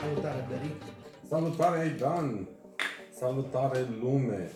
Salutare, 0.00 0.44
Dăric. 0.48 0.82
Salutare, 1.28 1.78
Aidan! 1.78 2.48
Salutare, 3.10 3.86
lume! 4.00 4.50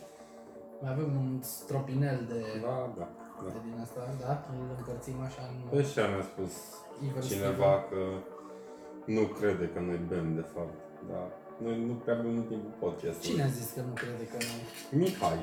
Mai 0.81 0.91
avem 0.93 1.17
un 1.17 1.43
stropinel 1.43 2.25
de, 2.29 2.61
Da, 2.63 2.93
da, 2.99 3.09
de 3.15 3.28
da. 3.47 3.51
din 3.67 3.77
asta, 3.85 4.01
da? 4.25 4.33
Îl 4.53 4.69
încărțim 4.79 5.19
așa 5.29 5.43
în... 5.51 5.57
Pe 5.75 5.83
ce 5.93 6.01
mi-a 6.13 6.25
spus 6.33 6.53
Iver 7.07 7.23
cineva 7.31 7.73
că 7.91 8.01
nu 9.17 9.23
crede 9.39 9.67
că 9.73 9.79
noi 9.89 10.01
bem, 10.13 10.27
de 10.41 10.45
fapt. 10.55 10.77
Da. 11.11 11.23
Noi 11.65 11.77
nu 11.89 11.95
prea 12.03 12.17
bem 12.23 12.35
în 12.43 12.47
timpul 12.53 12.73
podcastului. 12.85 13.29
Cine 13.29 13.43
a 13.49 13.51
zis 13.59 13.69
că 13.77 13.81
nu 13.89 13.93
crede 14.03 14.25
că 14.33 14.39
noi... 14.49 14.61
Mihai. 15.01 15.41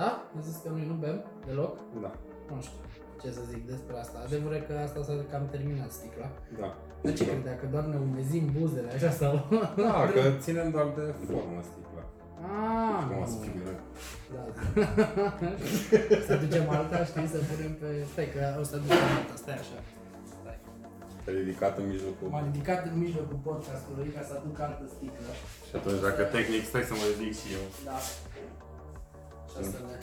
Da? 0.00 0.10
A 0.36 0.40
zis 0.48 0.56
că 0.62 0.68
noi 0.76 0.84
nu 0.90 0.96
bem 1.04 1.16
deloc? 1.46 1.74
Da, 2.04 2.12
Nu 2.50 2.60
știu 2.66 2.80
ce 3.22 3.30
să 3.38 3.42
zic 3.52 3.62
despre 3.72 3.94
asta. 4.02 4.16
Adevărul 4.26 4.56
e 4.56 4.66
că 4.68 4.74
asta 4.86 5.02
s-a 5.02 5.14
cam 5.30 5.44
terminat 5.54 5.90
sticla. 5.98 6.28
da. 6.60 6.68
De 7.02 7.12
ce 7.12 7.24
credea? 7.26 7.56
Că 7.60 7.66
doar 7.74 7.84
ne 7.84 7.98
umezim 8.08 8.44
buzele 8.58 8.90
așa 8.96 9.10
sau... 9.10 9.32
Da, 9.76 9.94
că 10.14 10.20
ținem 10.44 10.70
doar 10.70 10.88
de 10.98 11.14
formă 11.26 11.60
sticla. 11.70 12.02
Ah, 12.50 13.02
Cum 13.08 13.18
nu. 13.20 13.26
să 13.32 13.36
figură. 13.46 13.72
Da. 14.34 14.42
să 16.28 16.34
ducem 16.44 16.64
alta, 16.76 16.98
știi, 17.10 17.28
să 17.34 17.38
punem 17.48 17.72
pe... 17.80 17.88
Stai 18.12 18.28
că 18.34 18.40
o 18.62 18.64
să 18.70 18.76
ducem 18.82 19.06
alta, 19.18 19.34
stai 19.42 19.58
așa. 19.64 19.78
Stai. 20.32 20.58
Te 21.24 21.30
ridicat 21.40 21.74
în 21.80 21.86
mijlocul. 21.94 22.26
M-am 22.32 22.44
ridicat 22.50 22.80
în 22.90 22.94
mijlocul 23.04 23.38
podcastului 23.48 24.08
ca 24.16 24.22
să 24.28 24.32
aduc 24.38 24.56
altă 24.66 24.84
sticlă. 24.96 25.32
Și 25.68 25.74
atunci, 25.78 26.00
dacă 26.08 26.22
tehnic, 26.36 26.62
stai 26.70 26.84
să 26.90 26.94
mă 27.00 27.04
ridic 27.12 27.32
și 27.40 27.48
eu. 27.58 27.64
Da. 27.88 27.96
Și 29.50 29.56
asta 29.62 29.78
ne... 29.88 29.96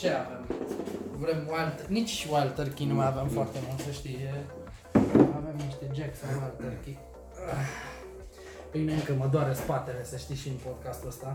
Ce 0.00 0.08
avem? 0.22 0.42
Vrem 1.22 1.40
wild... 1.52 1.76
Nici 1.98 2.14
wild 2.32 2.52
turkey 2.58 2.86
nu 2.90 2.94
mai 3.00 3.08
avem 3.12 3.28
foarte 3.38 3.58
mult, 3.66 3.80
să 3.86 3.90
știi. 4.00 4.16
E... 4.28 4.32
Avem 5.40 5.56
niște 5.66 5.84
Jackson 5.96 6.28
wild 6.40 6.56
turkey. 6.62 6.94
Ah. 7.52 7.66
Pe 8.70 8.78
mine 8.78 8.94
încă 8.94 9.12
mă 9.22 9.26
doare 9.34 9.52
spatele, 9.62 10.04
să 10.04 10.16
știi, 10.16 10.34
și 10.42 10.48
în 10.48 10.58
podcastul 10.66 11.08
ăsta. 11.08 11.30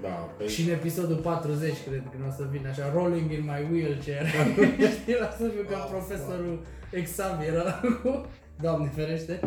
Da, 0.00 0.08
pe... 0.36 0.46
Și 0.46 0.62
în 0.62 0.70
episodul 0.72 1.16
40, 1.16 1.72
cred 1.88 2.02
că 2.10 2.16
nu 2.20 2.26
o 2.26 2.30
să 2.30 2.44
vină 2.50 2.68
așa, 2.68 2.92
rolling 2.92 3.30
in 3.30 3.44
my 3.50 3.60
wheelchair. 3.70 4.26
Știi, 4.98 5.16
la 5.20 5.28
să 5.38 5.48
fiu 5.54 5.64
ca 5.70 5.78
profesorul 5.78 6.56
Xavier 7.02 7.54
ăla 7.54 7.80
cu... 8.02 8.26
Doamne 8.60 8.88
ferește. 8.94 9.40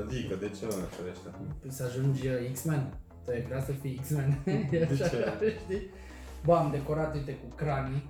Adică, 0.00 0.34
de 0.34 0.48
ce 0.58 0.64
nu 0.70 0.76
ne 0.82 0.88
ferește? 0.96 1.28
Păi 1.60 1.70
să 1.72 1.82
ajungi 1.88 2.26
uh, 2.26 2.52
X-Men. 2.52 2.82
Tu 3.24 3.30
ai 3.30 3.42
vrea 3.42 3.62
să 3.62 3.72
fii 3.72 3.98
X-Men. 4.02 4.38
E 4.44 4.52
De 4.70 4.88
așa, 4.92 5.08
ce? 5.08 5.56
știi? 5.64 5.90
Bă, 6.44 6.54
am 6.56 6.70
decorat, 6.70 7.14
uite, 7.14 7.32
cu 7.32 7.54
cranii. 7.54 8.02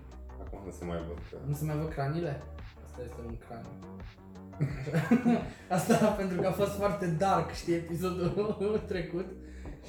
Acum 0.45 0.59
nu 0.65 0.71
se 0.79 0.85
mai 0.85 0.97
văd 1.09 1.19
că... 1.31 1.37
Nu 1.47 1.55
se 1.55 1.65
mai 1.65 1.77
văd 1.77 1.89
cranile? 1.89 2.43
Asta 2.85 3.01
este 3.05 3.21
un 3.27 3.37
craniu. 3.47 3.71
Asta 5.77 6.07
pentru 6.07 6.41
că 6.41 6.47
a 6.47 6.51
fost 6.51 6.75
foarte 6.75 7.07
dark, 7.07 7.53
știi, 7.53 7.75
episodul 7.75 8.83
trecut. 8.89 9.27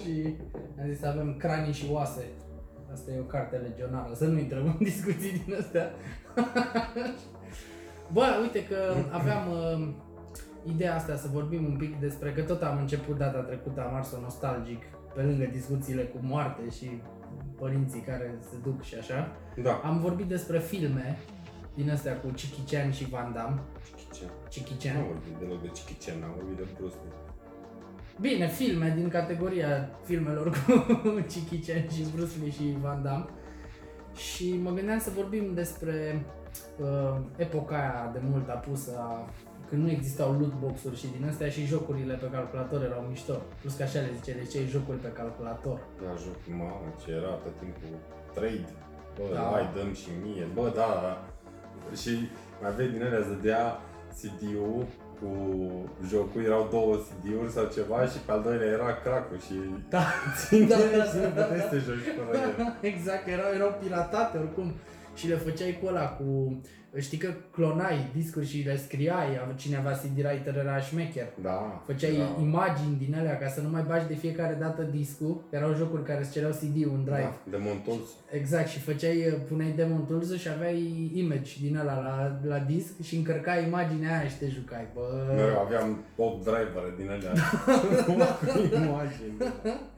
Și 0.01 0.35
am 0.81 0.87
zis 0.89 0.99
să 0.99 1.07
avem 1.07 1.35
cranii 1.37 1.73
și 1.73 1.85
oase. 1.91 2.25
Asta 2.93 3.11
e 3.11 3.19
o 3.19 3.23
carte 3.23 3.55
legionară, 3.55 4.13
să 4.13 4.25
nu 4.25 4.39
intrăm 4.39 4.65
în 4.65 4.77
discuții 4.79 5.31
din 5.45 5.55
astea. 5.59 5.91
Bă, 8.13 8.25
uite 8.41 8.65
că 8.65 8.77
aveam 9.11 9.51
uh, 9.51 9.87
ideea 10.73 10.95
asta 10.95 11.15
să 11.15 11.27
vorbim 11.33 11.65
un 11.65 11.77
pic 11.77 11.99
despre 11.99 12.31
că 12.31 12.41
tot 12.41 12.61
am 12.61 12.77
început 12.77 13.17
data 13.17 13.39
trecută, 13.39 13.81
am 13.81 13.95
ars 13.95 14.17
nostalgic, 14.21 14.83
pe 15.15 15.21
lângă 15.21 15.45
discuțiile 15.51 16.03
cu 16.03 16.17
moarte 16.21 16.69
și 16.69 17.01
părinții 17.57 18.01
care 18.01 18.35
se 18.49 18.55
duc 18.63 18.83
și 18.83 18.95
așa. 18.95 19.35
Da. 19.63 19.81
Am 19.83 19.99
vorbit 19.99 20.25
despre 20.25 20.59
filme 20.59 21.17
din 21.75 21.91
astea 21.91 22.17
cu 22.19 22.27
Jackie 22.27 22.63
Chan 22.77 22.91
și 22.91 23.09
Van 23.09 23.33
Damme. 23.33 23.61
Chicicen. 23.95 24.29
Jackie 24.51 24.91
Nu 24.91 24.99
am 24.99 25.05
Chan. 25.05 25.13
vorbit 25.13 25.35
deloc 25.39 25.61
de 25.61 25.67
Chicicen, 25.67 26.23
am 26.23 26.33
vorbit 26.35 26.57
de 26.57 26.65
Bruce 26.77 26.95
Lee. 27.03 27.26
Bine, 28.19 28.47
filme 28.47 28.93
din 28.95 29.09
categoria 29.09 29.89
filmelor 30.03 30.49
cu 31.03 31.07
Jackie 31.15 31.59
Chan 31.65 31.89
și 31.89 32.05
Bruce 32.15 32.31
Lee 32.41 32.51
și 32.51 32.77
Van 32.81 33.03
Damme. 33.03 33.25
Și 34.15 34.59
mă 34.63 34.71
gândeam 34.71 34.99
să 34.99 35.11
vorbim 35.15 35.53
despre 35.53 36.25
uh, 36.81 37.17
epoca 37.35 37.75
aia 37.75 38.09
de 38.13 38.19
mult 38.23 38.49
apusă 38.49 38.91
a 38.99 39.29
când 39.69 39.83
nu 39.83 39.89
existau 39.91 40.31
lootbox-uri 40.39 40.97
și 40.97 41.07
din 41.17 41.27
astea 41.29 41.49
și 41.49 41.65
jocurile 41.65 42.13
pe 42.13 42.29
calculator 42.31 42.83
erau 42.83 43.05
mișto. 43.09 43.33
Plus 43.61 43.73
că 43.75 43.83
așa 43.83 43.99
le 43.99 44.11
zice, 44.15 44.33
de 44.33 44.45
ce 44.51 44.65
jocuri 44.69 44.97
pe 44.97 45.07
calculator. 45.07 45.79
Da, 46.03 46.11
joc, 46.23 46.37
mamă, 46.57 46.93
ce 47.05 47.11
era 47.11 47.33
tot 47.43 47.55
timpul 47.59 47.97
trade. 48.33 48.69
Bă, 49.17 49.23
Da. 49.33 49.39
da. 49.41 49.49
hai, 49.53 49.69
dăm 49.75 49.93
și 49.93 50.09
mie. 50.23 50.45
Bă, 50.53 50.71
da, 50.75 50.89
da. 51.05 51.13
Și 52.01 52.11
mai 52.61 52.69
aveai 52.71 52.89
din 52.89 53.03
alea, 53.03 53.19
îți 53.19 53.29
dădea 53.29 53.79
CD-ul 54.19 54.85
cu 55.19 55.29
jocul, 56.09 56.43
erau 56.49 56.67
două 56.71 56.93
CD-uri 57.05 57.51
sau 57.51 57.65
ceva 57.75 58.05
și 58.11 58.17
pe 58.25 58.31
al 58.31 58.41
doilea 58.41 58.67
era 58.77 58.89
crack-ul 59.03 59.39
și 59.47 59.55
Da, 59.89 60.03
țineai 60.37 60.97
da, 60.97 61.03
și 61.03 61.15
nu 61.15 61.21
da, 61.21 61.27
puteai 61.29 61.57
da. 61.57 61.63
să 61.63 61.69
te 61.69 61.77
joci 61.87 62.07
fără 62.17 62.37
el. 62.37 62.75
exact, 62.91 63.27
erau, 63.27 63.49
erau 63.57 63.71
piratate 63.81 64.37
oricum. 64.37 64.67
Și 65.17 65.27
le 65.27 65.35
făceai 65.35 65.79
cu 65.81 65.87
ăla, 65.87 66.07
cu... 66.07 66.61
Știi 66.97 67.17
că 67.17 67.33
clonai 67.51 68.11
discuri 68.15 68.47
și 68.47 68.63
le 68.65 68.77
scriai, 68.77 69.53
cine 69.55 69.75
avea 69.77 69.91
CD 69.91 70.25
writer 70.25 70.57
era 70.57 70.79
șmecher. 70.79 71.27
Da. 71.41 71.83
Făceai 71.85 72.17
da. 72.17 72.41
imagini 72.41 72.97
din 72.97 73.15
alea 73.19 73.37
ca 73.37 73.47
să 73.47 73.61
nu 73.61 73.69
mai 73.69 73.83
bagi 73.87 74.07
de 74.07 74.13
fiecare 74.15 74.57
dată 74.59 74.81
discul. 74.81 75.41
Erau 75.49 75.73
jocuri 75.73 76.03
care 76.03 76.19
îți 76.19 76.31
cereau 76.31 76.51
CD-ul 76.51 76.91
în 76.93 77.03
drive. 77.03 77.33
Da, 77.43 77.49
de 77.49 77.57
Montolz. 77.59 78.07
Exact, 78.31 78.67
și 78.67 78.79
făceai, 78.79 79.41
puneai 79.47 79.71
demon 79.71 80.05
tools 80.05 80.37
și 80.37 80.49
aveai 80.49 81.11
image 81.13 81.51
din 81.61 81.77
ăla 81.77 81.95
la, 82.01 82.39
la 82.43 82.59
disc 82.59 83.01
și 83.01 83.15
încărcai 83.15 83.65
imaginea 83.65 84.17
aia 84.17 84.27
și 84.27 84.37
te 84.37 84.47
jucai. 84.47 84.87
Bă, 84.93 85.33
Mereu 85.35 85.59
aveam 85.59 86.03
8 86.15 86.43
drivere 86.43 86.93
din 86.97 87.09
alea. 87.09 87.33
cu 88.05 88.11
imagini. 88.75 89.37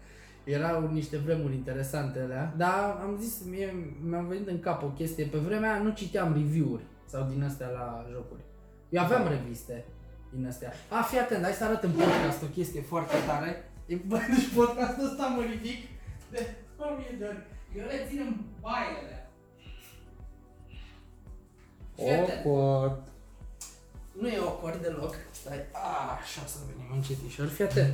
Erau 0.49 0.91
niște 0.91 1.17
vremuri 1.17 1.53
interesante 1.53 2.19
alea, 2.19 2.53
dar 2.57 2.99
am 3.01 3.17
zis, 3.19 3.43
mie 3.49 3.95
mi-a 4.03 4.21
venit 4.21 4.47
în 4.47 4.59
cap 4.59 4.83
o 4.83 4.87
chestie, 4.87 5.25
pe 5.25 5.37
vremea 5.37 5.73
aia 5.73 5.81
nu 5.81 5.89
citeam 5.89 6.33
review-uri 6.33 6.83
sau 7.05 7.27
din 7.29 7.43
astea 7.43 7.67
la 7.67 8.05
jocuri. 8.11 8.41
Eu 8.89 9.03
aveam 9.03 9.27
reviste 9.27 9.85
din 10.33 10.47
astea. 10.47 10.73
A, 10.89 11.01
fii 11.01 11.19
atent, 11.19 11.43
hai 11.43 11.51
să 11.51 11.63
arăt 11.63 11.83
în 11.83 11.91
podcast 11.91 12.43
o 12.43 12.45
chestie 12.45 12.81
foarte 12.81 13.15
tare. 13.27 13.71
E, 13.85 13.95
bă, 14.07 14.19
deci 14.35 14.53
podcastul 14.55 15.05
ăsta 15.05 15.25
mă 15.27 15.41
ridic 15.41 15.77
de 16.31 16.55
o 16.77 16.85
mie 16.97 17.15
de 17.19 17.25
ori. 17.25 17.45
Eu 17.77 17.85
le 17.85 18.05
țin 18.07 18.19
în 18.19 18.35
baile. 18.61 19.29
Fii 21.95 22.11
atent. 22.11 22.45
Awkward. 22.45 23.01
Nu 24.19 24.27
e 24.27 24.37
awkward 24.37 24.81
deloc. 24.81 25.15
Stai, 25.31 25.59
a, 25.71 26.17
așa 26.21 26.45
să 26.45 26.57
venim 26.67 26.91
încetișor. 26.95 27.47
Fii 27.47 27.63
atent. 27.63 27.93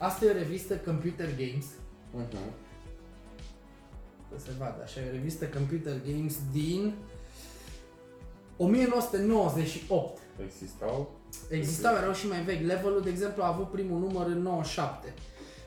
Asta 0.00 0.24
e 0.24 0.30
o 0.30 0.32
revistă 0.32 0.74
Computer 0.74 1.28
Games. 1.36 1.66
Mhm. 2.12 2.52
Să 4.32 4.44
se 4.44 4.50
vadă, 4.58 4.82
așa, 4.82 5.00
e 5.00 5.08
o 5.08 5.12
revistă 5.12 5.44
Computer 5.44 5.94
Games 6.06 6.36
din 6.52 6.94
1998. 8.56 10.18
Existau? 10.44 11.20
Existau, 11.48 11.96
erau 11.96 12.12
și 12.12 12.28
mai 12.28 12.42
vechi. 12.42 12.66
Levelul, 12.66 13.02
de 13.02 13.10
exemplu, 13.10 13.42
a 13.42 13.46
avut 13.46 13.70
primul 13.70 13.98
număr 13.98 14.26
în 14.26 14.42
97. 14.42 15.14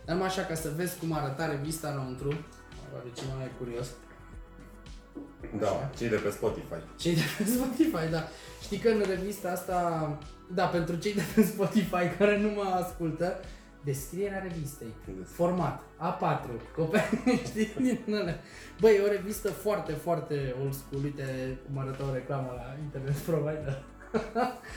Dar 0.06 0.16
numai 0.16 0.30
așa 0.30 0.42
ca 0.42 0.56
să 0.56 0.72
vezi 0.76 1.00
cum 1.00 1.14
arăta 1.14 1.50
revista 1.50 1.90
înăuntru. 1.90 2.28
Oare 2.94 3.12
cine 3.16 3.34
mai 3.36 3.46
e 3.46 3.52
curios? 3.58 3.88
Da, 5.60 5.90
cei 5.98 6.10
de 6.10 6.16
pe 6.16 6.30
Spotify. 6.30 6.82
Cei 6.98 7.16
de 7.16 7.22
pe 7.38 7.44
Spotify, 7.44 8.10
da. 8.12 8.28
Știi 8.62 8.78
că 8.78 8.90
în 8.90 9.04
revista 9.08 9.52
asta, 9.52 10.18
da, 10.54 10.66
pentru 10.66 10.96
cei 10.96 11.14
de 11.14 11.22
pe 11.36 11.44
Spotify 11.44 12.08
care 12.18 12.40
nu 12.40 12.50
mă 12.50 12.64
ascultă, 12.84 13.40
descrierea 13.84 14.40
revistei. 14.40 14.94
Format 15.26 15.82
A4, 15.82 16.76
copii, 16.76 17.02
știi, 17.50 18.00
din 18.06 18.16
alea. 18.16 18.40
Băi, 18.80 18.96
e 18.96 19.02
o 19.02 19.12
revistă 19.12 19.48
foarte, 19.52 19.92
foarte 19.92 20.56
old 20.62 20.74
school. 20.74 21.04
Uite 21.04 21.58
cum 21.66 21.78
arăta 21.78 22.04
o 22.10 22.14
reclamă 22.14 22.52
la 22.56 22.78
internet 22.84 23.16
provider. 23.16 23.84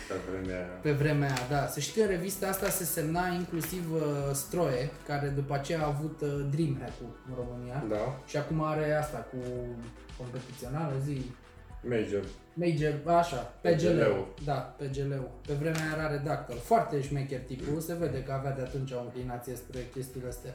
Pe 0.08 0.14
vremea 0.30 0.56
aia. 0.56 0.66
Pe 0.82 0.92
vremea 0.92 1.28
aia, 1.28 1.46
da. 1.50 1.66
Să 1.66 1.80
știi 1.80 2.00
că 2.02 2.08
în 2.08 2.14
revista 2.16 2.48
asta 2.48 2.68
se 2.68 2.84
semna 2.84 3.26
inclusiv 3.26 3.92
uh, 3.92 4.00
Stroie, 4.32 4.90
care 5.06 5.28
după 5.28 5.54
aceea 5.54 5.82
a 5.82 5.86
avut 5.86 6.20
uh, 6.20 6.46
Dreamhack-ul 6.50 7.18
în 7.28 7.34
România. 7.36 7.84
Da, 7.88 8.20
Și 8.26 8.36
acum 8.36 8.62
are 8.62 8.92
asta 8.92 9.18
cu 9.18 9.36
competițională, 10.16 10.92
zi, 11.04 11.30
Major. 11.88 12.24
Major, 12.54 13.16
așa, 13.18 13.36
PGL-ul. 13.60 13.76
PGL-ul. 13.76 14.34
Da, 14.44 14.52
PGL-ul. 14.78 15.30
Pe 15.46 15.52
vremea 15.52 15.80
aia 15.82 15.94
era 15.98 16.10
redactor. 16.10 16.56
Foarte 16.56 17.00
șmecher 17.02 17.40
tipul, 17.40 17.80
se 17.80 17.94
vede 17.94 18.22
că 18.22 18.32
avea 18.32 18.52
de 18.52 18.60
atunci 18.62 18.90
o 18.90 19.00
înclinație 19.00 19.54
spre 19.54 19.80
chestiile 19.92 20.28
astea. 20.28 20.54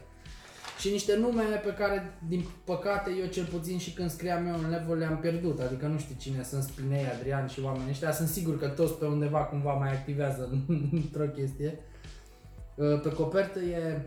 și 0.80 0.90
niște 0.90 1.18
nume 1.18 1.44
pe 1.66 1.74
care, 1.74 2.14
din 2.28 2.46
păcate, 2.64 3.10
eu 3.20 3.26
cel 3.26 3.46
puțin 3.46 3.78
și 3.78 3.94
când 3.94 4.10
scriam 4.12 4.48
eu 4.48 4.54
în 4.64 4.70
level 4.70 4.98
le-am 4.98 5.18
pierdut. 5.18 5.60
Adică 5.60 5.86
nu 5.88 5.98
știu 5.98 6.16
cine 6.20 6.44
sunt 6.44 6.64
Spinei, 6.64 7.06
Adrian 7.18 7.48
și 7.48 7.62
oamenii 7.64 7.90
ăștia. 7.90 8.12
Sunt 8.12 8.28
sigur 8.28 8.60
că 8.60 8.68
toți 8.68 8.94
pe 8.94 9.06
undeva 9.06 9.40
cumva 9.44 9.74
mai 9.74 9.92
activează 9.92 10.50
într-o 10.92 11.26
chestie. 11.26 11.80
Uh, 12.76 13.02
Pe 13.02 13.10
copertă 13.12 13.60
e 13.60 14.02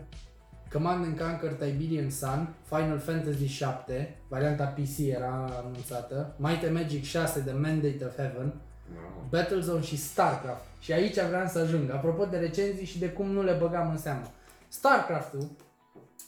Command 0.75 1.05
and 1.05 1.17
Conquer 1.19 1.53
Tiberian 1.53 2.09
Sun, 2.09 2.47
Final 2.63 2.99
Fantasy 2.99 3.45
7, 3.45 4.17
varianta 4.27 4.63
PC 4.65 4.97
era 4.97 5.49
anunțată, 5.63 6.33
Might 6.37 6.63
and 6.63 6.73
Magic 6.75 7.03
6 7.03 7.39
The 7.39 7.53
Mandate 7.53 8.05
of 8.05 8.15
Heaven, 8.15 8.53
Wow. 8.95 9.25
Battlezone 9.29 9.81
și 9.81 9.97
StarCraft. 9.97 10.63
Și 10.79 10.91
aici 10.91 11.19
vreau 11.19 11.47
să 11.47 11.59
ajung. 11.59 11.91
Apropo 11.91 12.25
de 12.25 12.37
recenzii 12.37 12.85
și 12.85 12.99
de 12.99 13.09
cum 13.09 13.27
nu 13.31 13.43
le 13.43 13.57
băgam 13.59 13.89
în 13.89 13.97
seamă. 13.97 14.21
StarCraft-ul, 14.67 15.47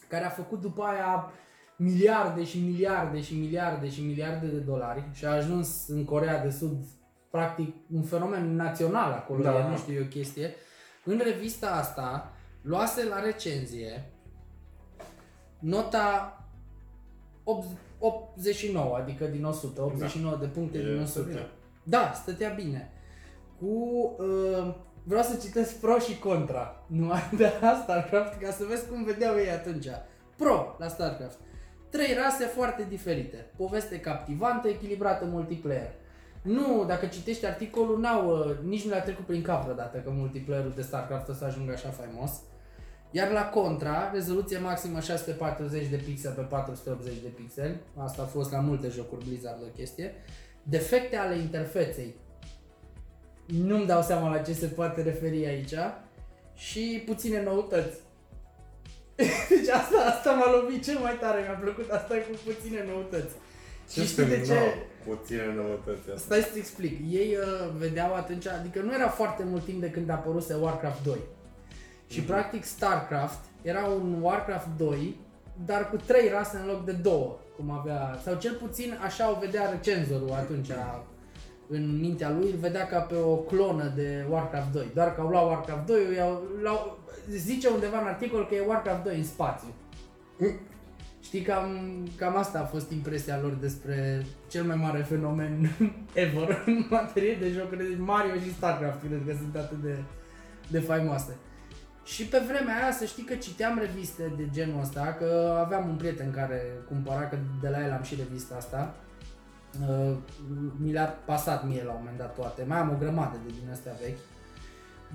care 0.08 0.24
a 0.24 0.28
făcut 0.28 0.60
după 0.60 0.82
aia 0.82 1.30
miliarde 1.76 2.44
și 2.44 2.58
miliarde 2.58 3.20
și 3.20 3.34
miliarde 3.34 3.90
și 3.90 4.00
miliarde 4.02 4.46
de 4.46 4.58
dolari 4.58 5.02
și 5.12 5.24
a 5.24 5.30
ajuns 5.30 5.88
în 5.88 6.04
Corea 6.04 6.42
de 6.42 6.50
Sud 6.50 6.84
practic 7.30 7.74
un 7.92 8.02
fenomen 8.02 8.56
național 8.56 9.12
acolo, 9.12 9.42
Da. 9.42 9.58
e, 9.58 9.68
nu 9.68 9.76
știu, 9.76 9.94
e 9.94 10.00
o 10.00 10.04
chestie. 10.08 10.54
În 11.04 11.20
revista 11.24 11.70
asta 11.70 12.32
luase 12.62 13.04
la 13.04 13.20
recenzie 13.20 14.12
nota 15.58 16.32
8 17.44 17.66
89, 17.98 18.96
adică 18.96 19.24
din 19.24 19.44
100, 19.44 19.82
89 19.82 20.36
de 20.36 20.46
puncte 20.46 20.78
E 20.78 20.82
din 20.82 21.00
100. 21.00 21.08
stătea. 21.08 21.50
Da, 21.82 22.12
stătea 22.14 22.48
bine. 22.48 22.90
Cu... 23.58 23.66
Uh, 24.18 24.74
vreau 25.04 25.22
să 25.22 25.36
citesc 25.42 25.74
pro 25.80 25.98
și 25.98 26.18
contra 26.18 26.84
numai 26.86 27.30
de 27.36 27.52
la 27.60 27.80
StarCraft 27.82 28.40
ca 28.40 28.50
să 28.50 28.64
vezi 28.68 28.88
cum 28.88 29.04
vedeau 29.04 29.36
ei 29.36 29.50
atunci. 29.50 29.86
Pro 30.36 30.76
la 30.78 30.88
StarCraft. 30.88 31.38
Trei 31.90 32.14
rase 32.14 32.44
foarte 32.44 32.86
diferite. 32.88 33.50
Poveste 33.56 34.00
captivantă, 34.00 34.68
echilibrată 34.68 35.24
multiplayer. 35.24 35.92
Nu, 36.42 36.84
dacă 36.86 37.06
citești 37.06 37.46
articolul, 37.46 38.00
n-au, 38.00 38.38
uh, 38.38 38.56
nici 38.64 38.84
nu 38.84 38.90
le-a 38.90 39.02
trecut 39.02 39.26
prin 39.26 39.42
cap 39.42 39.62
vreodată 39.62 39.98
că 39.98 40.10
multiplayerul 40.10 40.72
de 40.74 40.82
StarCraft 40.82 41.28
o 41.28 41.32
să 41.32 41.44
ajungă 41.44 41.72
așa 41.72 41.88
faimos. 41.88 42.30
Iar 43.10 43.30
la 43.30 43.48
contra, 43.48 44.10
rezoluție 44.12 44.58
maximă 44.58 45.00
640 45.00 45.86
de 45.86 45.96
pixel 45.96 46.32
pe 46.32 46.40
480 46.40 47.12
de 47.22 47.28
pixeli. 47.28 47.80
Asta 47.96 48.22
a 48.22 48.24
fost 48.24 48.52
la 48.52 48.60
multe 48.60 48.88
jocuri 48.88 49.24
Blizzard 49.24 49.62
o 49.62 49.66
chestie. 49.76 50.14
Defecte 50.62 51.16
ale 51.16 51.38
interfeței. 51.38 52.14
Nu-mi 53.46 53.86
dau 53.86 54.02
seama 54.02 54.34
la 54.34 54.38
ce 54.38 54.52
se 54.52 54.66
poate 54.66 55.02
referi 55.02 55.46
aici. 55.46 55.74
Și 56.54 57.02
puține 57.06 57.42
noutăți. 57.42 57.96
Deci 59.48 59.68
asta, 59.68 59.98
asta 60.08 60.32
m-a 60.32 60.50
lovit 60.50 60.84
cel 60.84 60.98
mai 60.98 61.16
tare, 61.20 61.40
mi-a 61.40 61.58
plăcut 61.60 61.90
asta 61.90 62.14
cu 62.14 62.38
puține 62.44 62.84
noutăți. 62.86 63.34
Ce 63.92 64.00
și 64.00 64.06
știi 64.06 64.24
de 64.24 64.40
ce? 64.46 64.54
nou, 64.54 65.14
Puține 65.14 65.54
noutăți 65.56 66.10
asta. 66.14 66.16
Stai 66.16 66.40
să-ți 66.40 66.58
explic. 66.58 66.98
Ei 67.10 67.36
uh, 67.36 67.70
vedeau 67.78 68.14
atunci, 68.14 68.46
adică 68.46 68.80
nu 68.80 68.94
era 68.94 69.08
foarte 69.08 69.44
mult 69.44 69.64
timp 69.64 69.80
de 69.80 69.90
când 69.90 70.10
a 70.10 70.12
apăruse 70.12 70.54
Warcraft 70.54 71.02
2. 71.02 71.16
Și 72.08 72.18
Mhm. 72.18 72.26
practic 72.28 72.64
StarCraft 72.64 73.38
era 73.62 73.84
un 73.84 74.16
Warcraft 74.20 74.66
2, 74.76 75.16
dar 75.66 75.90
cu 75.90 75.96
trei 75.96 76.28
rase 76.28 76.56
în 76.56 76.66
loc 76.66 76.84
de 76.84 76.92
două, 76.92 77.36
cum 77.56 77.70
avea, 77.70 78.18
sau 78.24 78.34
cel 78.34 78.54
puțin 78.54 78.98
așa 79.04 79.30
o 79.30 79.38
vedea 79.40 79.70
recenzorul 79.70 80.32
atunci 80.32 80.68
în 81.70 81.98
mintea 82.00 82.30
lui, 82.30 82.50
îl 82.50 82.56
vedea 82.58 82.86
ca 82.86 82.98
pe 82.98 83.14
o 83.14 83.34
clonă 83.36 83.92
de 83.96 84.26
Warcraft 84.30 84.72
2. 84.72 84.86
Doar 84.94 85.14
că 85.14 85.20
au 85.20 85.28
luat 85.28 85.46
Warcraft 85.46 85.86
2, 85.86 86.14
i-au, 86.16 86.42
l-au, 86.62 86.98
zice 87.30 87.68
undeva 87.68 88.00
în 88.00 88.06
articol 88.06 88.46
că 88.46 88.54
e 88.54 88.60
Warcraft 88.66 89.02
2 89.04 89.16
în 89.16 89.24
spațiu. 89.24 89.68
Știi, 91.22 91.40
cam, 91.42 91.68
cam 92.16 92.36
asta 92.36 92.58
a 92.60 92.64
fost 92.64 92.90
impresia 92.90 93.38
lor 93.42 93.52
despre 93.52 94.26
cel 94.48 94.64
mai 94.64 94.76
mare 94.76 95.02
fenomen 95.02 95.70
ever 96.12 96.62
în 96.66 96.84
materie 96.90 97.34
de 97.34 97.48
jocuri. 97.50 97.76
Deci 97.88 97.98
Mario 97.98 98.34
și 98.34 98.54
StarCraft 98.54 98.98
cred 99.00 99.22
că 99.26 99.32
sunt 99.40 99.56
atât 99.56 99.82
de, 99.82 99.94
de 100.68 100.80
faimoase. 100.80 101.36
Și 102.12 102.24
pe 102.24 102.38
vremea 102.38 102.82
aia 102.82 102.92
să 102.92 103.04
știi 103.04 103.22
că 103.22 103.34
citeam 103.34 103.78
reviste 103.78 104.32
de 104.36 104.48
genul 104.50 104.80
ăsta, 104.80 105.16
că 105.18 105.58
aveam 105.64 105.88
un 105.88 105.96
prieten 105.96 106.30
care 106.30 106.62
cumpăra, 106.88 107.28
că 107.28 107.36
de 107.60 107.68
la 107.68 107.84
el 107.84 107.92
am 107.92 108.02
și 108.02 108.14
revista 108.14 108.54
asta. 108.56 108.94
Uh, 109.88 110.16
Mi 110.76 110.92
le-a 110.92 111.06
pasat 111.24 111.66
mie 111.66 111.82
la 111.84 111.90
un 111.90 111.96
moment 111.98 112.18
dat 112.18 112.34
toate, 112.34 112.64
mai 112.66 112.78
am 112.78 112.90
o 112.90 112.98
grămadă 112.98 113.36
de 113.46 113.52
din 113.60 113.70
astea 113.72 113.92
vechi. 114.00 114.18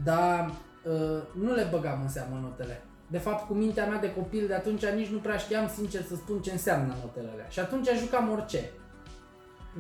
Dar 0.04 0.52
uh, 0.84 1.22
nu 1.44 1.54
le 1.54 1.68
băgam 1.72 2.02
în 2.02 2.10
seamă 2.10 2.40
notele. 2.42 2.82
De 3.08 3.18
fapt, 3.18 3.48
cu 3.48 3.54
mintea 3.54 3.86
mea 3.86 4.00
de 4.00 4.14
copil 4.14 4.48
de 4.48 4.54
atunci 4.54 4.86
nici 4.86 5.08
nu 5.08 5.18
prea 5.18 5.38
știam 5.38 5.70
sincer 5.76 6.02
să 6.02 6.16
spun 6.16 6.42
ce 6.42 6.52
înseamnă 6.52 6.96
notele 7.02 7.30
alea. 7.34 7.48
Și 7.50 7.60
atunci 7.60 7.88
jucam 8.00 8.32
orice. 8.32 8.70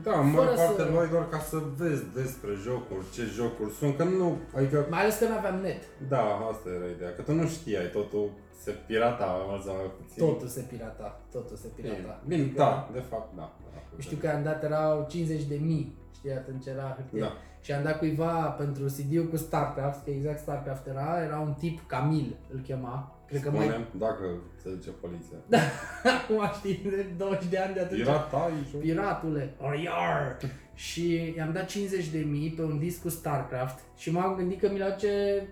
Da, 0.03 0.19
în 0.19 0.31
Fără 0.31 0.45
mare 0.45 0.55
parte 0.55 0.81
să- 0.81 0.89
luai 0.91 1.07
doar 1.09 1.29
ca 1.29 1.39
să 1.39 1.57
vezi 1.77 2.03
despre 2.13 2.51
jocuri, 2.67 3.05
ce 3.15 3.23
jocuri 3.39 3.71
sunt, 3.79 3.97
că 3.97 4.03
nu, 4.03 4.37
adică, 4.55 4.85
Mai 4.89 5.01
ales 5.01 5.17
că 5.17 5.25
nu 5.27 5.37
aveam 5.37 5.57
net. 5.67 5.81
da, 6.13 6.23
asta 6.51 6.69
era 6.77 6.85
ideea, 6.95 7.13
că 7.15 7.21
tu 7.21 7.31
nu 7.33 7.47
știai, 7.47 7.89
totul 7.91 8.29
se 8.63 8.71
pirata, 8.87 9.25
mult 9.49 9.63
sau 9.63 9.75
mai 9.75 9.91
puțin. 9.99 10.25
Totul 10.25 10.47
se 10.47 10.61
pirata. 10.71 11.21
Totul 11.31 11.55
se 11.57 11.67
pirata. 11.75 12.21
Bine, 12.27 12.41
Bine, 12.43 12.53
da, 12.55 12.89
de 12.93 12.99
fapt, 13.09 13.35
da. 13.35 13.55
da. 13.73 13.79
Știu 14.05 14.17
că 14.17 14.27
am 14.27 14.43
dat 14.43 14.63
erau 14.63 15.05
50 15.09 15.43
de 15.43 15.55
mii, 15.55 15.97
știi, 16.15 16.31
atunci 16.31 16.65
era 16.65 16.95
hârtie. 16.97 17.19
Da. 17.19 17.31
Și 17.63 17.71
am 17.71 17.83
dat 17.83 17.97
cuiva 17.97 18.31
pentru 18.31 18.85
CD-ul 18.85 19.27
cu 19.27 19.37
StarCraft, 19.37 20.03
că 20.03 20.09
exact 20.09 20.39
StarCraft 20.39 20.87
era, 20.87 21.23
era 21.23 21.39
un 21.39 21.53
tip, 21.53 21.87
Camil 21.87 22.35
îl 22.53 22.59
chema. 22.59 23.17
Cred 23.27 23.41
că 23.41 23.51
mai... 23.51 23.65
Spunem, 23.65 23.87
dacă 23.97 24.25
se 24.61 24.69
duce 24.69 24.89
poliția. 24.89 25.37
Da, 25.47 25.57
acum 26.21 26.49
știi, 26.57 26.89
de 26.89 27.05
20 27.17 27.45
de 27.49 27.57
ani 27.57 27.73
de 27.73 27.79
atunci. 27.79 28.01
Pirata 28.01 28.37
aici. 28.37 28.81
Piratule, 28.81 29.53
Oriar! 29.61 30.37
Și 30.73 31.33
i-am 31.37 31.51
dat 31.51 31.65
50 31.65 32.07
de 32.07 32.19
mii 32.19 32.49
pe 32.49 32.61
un 32.61 32.79
disc 32.79 33.01
cu 33.01 33.09
StarCraft 33.09 33.79
și 33.97 34.11
m-am 34.11 34.35
gândit 34.35 34.59
că 34.59 34.69
mi 34.71 34.79
l 34.79 34.95
ce... 34.99 35.43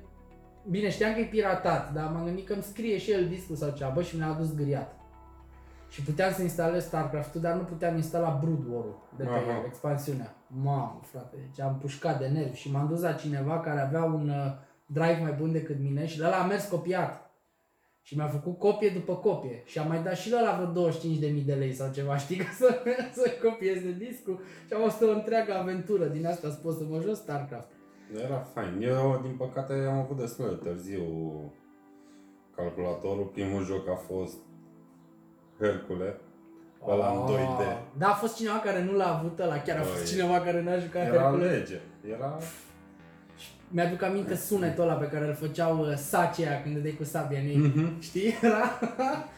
Bine, 0.70 0.90
știam 0.90 1.14
că 1.14 1.20
e 1.20 1.26
piratat, 1.26 1.94
dar 1.94 2.12
m-am 2.12 2.26
gândit 2.26 2.46
că 2.48 2.54
îmi 2.54 2.64
scrie 2.64 2.98
și 2.98 3.12
el 3.12 3.28
discul 3.28 3.56
sau 3.56 3.74
ceva 3.78 4.02
și 4.02 4.16
mi 4.16 4.22
l-a 4.22 4.34
adus 4.34 4.56
gâriat. 4.56 4.96
Și 5.90 6.02
puteam 6.02 6.34
să 6.34 6.42
instalez 6.42 6.84
StarCraft-ul, 6.84 7.42
dar 7.42 7.56
nu 7.56 7.64
puteam 7.64 7.96
instala 7.96 8.40
Brood 8.42 8.66
War-ul 8.70 8.96
de 9.18 9.24
pe 9.24 9.30
Aha. 9.30 9.40
el, 9.40 9.64
expansiunea. 9.66 10.36
Mamă, 10.54 11.00
frate, 11.04 11.36
deci 11.36 11.60
am 11.60 11.78
pușcat 11.78 12.20
de 12.20 12.28
nervi 12.28 12.58
și 12.58 12.72
m-am 12.72 12.88
dus 12.88 13.02
la 13.02 13.14
cineva 13.14 13.60
care 13.60 13.80
avea 13.80 14.04
un 14.04 14.30
uh, 14.30 14.52
drive 14.86 15.20
mai 15.22 15.32
bun 15.32 15.52
decât 15.52 15.80
mine 15.80 16.06
și 16.06 16.22
ăla 16.24 16.38
a 16.38 16.46
mers 16.46 16.68
copiat. 16.68 17.32
Și 18.02 18.16
mi-a 18.16 18.28
făcut 18.28 18.60
copie 18.60 18.90
după 18.90 19.16
copie 19.16 19.62
și 19.66 19.80
am 19.80 19.88
mai 19.88 20.04
dat 20.04 20.16
și 20.16 20.32
la 20.32 20.42
la 20.42 20.72
vreo 20.72 20.90
25.000 20.90 21.46
de 21.46 21.54
lei 21.54 21.74
sau 21.74 21.92
ceva, 21.92 22.18
știi, 22.18 22.36
ca 22.36 22.50
să, 22.58 22.78
să 23.22 23.32
copiez 23.44 23.82
de 23.82 23.92
discul 23.92 24.40
și 24.68 24.74
am 24.74 24.82
fost 24.82 25.02
o 25.02 25.12
întreagă 25.12 25.54
aventură 25.54 26.06
din 26.06 26.26
asta 26.26 26.50
să 26.50 26.60
pot 26.62 26.76
să 26.76 26.84
mă 26.90 27.00
joc 27.02 27.16
StarCraft. 27.16 27.72
Era 28.24 28.40
fain. 28.40 28.82
Eu, 28.82 29.20
din 29.24 29.36
păcate, 29.38 29.74
am 29.74 29.98
avut 29.98 30.18
destul 30.18 30.50
de 30.50 30.70
târziu 30.70 31.04
calculatorul. 32.56 33.26
Primul 33.26 33.64
joc 33.64 33.90
a 33.90 33.96
fost 33.96 34.38
Hercule. 35.60 36.20
Ăla 36.88 37.08
în 37.12 37.34
2D. 37.36 37.68
Ah, 37.68 37.78
Da, 37.98 38.08
a 38.08 38.14
fost 38.14 38.36
cineva 38.36 38.60
care 38.60 38.84
nu 38.84 38.92
l-a 38.98 39.18
avut 39.18 39.40
ăla, 39.40 39.58
chiar 39.62 39.78
a 39.78 39.82
fost 39.82 39.96
Băi, 40.04 40.06
cineva 40.12 40.40
care 40.40 40.62
n-a 40.62 40.78
jucat 40.78 41.06
Era 41.06 41.22
Hercules. 41.22 41.52
lege. 41.52 41.80
Era... 42.12 42.38
Mi-aduc 43.68 44.02
aminte 44.02 44.36
sunetul 44.36 44.84
ăla 44.84 44.94
pe 44.94 45.06
care 45.06 45.28
îl 45.28 45.34
făceau 45.34 45.80
uh, 45.80 45.94
sacea 45.96 46.62
când 46.64 46.76
dădeai 46.76 46.96
cu 46.98 47.04
sabia 47.04 47.40
în 47.40 47.46
ei. 47.46 47.58
Mhm. 47.58 48.02
Știi? 48.02 48.38
Era... 48.42 48.80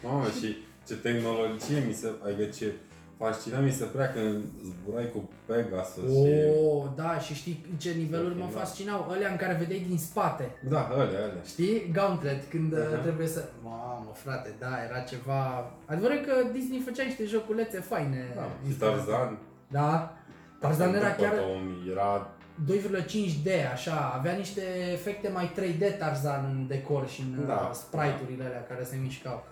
Mamă, 0.04 0.26
și 0.40 0.56
ce 0.88 0.96
tehnologie 0.96 1.84
mi 1.88 1.94
se... 1.94 2.12
Adică 2.26 2.44
ce 2.44 2.72
fascina 3.18 3.60
mi 3.60 3.72
se 3.72 3.86
prea 3.86 4.12
când 4.12 4.44
zburai 4.64 5.10
cu 5.14 5.30
Pegasus 5.46 6.12
și... 6.12 6.32
Oh, 6.64 6.86
da, 6.96 7.20
și 7.20 7.34
știi 7.34 7.66
ce 7.78 7.92
niveluri 7.92 8.36
mă 8.38 8.48
Da. 8.54 8.60
fascinau? 8.60 9.08
Alea 9.10 9.30
în 9.32 9.36
care 9.38 9.54
vedeai 9.60 9.86
din 9.88 9.98
spate. 9.98 10.52
Da, 10.70 10.88
alea, 10.88 11.04
alea. 11.04 11.42
Știi? 11.46 11.90
Gauntlet, 11.94 12.44
când 12.50 12.74
uh 12.74 12.80
Aha. 12.94 13.02
trebuie 13.02 13.28
să... 13.28 13.50
Mamă, 13.64 14.12
frate, 14.14 14.56
da, 14.60 14.84
era 14.90 15.00
ceva... 15.00 15.72
Adevărul 15.86 16.18
că 16.26 16.34
Disney 16.52 16.80
făcea 16.80 17.04
niște 17.04 17.24
joculețe 17.26 17.80
faine. 17.80 18.32
Da, 18.36 18.42
și 18.42 18.68
inspirate. 18.68 18.96
Tarzan. 18.96 19.38
Da. 19.68 20.18
Tarzan 20.60 20.94
era 20.96 21.10
După 21.10 21.22
chiar 21.22 21.36
2000, 21.36 21.92
era... 21.92 22.28
2,5D, 22.72 23.72
așa, 23.72 24.14
avea 24.18 24.34
niște 24.34 24.62
efecte 24.92 25.30
mai 25.30 25.52
3D 25.60 25.98
Tarzan 26.00 26.46
în 26.52 26.68
decor 26.68 27.08
și 27.08 27.22
în 27.22 27.46
Da. 27.46 27.54
da. 27.54 27.70
sprite-urile 27.74 28.44
alea 28.46 28.64
care 28.64 28.84
se 28.84 28.96
mișcau. 29.02 29.44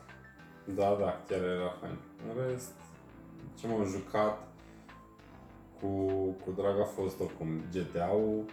Da, 0.65 0.97
da, 0.99 1.19
chiar 1.27 1.39
era 1.39 1.71
fain. 1.81 1.97
În 2.27 2.51
rest, 2.51 2.71
ce 3.61 3.67
m-am 3.67 3.85
jucat 3.85 4.47
cu, 5.79 5.87
cu 6.43 6.49
drag 6.55 6.79
a 6.79 6.83
fost 6.97 7.19
oricum 7.19 7.47
GTA-ul, 7.73 8.45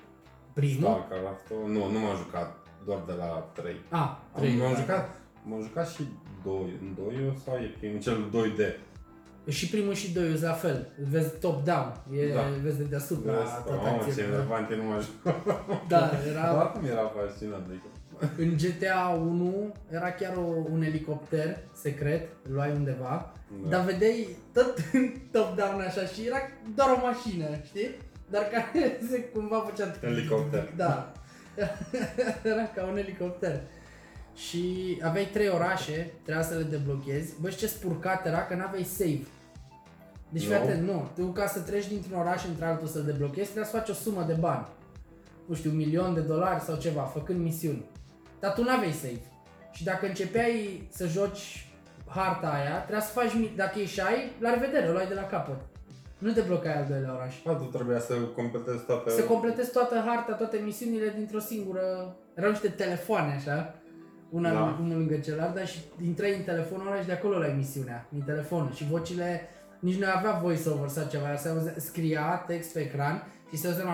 Primul? 0.53 0.81
StarCraft-ul. 0.83 1.63
Nu, 1.75 1.91
nu 1.91 1.99
m-am 1.99 2.17
jucat, 2.17 2.57
doar 2.85 3.01
de 3.07 3.13
la 3.13 3.51
3. 3.55 3.75
A, 3.89 3.99
Am, 4.35 4.41
3. 4.41 4.57
m-am 4.57 4.75
jucat, 4.75 5.21
m-am 5.43 5.63
jucat 5.63 5.89
și 5.89 6.03
2, 6.45 6.55
în 6.81 6.95
2 6.95 7.39
sau 7.45 7.55
e 7.57 7.75
primul, 7.79 8.01
cel 8.01 8.19
2D. 8.37 8.61
Și 9.49 9.69
primul 9.69 9.93
și 9.95 10.13
doi 10.13 10.33
la 10.41 10.53
fel. 10.53 10.89
Vezi 11.11 11.39
top-down. 11.39 11.93
E, 12.13 12.33
Da. 12.35 12.41
Vezi 12.63 12.77
de 12.77 12.83
deasupra 12.85 13.33
Vezi, 13.33 13.51
toată 13.65 13.73
Mamă, 13.73 13.89
ce 14.03 14.09
acțiunea. 14.09 14.31
enervant 14.35 14.71
e, 14.71 14.75
nu 14.77 14.83
m-am 14.83 15.01
jucat. 15.01 15.37
Da, 15.89 15.99
Dar 15.99 16.11
era... 16.31 16.43
acum 16.43 16.85
era 16.85 17.07
fascinant, 17.17 17.65
adică 17.69 17.87
În 18.37 18.57
GTA 18.57 19.09
1 19.21 19.75
era 19.91 20.11
chiar 20.13 20.37
o, 20.37 20.47
un 20.73 20.83
elicopter 20.83 21.59
secret, 21.73 22.29
îl 22.49 22.55
luai 22.55 22.71
undeva, 22.71 23.33
Da. 23.63 23.69
dar 23.69 23.85
vedeai 23.85 24.29
tot 24.53 24.75
în 24.93 25.13
top-down 25.31 25.81
așa 25.81 26.05
și 26.07 26.27
era 26.27 26.39
doar 26.75 26.89
o 26.91 27.01
mașină, 27.07 27.47
știi? 27.65 27.89
Dar 28.31 28.43
care 28.53 28.99
se 29.11 29.21
cumva 29.25 29.59
făcea... 29.69 29.95
Elicopter. 30.03 30.73
Da. 30.77 31.13
era 32.51 32.67
ca 32.75 32.85
un 32.85 32.97
elicopter. 32.97 33.61
Și 34.35 34.99
aveai 35.03 35.25
trei 35.33 35.49
orașe, 35.49 36.13
trebuia 36.23 36.45
să 36.45 36.57
le 36.57 36.63
deblochezi. 36.63 37.35
Bă, 37.41 37.49
și 37.51 37.57
ce 37.57 37.67
spurcat 37.67 38.27
era 38.27 38.47
că 38.47 38.55
n-aveai 38.55 38.83
save. 38.85 39.21
Deci 40.29 40.43
Nu? 40.43 40.49
fii 40.49 40.55
atent, 40.55 40.89
nu. 40.89 41.09
Tu 41.15 41.25
ca 41.27 41.47
să 41.47 41.61
treci 41.61 41.89
dintr-un 41.89 42.19
oraș 42.19 42.45
într-altul 42.47 42.87
să-l 42.89 43.05
deblochezi, 43.05 43.45
trebuie 43.51 43.65
să 43.71 43.77
faci 43.77 43.89
o 43.89 43.93
sumă 43.93 44.23
de 44.27 44.33
bani. 44.33 44.67
Nu 45.47 45.55
știu, 45.55 45.71
un 45.71 45.77
milion 45.77 46.15
de 46.15 46.21
dolari 46.21 46.63
sau 46.63 46.77
ceva, 46.77 47.03
făcând 47.03 47.41
misiuni. 47.43 47.85
Dar 48.41 48.53
tu 48.53 48.63
n-aveai 48.63 48.93
save. 48.93 49.21
Și 49.73 49.85
dacă 49.85 50.07
începeai 50.07 50.89
să 50.93 51.07
joci 51.07 51.67
harta 52.07 52.49
aia, 52.49 52.77
trebuia 52.79 53.01
să 53.01 53.13
faci, 53.13 53.35
mi- 53.35 53.53
dacă 53.57 53.79
ieșai, 53.79 54.33
la 54.41 54.51
revedere, 54.55 54.89
o 54.89 54.93
luai 54.93 55.07
de 55.07 55.15
la 55.15 55.23
capăt. 55.27 55.61
Nu 56.19 56.31
deblocai 56.33 56.75
al 56.79 56.87
doilea 56.89 57.15
oraș. 57.15 57.35
A, 57.47 57.53
tu 57.53 57.65
trebuia 57.65 57.99
să 57.99 58.15
completezi 58.15 58.85
toate... 58.85 59.11
Să 59.11 59.23
completezi 59.23 59.71
toată 59.73 60.03
harta, 60.07 60.33
toate 60.33 60.57
misiunile 60.65 61.13
dintr-o 61.17 61.39
singură... 61.39 62.17
Erau 62.35 62.51
niște 62.51 62.69
telefoane 62.69 63.35
așa, 63.35 63.75
una 64.31 64.49
Da. 64.53 64.55
da. 64.55 64.77
unul 64.81 64.97
lângă 64.97 65.17
celălalt, 65.17 65.55
dar 65.55 65.67
și 65.69 65.79
intrai 66.05 66.37
în 66.37 66.43
telefonul 66.43 66.87
ăla 66.87 67.01
și 67.01 67.07
de 67.07 67.13
acolo 67.13 67.39
la 67.39 67.47
emisiunea, 67.49 68.07
din 68.09 68.23
telefon. 68.23 68.73
Și 68.75 68.85
vocile, 68.85 69.49
nici 69.79 69.99
nu 69.99 70.07
avea 70.15 70.31
voice-over 70.43 70.89
sau 70.89 71.07
ceva, 71.11 71.37
se 71.37 71.49
auzea, 71.49 71.75
scria 71.77 72.45
text 72.47 72.73
pe 72.73 72.81
ecran 72.81 73.27
și 73.51 73.57
se 73.57 73.67
auzea 73.67 73.85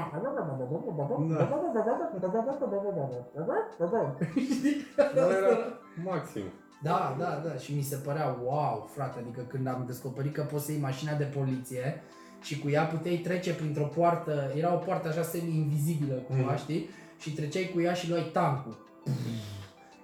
Știi? 4.57 4.77
Dar 4.97 5.31
era 5.31 5.57
maxim. 6.05 6.43
Da, 6.83 7.17
da, 7.19 7.41
da. 7.45 7.55
Și 7.57 7.75
mi 7.75 7.83
se 7.83 7.97
părea 7.97 8.37
wow, 8.45 8.89
frate, 8.95 9.19
adică 9.19 9.41
când 9.49 9.67
am 9.67 9.83
descoperit 9.87 10.35
că 10.35 10.43
poți 10.43 10.65
să 10.65 10.73
iei 10.73 10.81
mașina 10.81 11.13
de 11.13 11.25
poliție 11.25 12.03
și 12.41 12.59
cu 12.61 12.69
ea 12.71 12.85
puteai 12.85 13.17
trece 13.25 13.55
printr-o 13.55 13.85
poartă, 13.85 14.53
era 14.57 14.75
o 14.75 14.77
poartă 14.77 15.09
așa 15.09 15.23
semi-invizibilă 15.23 16.15
cumva, 16.15 16.51
Mhm. 16.51 16.59
știi? 16.59 16.89
Și 17.19 17.35
treceai 17.35 17.71
cu 17.75 17.81
ea 17.81 17.93
și 17.93 18.09
luai 18.09 18.31
tancul. 18.33 18.77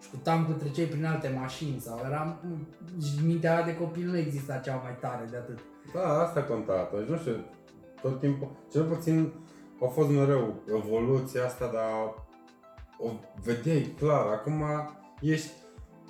Și 0.02 0.11
cu 0.11 0.16
tancul 0.23 0.54
treceai 0.54 0.87
prin 0.87 1.04
alte 1.07 1.37
mașini 1.40 1.80
sau 1.80 2.00
eram... 2.04 2.37
Și 3.02 3.25
mintea 3.26 3.54
aia 3.57 3.64
de 3.64 3.76
copil 3.76 4.07
nu 4.07 4.16
exista 4.16 4.57
cea 4.57 4.80
mai 4.83 4.97
tare 5.00 5.26
de 5.30 5.37
atât. 5.37 5.59
Da, 5.95 6.21
asta 6.23 6.42
conta 6.42 6.73
atunci, 6.73 7.09
nu 7.09 7.16
știu, 7.16 7.37
tot 8.02 8.21
timpul, 8.21 8.50
cel 8.73 8.83
puțin 8.85 9.33
a 9.83 9.87
fost 9.87 10.09
mereu 10.09 10.54
evoluția 10.76 11.45
asta, 11.45 11.71
dar 11.73 12.14
o 12.99 13.11
vedeai 13.45 13.95
clar, 13.99 14.26
acum 14.26 14.62
ești, 15.21 15.50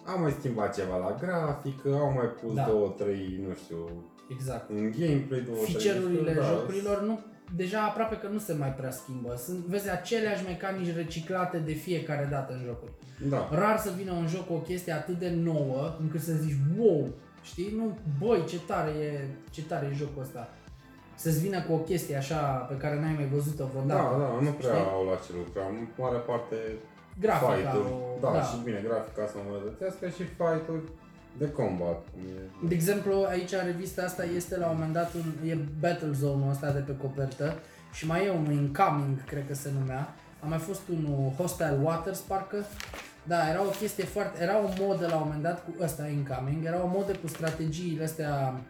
am 0.06 0.20
mai 0.20 0.36
schimbat 0.38 0.76
ceva 0.76 0.96
la 0.96 1.16
grafică, 1.20 1.94
au 1.94 2.12
mai 2.12 2.26
pus 2.26 2.54
Da. 2.54 2.64
două, 2.64 2.88
trei, 2.88 3.44
nu 3.48 3.54
știu, 3.54 4.04
Exact. 4.30 4.70
în 4.70 4.92
gameplay, 4.98 5.40
două, 5.40 5.58
trei, 5.62 5.74
Feature-urile 5.74 6.32
da, 6.32 6.42
jocurilor 6.42 7.02
nu, 7.02 7.20
deja 7.56 7.82
aproape 7.82 8.16
că 8.16 8.28
nu 8.28 8.38
se 8.38 8.52
mai 8.52 8.72
prea 8.74 8.90
schimbă. 8.90 9.34
Sunt, 9.36 9.58
vezi, 9.58 9.90
aceleași 9.90 10.44
mecanici 10.44 10.94
reciclate 10.94 11.58
de 11.58 11.72
fiecare 11.72 12.28
dată 12.30 12.52
în 12.52 12.62
jocuri. 12.64 12.92
Da, 13.28 13.48
Rar 13.52 13.78
să 13.78 13.92
vină 13.96 14.12
un 14.12 14.26
joc 14.26 14.46
cu 14.46 14.52
o 14.52 14.58
chestie 14.58 14.92
atât 14.92 15.18
de 15.18 15.30
nouă 15.30 15.96
încât 16.00 16.20
să 16.20 16.32
zici 16.32 16.56
wow, 16.78 17.08
știi? 17.42 17.74
Nu, 17.76 17.98
băi, 18.18 18.44
ce 18.48 18.60
tare 18.66 18.90
e, 18.90 19.26
ce 19.50 19.64
tare 19.64 19.88
e 19.92 19.94
jocul 19.94 20.22
ăsta. 20.22 20.48
Să-ți 21.22 21.40
vină 21.44 21.60
cu 21.66 21.72
o 21.72 21.80
chestie 21.90 22.16
așa 22.16 22.40
pe 22.70 22.76
care 22.82 22.94
n-ai 23.00 23.14
mai 23.20 23.28
văzut-o 23.34 23.64
da, 23.64 23.70
vreodată. 23.70 24.16
da, 24.22 24.28
nu 24.46 24.52
prea 24.60 24.74
știi? 24.74 24.92
au 24.96 25.02
la 25.10 25.16
ce 25.24 25.30
lucra, 25.40 25.62
în 25.72 25.78
mare 26.02 26.20
parte 26.30 26.56
Grafica, 27.24 27.52
fight-uri, 27.52 27.92
o, 27.92 28.18
da, 28.24 28.30
da. 28.36 28.42
și 28.48 28.56
bine, 28.66 28.80
grafica 28.86 29.22
să 29.32 29.36
îmbunătățească 29.38 30.04
și 30.16 30.24
fight-uri 30.38 30.86
de 31.40 31.48
combat, 31.58 31.98
cum 32.12 32.22
e. 32.36 32.68
De 32.68 32.74
exemplu, 32.74 33.14
aici 33.32 33.52
în 33.52 33.64
revista 33.72 34.00
asta 34.02 34.24
este 34.38 34.54
la 34.62 34.66
un 34.66 34.74
moment 34.76 34.94
dat 35.00 35.10
un, 35.18 35.48
e 35.50 35.54
Battle 35.82 36.14
Zone-ul 36.20 36.50
ăsta 36.54 36.68
de 36.76 36.82
pe 36.88 36.94
copertă 37.02 37.46
și 37.96 38.06
mai 38.06 38.26
e 38.26 38.30
unul 38.40 38.52
Incoming, 38.52 39.14
cred 39.24 39.44
că 39.48 39.54
se 39.54 39.70
numea. 39.78 40.02
A 40.42 40.46
mai 40.46 40.58
fost 40.58 40.82
unul 40.96 41.32
Hostile 41.38 41.78
Waters, 41.82 42.18
parcă. 42.18 42.58
Da, 43.22 43.48
era 43.50 43.60
o 43.62 43.76
chestie 43.80 44.04
foarte... 44.04 44.42
Era 44.42 44.56
o 44.58 44.68
modă 44.84 45.06
la 45.06 45.16
un 45.16 45.22
moment 45.24 45.42
dat 45.42 45.64
cu 45.64 45.70
ăsta 45.86 46.06
Incoming, 46.06 46.64
era 46.64 46.82
o 46.82 46.92
modă 46.96 47.12
cu 47.22 47.28
strategiile 47.28 48.04
astea... 48.04 48.60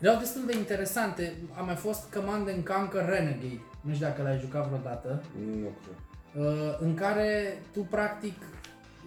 Erau 0.00 0.18
destul 0.18 0.42
de 0.46 0.56
interesante. 0.56 1.36
A 1.58 1.60
mai 1.60 1.74
fost 1.74 2.14
Command 2.14 2.48
and 2.48 2.66
Conquer 2.66 3.04
Renegade. 3.04 3.60
Nu 3.80 3.94
știu 3.94 4.06
dacă 4.06 4.22
l-ai 4.22 4.38
jucat 4.38 4.66
vreodată. 4.66 5.22
Nu 5.46 5.68
cred. 5.82 6.44
Uh, 6.44 6.76
în 6.80 6.94
care 6.94 7.58
tu 7.72 7.80
practic 7.80 8.42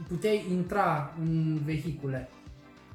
puteai 0.08 0.46
intra 0.51 1.13
în 1.19 1.60
vehicule. 1.65 2.29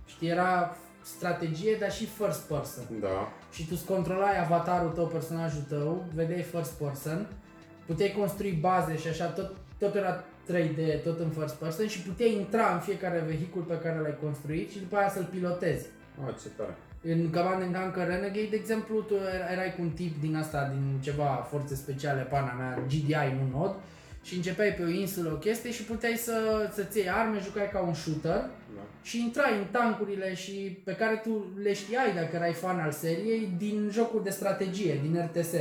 Știi, 0.07 0.29
era 0.29 0.77
strategie, 1.03 1.77
dar 1.81 1.93
și 1.93 2.07
first 2.07 2.41
person. 2.41 2.85
Da, 3.01 3.33
Și 3.53 3.63
tu 3.67 3.73
îți 3.73 3.85
controlai 3.85 4.41
avatarul 4.41 4.91
tău, 4.91 5.07
personajul 5.07 5.63
tău, 5.69 6.05
vedeai 6.15 6.43
first 6.43 6.73
person, 6.73 7.27
puteai 7.87 8.15
construi 8.19 8.53
baze 8.53 8.97
și 8.97 9.09
așa, 9.09 9.27
tot, 9.27 9.53
tot 9.79 9.95
era 9.95 10.25
3D, 10.53 11.03
tot 11.03 11.19
în 11.21 11.31
first 11.31 11.55
person 11.55 11.87
și 11.87 12.03
puteai 12.03 12.35
intra 12.35 12.73
în 12.75 12.81
fiecare 12.81 13.25
vehicul 13.27 13.63
pe 13.63 13.79
care 13.79 13.99
l-ai 13.99 14.19
construit 14.23 14.71
și 14.71 14.79
după 14.79 14.97
aia 14.97 15.11
să-l 15.11 15.29
pilotezi. 15.31 15.87
a, 16.25 16.35
ce 16.43 16.49
tare. 16.57 16.77
În 17.07 17.31
Command 17.31 17.63
and 17.63 17.75
Conquer 17.77 18.07
Renegade, 18.07 18.47
de 18.51 18.57
exemplu, 18.57 19.01
tu 19.01 19.15
era- 19.15 19.53
erai 19.53 19.75
cu 19.77 19.83
un 19.83 19.91
tip 19.91 20.21
din 20.21 20.37
asta, 20.37 20.69
din 20.73 21.01
ceva 21.01 21.47
forțe 21.51 21.75
speciale, 21.75 22.23
pana 22.23 22.53
mea, 22.53 22.79
GDI, 22.87 23.35
nu 23.39 23.59
nod, 23.59 23.75
și 24.23 24.37
începeai 24.37 24.69
pe 24.73 24.83
o 24.83 24.89
insulă 24.89 25.31
o 25.33 25.37
chestie 25.37 25.71
și 25.71 25.83
puteai 25.85 26.13
să, 26.17 26.69
să-ți 26.73 26.99
iei 26.99 27.11
arme, 27.11 27.39
jucai 27.39 27.69
ca 27.73 27.81
un 27.81 27.95
shooter 27.95 28.33
Da. 28.77 28.81
și 29.03 29.21
intrai 29.21 29.59
în 29.59 29.65
tancurile 29.71 30.35
și 30.35 30.53
pe 30.85 30.95
care 30.95 31.17
tu 31.17 31.47
le 31.63 31.73
știai 31.73 32.15
dacă 32.15 32.37
erai 32.37 32.53
fan 32.53 32.79
al 32.81 32.91
seriei 32.91 33.53
din 33.59 33.89
jocuri 33.93 34.25
de 34.25 34.31
strategie, 34.31 35.01
din 35.03 35.21
RTS. 35.31 35.53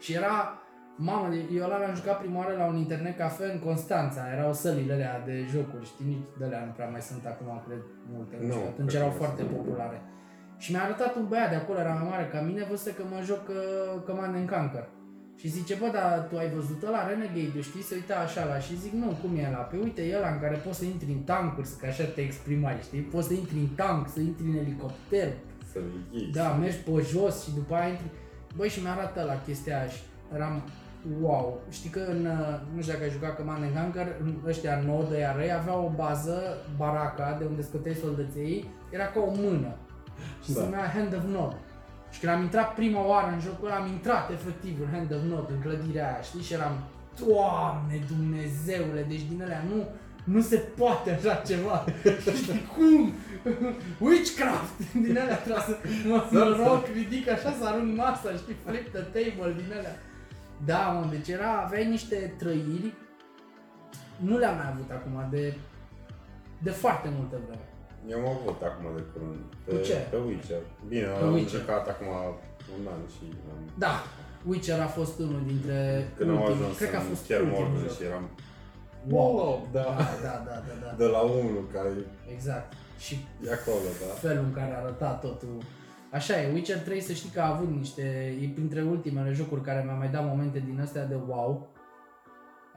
Și 0.00 0.12
era, 0.12 0.58
mamă, 0.96 1.34
eu 1.54 1.64
ăla 1.64 1.78
l-am 1.78 1.94
jucat 1.94 2.18
prima 2.20 2.38
oară 2.38 2.54
la 2.58 2.64
un 2.66 2.76
internet 2.76 3.16
cafe 3.16 3.44
în 3.52 3.58
Constanța, 3.58 4.20
erau 4.36 4.52
sălile 4.54 4.92
alea 4.92 5.22
de 5.26 5.44
jocuri, 5.50 5.84
știi, 5.86 6.06
nici 6.06 6.26
de 6.38 6.44
alea 6.44 6.64
nu 6.64 6.72
prea 6.76 6.88
mai 6.88 7.00
sunt 7.00 7.26
acum, 7.26 7.62
cred, 7.66 7.82
multe, 8.12 8.36
nu 8.40 8.46
Nu, 8.46 8.52
știu, 8.52 8.66
atunci 8.68 8.88
cred 8.88 9.00
erau 9.00 9.12
că 9.12 9.16
foarte 9.22 9.42
sunt. 9.42 9.56
populare. 9.56 10.00
Și 10.58 10.72
mi-a 10.72 10.82
arătat 10.82 11.16
un 11.16 11.26
băiat 11.28 11.50
de 11.50 11.56
acolo, 11.56 11.78
era 11.78 11.92
mai 11.92 12.08
mare 12.10 12.28
ca 12.32 12.40
mine, 12.40 12.66
văzuse 12.70 12.94
că 12.94 13.02
mă 13.12 13.20
joc 13.24 13.44
uh, 13.48 14.02
Command 14.06 14.34
and 14.34 14.50
Conquer. 14.50 14.88
Și 15.40 15.48
zice, 15.48 15.74
bă, 15.74 15.88
dar 15.92 16.26
tu 16.30 16.36
ai 16.36 16.50
văzut 16.50 16.82
ăla 16.82 17.06
Renegade, 17.08 17.60
știi? 17.68 17.82
Se 17.82 17.94
uita 17.94 18.16
așa 18.16 18.44
la 18.44 18.58
și 18.58 18.76
zic, 18.82 18.92
nu, 18.92 19.18
cum 19.22 19.36
e 19.36 19.46
ăla? 19.48 19.62
Pe 19.70 19.76
uite, 19.76 20.02
e 20.02 20.16
ăla 20.16 20.30
în 20.34 20.40
care 20.40 20.56
poți 20.64 20.78
să 20.78 20.84
intri 20.84 21.10
în 21.12 21.22
tancuri, 21.30 21.68
că 21.80 21.86
așa 21.86 22.04
te 22.04 22.20
exprimai, 22.20 22.76
știi? 22.82 23.00
Poți 23.00 23.26
să 23.26 23.32
intri 23.34 23.58
în 23.58 23.66
tank, 23.80 24.08
să 24.08 24.20
intri 24.20 24.46
în 24.46 24.56
elicopter, 24.56 25.28
Să 25.72 25.78
le 25.78 26.18
iei. 26.18 26.30
da, 26.32 26.48
mergi 26.52 26.76
pe 26.76 26.90
jos 27.10 27.44
și 27.44 27.50
după 27.54 27.74
aia 27.74 27.88
intri... 27.88 28.10
Băi, 28.56 28.68
și 28.68 28.82
mi-a 28.82 28.92
arătat 28.92 29.26
la 29.26 29.40
chestia 29.46 29.78
aia 29.78 29.88
și 29.88 30.00
eram 30.34 30.62
wow. 31.20 31.60
Știi 31.70 31.90
că 31.90 32.00
în, 32.14 32.26
uh, 32.26 32.60
nu 32.74 32.80
știu 32.80 32.92
dacă 32.92 33.04
ai 33.04 33.10
jucat 33.10 33.36
Command 33.36 33.62
and 33.64 33.74
Conquer, 33.76 34.06
în 34.22 34.34
ăștia 34.46 34.82
nouă 34.86 35.04
de 35.10 35.26
răi 35.36 35.52
avea 35.52 35.76
o 35.78 35.90
bază, 35.96 36.36
baraca, 36.76 37.36
de 37.38 37.44
unde 37.44 37.62
scoteai 37.62 37.94
soldăței, 37.94 38.68
era 38.90 39.04
ca 39.06 39.20
o 39.20 39.30
mână. 39.34 39.76
Și 40.44 40.52
Da. 40.52 40.60
se 40.60 40.64
numea 40.64 40.92
Hand 40.94 41.14
of 41.14 41.24
Nod. 41.24 41.56
Și 42.10 42.20
când 42.20 42.32
am 42.32 42.42
intrat 42.42 42.74
prima 42.74 43.06
oară 43.06 43.30
în 43.32 43.40
jocul 43.40 43.66
ăla, 43.66 43.76
am 43.76 43.86
intrat 43.86 44.30
efectiv 44.30 44.80
în 44.80 44.88
Hand 44.92 45.12
of 45.14 45.22
Nod, 45.30 45.50
în 45.50 45.60
clădirea 45.60 46.06
aia, 46.12 46.20
știi? 46.22 46.42
Și 46.42 46.52
eram, 46.52 46.74
Doamne 47.26 48.00
Dumnezeule, 48.08 49.02
deci 49.08 49.22
din 49.30 49.42
alea 49.42 49.62
nu, 49.68 49.88
nu 50.24 50.40
se 50.40 50.56
poate 50.56 51.10
așa 51.10 51.42
ceva. 51.46 51.84
Știi 52.42 52.66
cum? 52.76 53.12
Witchcraft! 53.98 54.92
Din 54.92 55.18
alea 55.18 55.36
trebuie 55.36 55.64
să 55.66 55.76
mă, 56.08 56.24
mă 56.30 56.62
rog, 56.66 56.82
ridic 56.94 57.28
așa 57.28 57.54
să 57.60 57.66
arunc 57.66 57.96
masa, 57.96 58.30
știi? 58.32 58.56
Flip 58.64 58.88
the 58.92 59.00
table 59.00 59.52
din 59.62 59.72
alea. 59.78 59.96
Da, 60.64 60.78
mă, 60.78 61.06
deci 61.10 61.28
era, 61.28 61.60
aveai 61.64 61.86
niște 61.88 62.34
trăiri, 62.38 62.92
nu 64.16 64.38
le-am 64.38 64.56
mai 64.56 64.68
avut 64.72 64.90
acum 64.90 65.26
de, 65.30 65.54
de 66.58 66.70
foarte 66.70 67.08
multă 67.16 67.36
vreme. 67.46 67.68
Eu 68.10 68.18
am 68.18 68.26
avut 68.36 68.60
acum 68.68 68.84
de 68.96 69.02
curând. 69.12 69.40
Pe, 69.64 69.70
Cu 69.74 69.78
ce? 69.88 69.96
Pe 70.12 70.18
Witcher. 70.26 70.62
Bine, 70.92 71.06
Pe 71.20 71.24
am 71.24 71.32
Witcher. 71.36 71.60
jucat 71.60 71.84
acum 71.92 72.06
un 72.76 72.84
an 72.94 73.02
și 73.14 73.24
am... 73.52 73.60
Da, 73.84 73.94
Witcher 74.50 74.80
a 74.80 74.90
fost 74.98 75.14
unul 75.18 75.42
dintre 75.52 75.78
Când 76.16 76.30
am 76.30 76.36
ultimii, 76.40 76.62
ajuns 76.62 76.76
cred 76.78 76.90
că 76.90 76.96
a 76.96 77.00
în 77.00 77.06
fost 77.12 77.26
chiar 77.28 77.40
ultimul 77.40 77.60
Morgan 77.62 77.82
joc. 77.88 77.96
și 77.96 78.02
eram... 78.10 78.24
Wow. 79.08 79.68
da. 79.72 79.82
Da, 79.82 79.94
da, 80.26 80.34
da, 80.48 80.56
da, 80.68 80.74
da. 80.84 80.90
De 81.02 81.04
la 81.04 81.20
unul 81.20 81.64
care 81.72 81.88
Exact. 82.36 82.72
Și 82.98 83.14
e 83.46 83.52
acolo, 83.52 83.88
da. 84.02 84.12
felul 84.28 84.44
în 84.44 84.52
care 84.52 84.72
arăta 84.80 85.10
totul. 85.26 85.56
Așa 86.12 86.40
e, 86.42 86.52
Witcher 86.52 86.78
3 86.78 87.00
să 87.00 87.12
știi 87.12 87.30
că 87.30 87.40
a 87.40 87.54
avut 87.54 87.68
niște, 87.76 88.36
e 88.42 88.46
printre 88.54 88.82
ultimele 88.82 89.32
jocuri 89.32 89.60
care 89.60 89.82
mi-au 89.84 89.96
mai 89.96 90.08
dat 90.08 90.24
momente 90.24 90.62
din 90.66 90.80
astea 90.80 91.04
de 91.06 91.16
wow. 91.26 91.68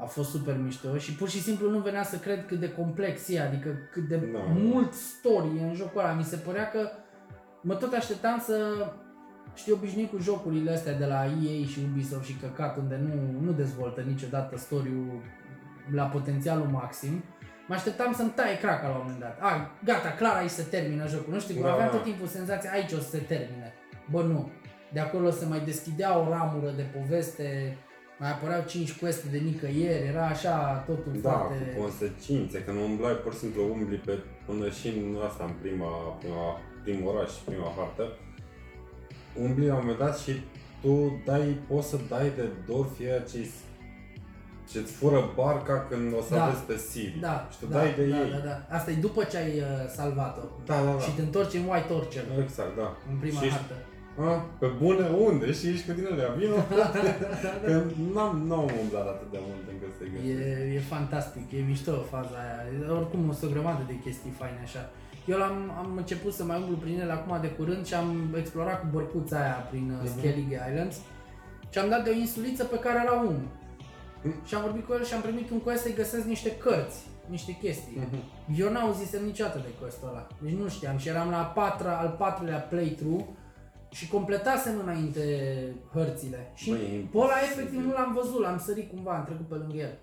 A 0.01 0.05
fost 0.05 0.29
super 0.29 0.57
mișto 0.57 0.97
și 0.97 1.15
pur 1.15 1.29
și 1.29 1.41
simplu 1.41 1.69
nu 1.69 1.79
venea 1.79 2.03
să 2.03 2.17
cred 2.17 2.45
cât 2.45 2.59
de 2.59 2.71
complex 2.71 3.27
e, 3.29 3.41
adică 3.41 3.69
cât 3.91 4.07
de 4.07 4.15
Da. 4.15 4.39
mult 4.53 4.93
story 4.93 5.57
e 5.59 5.63
în 5.63 5.73
jocul 5.73 5.99
ăla. 6.01 6.13
Mi 6.13 6.23
se 6.23 6.35
părea 6.35 6.69
că 6.69 6.89
mă 7.61 7.73
tot 7.75 7.93
așteptam 7.93 8.39
să 8.45 8.55
știi 9.55 9.71
obișnuit 9.71 10.09
cu 10.11 10.17
jocurile 10.21 10.71
astea 10.71 10.97
de 10.97 11.05
la 11.05 11.25
EA 11.25 11.65
și 11.65 11.79
Ubisoft 11.91 12.25
și 12.25 12.35
căcat 12.41 12.77
unde 12.77 12.99
nu, 13.03 13.39
nu 13.45 13.51
dezvoltă 13.51 14.01
niciodată 14.01 14.57
story-ul 14.57 15.21
la 15.93 16.03
potențialul 16.03 16.65
maxim. 16.65 17.23
Mă 17.67 17.75
așteptam 17.75 18.13
să-mi 18.13 18.29
taie 18.29 18.57
craca 18.57 18.87
la 18.87 18.93
un 18.93 18.99
moment 19.01 19.19
dat. 19.19 19.37
A, 19.41 19.71
gata, 19.83 20.09
clar 20.09 20.35
aici 20.35 20.49
se 20.49 20.63
termină 20.63 21.07
jocul. 21.07 21.33
Nu 21.33 21.39
știu, 21.39 21.55
Da, 21.61 21.67
da, 21.67 21.73
aveam 21.73 21.89
da. 21.89 21.95
tot 21.95 22.03
timpul 22.03 22.27
senzația 22.27 22.71
aici 22.71 22.91
o 22.91 22.97
să 22.97 23.09
se 23.09 23.17
termine. 23.17 23.73
Bă, 24.11 24.21
nu. 24.21 24.49
De 24.93 24.99
acolo 24.99 25.29
se 25.31 25.45
mai 25.45 25.59
deschidea 25.65 26.17
o 26.19 26.29
ramură 26.29 26.71
de 26.75 26.85
poveste, 26.97 27.77
mai 28.19 28.31
apăreau 28.31 28.63
5 28.67 28.91
queste 28.99 29.27
de 29.31 29.37
nicăieri, 29.37 30.07
era 30.07 30.25
așa 30.25 30.83
totul 30.87 31.11
Da, 31.21 31.29
foarte... 31.31 31.73
cu 31.75 31.81
consecințe, 31.81 32.63
că 32.63 32.71
nu 32.71 32.83
umblai 32.83 33.13
pur 33.13 33.33
și 33.33 33.39
simplu 33.39 33.61
umbli 33.71 33.95
pe, 33.97 34.19
până 34.45 34.69
și 34.69 34.87
în 34.87 35.17
asta, 35.27 35.43
în 35.43 35.53
prima, 35.61 35.87
prima, 36.19 36.59
primul 36.83 37.15
oraș, 37.15 37.31
prima 37.31 37.73
hartă. 37.77 38.05
Umbli 39.43 39.67
la 39.67 39.73
un 39.73 39.79
moment 39.81 39.97
dat 39.99 40.17
și 40.17 40.31
tu 40.81 41.21
dai, 41.25 41.57
poți 41.67 41.87
să 41.89 41.97
dai 42.09 42.31
de 42.35 42.45
dor 42.67 42.87
fie 42.97 43.23
ce 43.31 43.47
ce-ți 44.71 44.91
fură 44.91 45.31
barca 45.35 45.85
când 45.89 46.13
o 46.17 46.21
să 46.21 46.33
Da. 46.33 46.43
aveți 46.45 46.61
pe 46.61 46.77
Siri. 46.77 47.17
Da, 47.19 47.47
și 47.51 47.57
tu 47.59 47.65
da, 47.65 47.77
dai 47.77 47.93
de 47.93 48.05
da, 48.05 48.17
ei. 48.23 48.31
da, 48.31 48.37
da. 48.37 48.75
Asta 48.75 48.91
e 48.91 48.93
după 48.93 49.23
ce 49.23 49.37
ai 49.37 49.57
uh, 49.59 49.65
salvat-o. 49.95 50.41
Da, 50.65 50.75
da, 50.83 50.91
da. 50.91 50.99
Și 50.99 51.11
te 51.15 51.21
întorci 51.21 51.53
în 51.53 51.65
White 51.71 51.93
Orchard, 51.93 52.27
Exact, 52.43 52.75
da. 52.77 52.97
în 53.11 53.17
prima 53.17 53.39
și 53.39 53.45
ești, 53.45 53.57
hartă. 53.57 53.75
A, 54.19 54.45
pe 54.59 54.67
bune, 54.81 55.05
unde? 55.27 55.51
Și 55.57 55.67
ești 55.67 55.85
cu 55.87 55.91
din 55.97 56.07
alea, 56.11 56.29
vino, 56.37 56.55
frate. 56.69 56.99
Că 57.65 57.83
n-am, 58.13 58.33
n-am 58.49 58.69
umblat 58.83 59.07
atât 59.13 59.31
de 59.31 59.39
mult 59.47 59.63
încât 59.73 59.91
să-i 59.97 60.07
E, 60.07 60.33
găsesc. 60.33 60.75
e 60.75 60.79
fantastic, 60.95 61.51
e 61.51 61.59
mișto 61.71 61.91
faza 62.13 62.35
aia. 62.43 62.93
Oricum 62.99 63.29
o 63.29 63.33
să 63.33 63.45
o 63.45 63.49
grămadă 63.53 63.83
de 63.87 63.95
chestii 64.03 64.33
faine 64.41 64.59
așa. 64.63 64.83
Eu 65.31 65.41
am, 65.49 65.57
am 65.81 65.89
început 65.97 66.33
să 66.33 66.43
mai 66.43 66.57
umblu 66.61 66.75
prin 66.75 66.99
ele 66.99 67.11
acum 67.11 67.37
de 67.41 67.47
curând 67.57 67.85
și 67.85 67.93
am 67.93 68.35
explorat 68.37 68.79
cu 68.79 68.87
bărcuța 68.91 69.37
aia 69.41 69.59
prin 69.69 69.85
uh, 69.95 69.97
Mhm. 70.09 70.17
Skellige 70.17 70.57
Islands 70.69 70.97
și 71.71 71.77
am 71.79 71.89
dat 71.89 72.03
de 72.03 72.09
o 72.09 72.13
insuliță 72.23 72.63
pe 72.63 72.79
care 72.79 72.97
era 73.05 73.15
unul. 73.19 73.41
Mhm. 74.21 74.45
Și 74.45 74.55
am 74.55 74.61
vorbit 74.61 74.85
cu 74.85 74.93
el 74.93 75.03
și 75.05 75.13
am 75.13 75.21
primit 75.21 75.49
un 75.49 75.59
quest 75.59 75.81
să-i 75.81 75.93
găsesc 76.01 76.25
niște 76.25 76.51
cărți, 76.57 76.97
niște 77.25 77.51
chestii. 77.61 77.97
Mhm. 78.05 78.17
Eu 78.61 78.71
n-auzisem 78.71 79.25
niciodată 79.25 79.57
de 79.67 79.71
questul 79.81 80.07
ăla. 80.11 80.27
Deci 80.41 80.53
nu 80.61 80.67
știam 80.67 80.97
și 80.97 81.07
eram 81.07 81.29
la 81.29 81.37
a 81.39 81.43
patra, 81.59 81.97
al 81.97 82.15
patrulea 82.17 82.57
playthrough 82.57 83.23
și 83.91 84.07
completasem 84.07 84.79
înainte 84.83 85.23
hărțile. 85.93 86.51
Și 86.55 86.69
Băi, 86.69 86.79
e 86.79 87.07
pe 87.11 87.17
ăla 87.17 87.25
imposibil. 87.27 87.59
efectiv 87.61 87.85
nu 87.85 87.91
l-am 87.91 88.13
văzut, 88.13 88.41
l-am 88.41 88.57
sărit 88.57 88.89
cumva, 88.89 89.11
am 89.15 89.25
trecut 89.25 89.47
pe 89.47 89.55
lângă 89.55 89.77
el. 89.77 89.97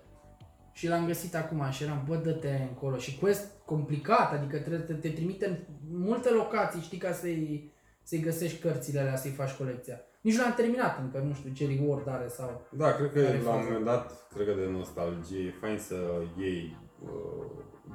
Și 0.71 0.87
l-am 0.87 1.05
găsit 1.05 1.35
acum 1.35 1.69
și 1.69 1.83
eram, 1.83 2.03
bă, 2.07 2.15
dă-te 2.15 2.65
încolo. 2.69 2.97
Și 2.97 3.17
quest 3.19 3.51
complicat, 3.65 4.33
adică 4.33 4.57
trebuie 4.57 4.83
să 4.87 4.93
te 4.93 5.09
trimite 5.09 5.45
în 5.47 5.57
multe 5.99 6.29
locații, 6.29 6.81
știi, 6.81 6.97
ca 6.97 7.11
să-i, 7.11 7.71
să-i 8.03 8.19
găsești 8.19 8.59
cărțile 8.61 8.99
alea, 8.99 9.15
să-i 9.15 9.31
faci 9.31 9.51
colecția. 9.51 10.01
Nici 10.21 10.35
nu 10.35 10.41
l-am 10.41 10.53
terminat 10.53 10.99
încă, 10.99 11.17
nu 11.27 11.33
știu 11.33 11.51
ce 11.53 11.67
reward 11.79 12.07
are 12.09 12.27
sau... 12.27 12.67
Da, 12.71 12.91
cred 12.95 13.11
că 13.11 13.19
Care 13.19 13.41
la 13.43 13.49
un 13.49 13.55
fază? 13.55 13.63
moment 13.67 13.85
dat, 13.85 14.27
cred 14.33 14.45
că 14.47 14.53
de 14.53 14.67
nostalgie, 14.71 15.39
e 15.45 15.53
fain 15.61 15.77
să 15.77 15.95
iei 16.39 16.75
uh, 16.81 16.86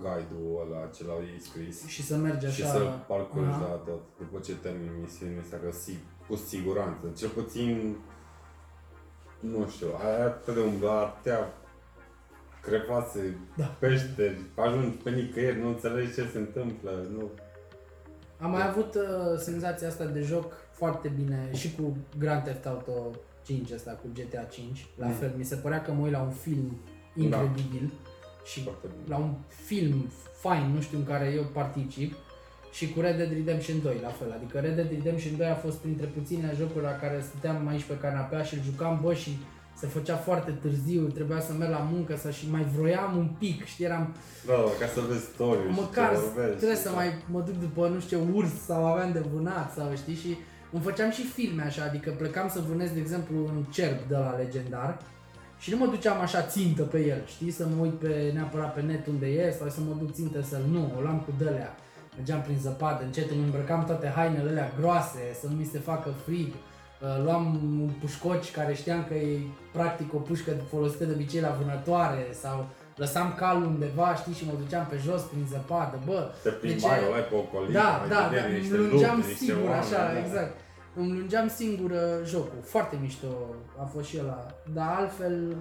guide-ul 0.01 0.67
ăla 0.73 0.87
ce 0.87 1.05
l-au 1.05 1.19
ei 1.33 1.41
scris 1.41 1.87
Și 1.87 2.03
să 2.03 2.17
mergi 2.17 2.47
așa... 2.47 2.55
și 2.55 2.71
să 2.71 2.93
parcurgi 3.07 3.49
Aha. 3.49 3.61
la 3.69 3.75
tot. 3.91 4.01
După 4.19 4.39
ce 4.45 4.55
termin 4.57 4.91
misiunea 5.01 5.41
asta, 5.43 5.57
că 5.57 5.71
si- 5.73 6.05
cu 6.29 6.37
siguranță, 6.37 7.07
cel 7.17 7.29
puțin, 7.29 7.97
nu 9.41 9.69
știu, 9.69 9.87
ai 10.05 10.23
atât 10.23 10.55
de 10.55 10.61
umblat, 10.61 11.03
atâtea 11.09 11.53
crevase, 12.63 13.37
Da. 13.57 13.65
peșteri, 13.65 14.41
ajungi 14.57 14.97
pe 14.97 15.11
nicăieri, 15.11 15.61
nu 15.61 15.69
înțelegi 15.69 16.15
ce 16.15 16.29
se 16.33 16.39
întâmplă, 16.39 17.07
nu... 17.13 17.31
Am 18.41 18.51
mai 18.51 18.69
avut 18.69 18.95
uh, 18.95 19.39
senzația 19.39 19.89
asta 19.89 20.05
de 20.05 20.21
joc 20.21 20.53
foarte 20.73 21.09
bine 21.09 21.51
și 21.53 21.75
cu 21.75 21.97
Grand 22.19 22.43
Theft 22.43 22.67
Auto 22.67 23.11
5 23.45 23.71
ăsta, 23.73 23.91
cu 23.93 24.07
GTA 24.15 24.43
5. 24.43 24.87
La 24.97 25.07
Mm. 25.07 25.13
fel, 25.13 25.33
mi 25.37 25.45
se 25.45 25.57
părea 25.57 25.83
că 25.83 25.93
mă 25.93 26.03
uit 26.03 26.13
la 26.13 26.23
un 26.23 26.31
film 26.31 26.77
incredibil 27.15 27.93
și 28.45 28.63
Foarte 28.63 28.87
bine. 28.87 29.17
la 29.17 29.17
un 29.25 29.33
film 29.65 30.11
fain, 30.41 30.71
nu 30.75 30.81
știu, 30.81 30.99
în 30.99 31.05
care 31.05 31.33
eu 31.37 31.43
particip 31.43 32.15
și 32.73 32.93
cu 32.93 33.01
Red 33.01 33.17
Dead 33.17 33.31
Redemption 33.33 33.83
2 33.83 33.97
la 34.03 34.09
fel. 34.09 34.33
Adică 34.33 34.59
Red 34.59 34.75
Dead 34.75 34.91
Redemption 34.91 35.37
2 35.37 35.47
a 35.47 35.55
fost 35.55 35.77
printre 35.77 36.07
puținele 36.07 36.55
jocuri 36.59 36.85
la 36.85 36.97
care 36.97 37.25
stăteam 37.29 37.67
aici 37.69 37.83
pe 37.85 37.99
canapea 38.01 38.43
și 38.43 38.55
îl 38.55 38.61
jucam, 38.63 38.99
bă, 39.03 39.15
și 39.15 39.31
se 39.77 39.87
făcea 39.87 40.17
foarte 40.17 40.51
târziu, 40.51 41.03
trebuia 41.09 41.41
să 41.41 41.53
merg 41.53 41.71
la 41.71 41.89
muncă 41.93 42.17
sau 42.17 42.31
și 42.31 42.51
mai 42.51 42.67
vroiam 42.77 43.17
un 43.17 43.29
pic, 43.39 43.65
știi, 43.65 43.85
eram 43.85 44.14
Da, 44.47 44.53
da, 44.53 44.85
ca 44.87 44.87
să 44.95 45.01
vezi 45.09 45.25
story 45.25 45.59
măcar 45.69 46.11
și 46.14 46.21
ce 46.21 46.27
vorbești. 46.27 46.57
trebuie 46.57 46.77
și 46.77 46.83
să 46.83 46.88
da. 46.88 46.95
mai 46.95 47.09
mă 47.31 47.40
duc 47.40 47.55
după, 47.55 47.88
nu 47.88 48.01
știu, 48.01 48.21
urs 48.35 48.51
sau 48.66 48.85
aveam 48.87 49.12
de 49.12 49.23
vânat 49.33 49.73
sau 49.77 49.95
știi 49.97 50.14
și 50.14 50.37
îmi 50.73 50.83
făceam 50.83 51.11
și 51.11 51.23
filme 51.27 51.62
așa, 51.62 51.83
adică 51.85 52.11
plecam 52.19 52.49
să 52.49 52.61
vânez, 52.69 52.90
de 52.90 52.99
exemplu, 53.01 53.37
un 53.45 53.64
cerb 53.71 53.99
de 54.09 54.16
la 54.16 54.37
legendar 54.37 54.99
și 55.62 55.70
nu 55.70 55.77
mă 55.77 55.87
duceam 55.87 56.20
așa 56.20 56.40
țintă 56.42 56.83
pe 56.83 56.98
el, 57.07 57.20
știi, 57.27 57.51
să 57.51 57.66
mă 57.66 57.83
uit 57.83 57.94
pe, 58.05 58.31
neapărat 58.35 58.75
pe 58.75 58.81
net 58.81 59.07
unde 59.07 59.27
e 59.27 59.57
sau 59.59 59.68
să 59.68 59.81
mă 59.88 59.94
duc 60.01 60.11
țintă 60.18 60.42
să-l, 60.42 60.64
nu, 60.72 60.92
o 60.96 61.01
luam 61.01 61.18
cu 61.18 61.33
dălea, 61.38 61.77
mergeam 62.16 62.40
prin 62.46 62.59
zăpadă, 62.61 63.03
încet 63.05 63.31
îmi 63.31 63.42
îmbrăcam 63.42 63.85
toate 63.85 64.12
hainele 64.16 64.51
alea 64.51 64.72
groase, 64.79 65.22
să 65.40 65.46
nu 65.51 65.55
mi 65.57 65.64
se 65.72 65.79
facă 65.79 66.11
frig, 66.25 66.53
Uh, 67.03 67.09
luam 67.27 67.44
un 67.85 67.90
pușcoci 68.01 68.51
care 68.59 68.72
știam 68.75 69.05
că 69.09 69.14
e 69.14 69.38
practic 69.72 70.14
o 70.14 70.20
pușcă 70.29 70.51
folosită 70.72 71.05
de 71.05 71.12
obicei 71.18 71.40
la 71.48 71.57
vânătoare 71.61 72.22
sau 72.42 72.57
lăsam 73.03 73.29
calul 73.42 73.64
undeva, 73.75 74.09
știi, 74.20 74.35
și 74.38 74.44
mă 74.46 74.55
duceam 74.62 74.87
pe 74.90 74.96
jos 75.07 75.22
prin 75.31 75.44
zăpadă, 75.53 75.96
bă, 76.07 76.20
Te 76.42 76.51
plimbai, 76.62 76.98
ce- 76.98 77.05
o 77.07 77.09
luai 77.09 77.25
pe 77.31 77.35
ocolit, 77.42 77.72
da, 77.81 77.90
mai 78.01 78.09
da, 78.12 78.14
da, 78.20 78.29
vedeai 78.29 78.51
îmi 78.51 78.59
niște 78.61 78.77
lungeam 78.77 79.16
lupi, 79.16 79.29
niște 79.29 79.44
singur 79.44 79.68
oameni, 79.68 79.85
așa, 79.85 80.01
da. 80.12 80.18
exact. 80.25 80.55
Îmi 80.96 81.12
lungeam 81.18 81.48
singur 81.48 81.90
uh, 81.90 82.24
jocul. 82.24 82.59
Foarte 82.62 82.98
mișto 83.00 83.26
a 83.81 83.85
fost 83.85 84.09
și 84.09 84.18
ăla. 84.20 84.46
Dar 84.74 84.94
altfel, 84.98 85.57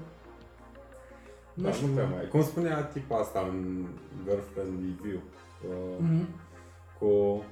nu 1.54 1.64
Da, 1.64 1.72
știu. 1.72 1.88
nu 1.88 1.94
prea 1.94 2.06
mai. 2.08 2.28
Cum 2.28 2.44
spunea 2.44 2.84
tipa 2.84 3.18
asta 3.20 3.40
în 3.50 3.86
Girlfriend 4.24 4.70
Review, 4.80 5.20
uh, 5.70 5.98
Mhm. 6.00 6.28
cu... 7.00 7.44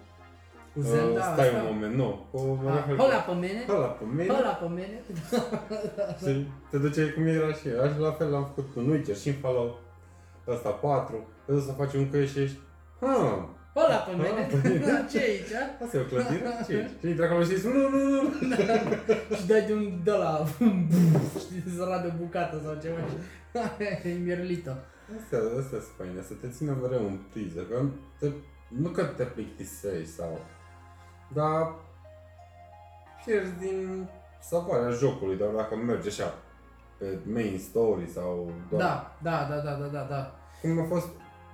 Cu 0.73 0.81
Zelda 0.81 1.19
uh, 1.19 1.29
stai 1.33 1.47
asta? 1.47 1.61
un 1.61 1.73
moment, 1.73 1.95
nu. 1.95 2.25
Cu... 2.31 2.59
Ah, 2.67 2.95
Hola 2.97 3.15
pe 3.17 3.33
mine, 3.33 3.65
Ăla 3.69 3.85
pe 3.85 4.03
mine. 4.11 4.27
hola 4.33 4.49
pe 4.51 4.65
mine. 4.67 5.01
Și 6.25 6.47
te 6.69 6.77
duceai 6.77 7.11
cum 7.13 7.25
era 7.25 7.53
și 7.53 7.67
eu. 7.67 7.81
Așa 7.81 7.97
la 7.97 8.11
fel 8.11 8.29
l-am 8.31 8.43
făcut 8.45 8.73
cu 8.73 8.79
Witcher 8.79 9.15
și 9.15 9.27
în 9.27 9.33
Fallout 9.33 9.77
ăsta 10.47 10.69
4. 10.69 11.27
Te 11.45 11.51
duci 11.51 11.63
să 11.63 11.71
faci 11.71 11.93
un 11.93 12.09
căi 12.09 12.27
și 12.27 12.39
ești... 12.39 12.57
Ha, 13.73 13.82
Hola 13.82 13.95
pe 13.95 14.12
Ah, 14.12 14.17
mine. 14.17 14.47
pe 14.62 15.05
Ce 15.12 15.17
e 15.19 15.29
aici? 15.29 15.53
asta 15.84 15.97
e 15.97 15.99
o 15.99 16.03
clădire? 16.03 16.49
Ce 16.67 16.73
e? 16.73 16.89
Și 16.99 17.08
intri 17.10 17.25
acolo 17.25 17.43
și 17.43 17.55
zici, 17.55 17.63
nu, 17.73 17.89
nu, 17.89 17.99
nu, 18.10 18.21
nu. 18.21 19.36
Și 19.36 19.45
dai 19.47 19.62
de 19.67 19.73
un 19.73 19.99
de 20.03 20.12
la 20.12 20.45
știi, 21.43 21.63
să 21.77 21.84
rade 21.89 22.08
o 22.15 22.17
bucată 22.23 22.62
sau 22.63 22.77
ceva. 22.82 22.97
E 24.03 24.10
mierlită. 24.13 24.84
Astea, 25.21 25.39
astea 25.60 25.79
sunt 25.79 25.93
faine, 25.97 26.21
să 26.21 26.34
te 26.34 26.47
țină 26.49 26.77
mereu 26.82 27.05
în 27.05 27.19
priză, 27.32 27.62
că 27.62 27.82
te, 28.19 28.32
nu 28.67 28.89
că 28.89 29.03
te 29.03 29.23
plictisești 29.23 30.13
sau... 30.13 30.39
Dar 31.34 31.73
pierzi 33.25 33.58
din 33.60 34.10
savoarea 34.41 34.89
jocului, 34.89 35.38
dar 35.38 35.47
dacă 35.49 35.75
mergi 35.75 36.08
așa 36.08 36.34
pe 36.97 37.17
main 37.34 37.58
story 37.60 38.08
sau 38.10 38.51
doar... 38.69 38.82
Da, 38.82 39.17
da, 39.21 39.47
da, 39.49 39.55
da, 39.62 39.71
da, 39.71 39.86
da, 39.88 40.08
da. 40.10 40.36
Cum 40.62 40.79
a 40.79 40.86
fost 40.86 41.08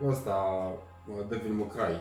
ăsta, 0.08 0.36
Devil 1.30 1.52
May 1.52 1.68
Cry, 1.76 1.96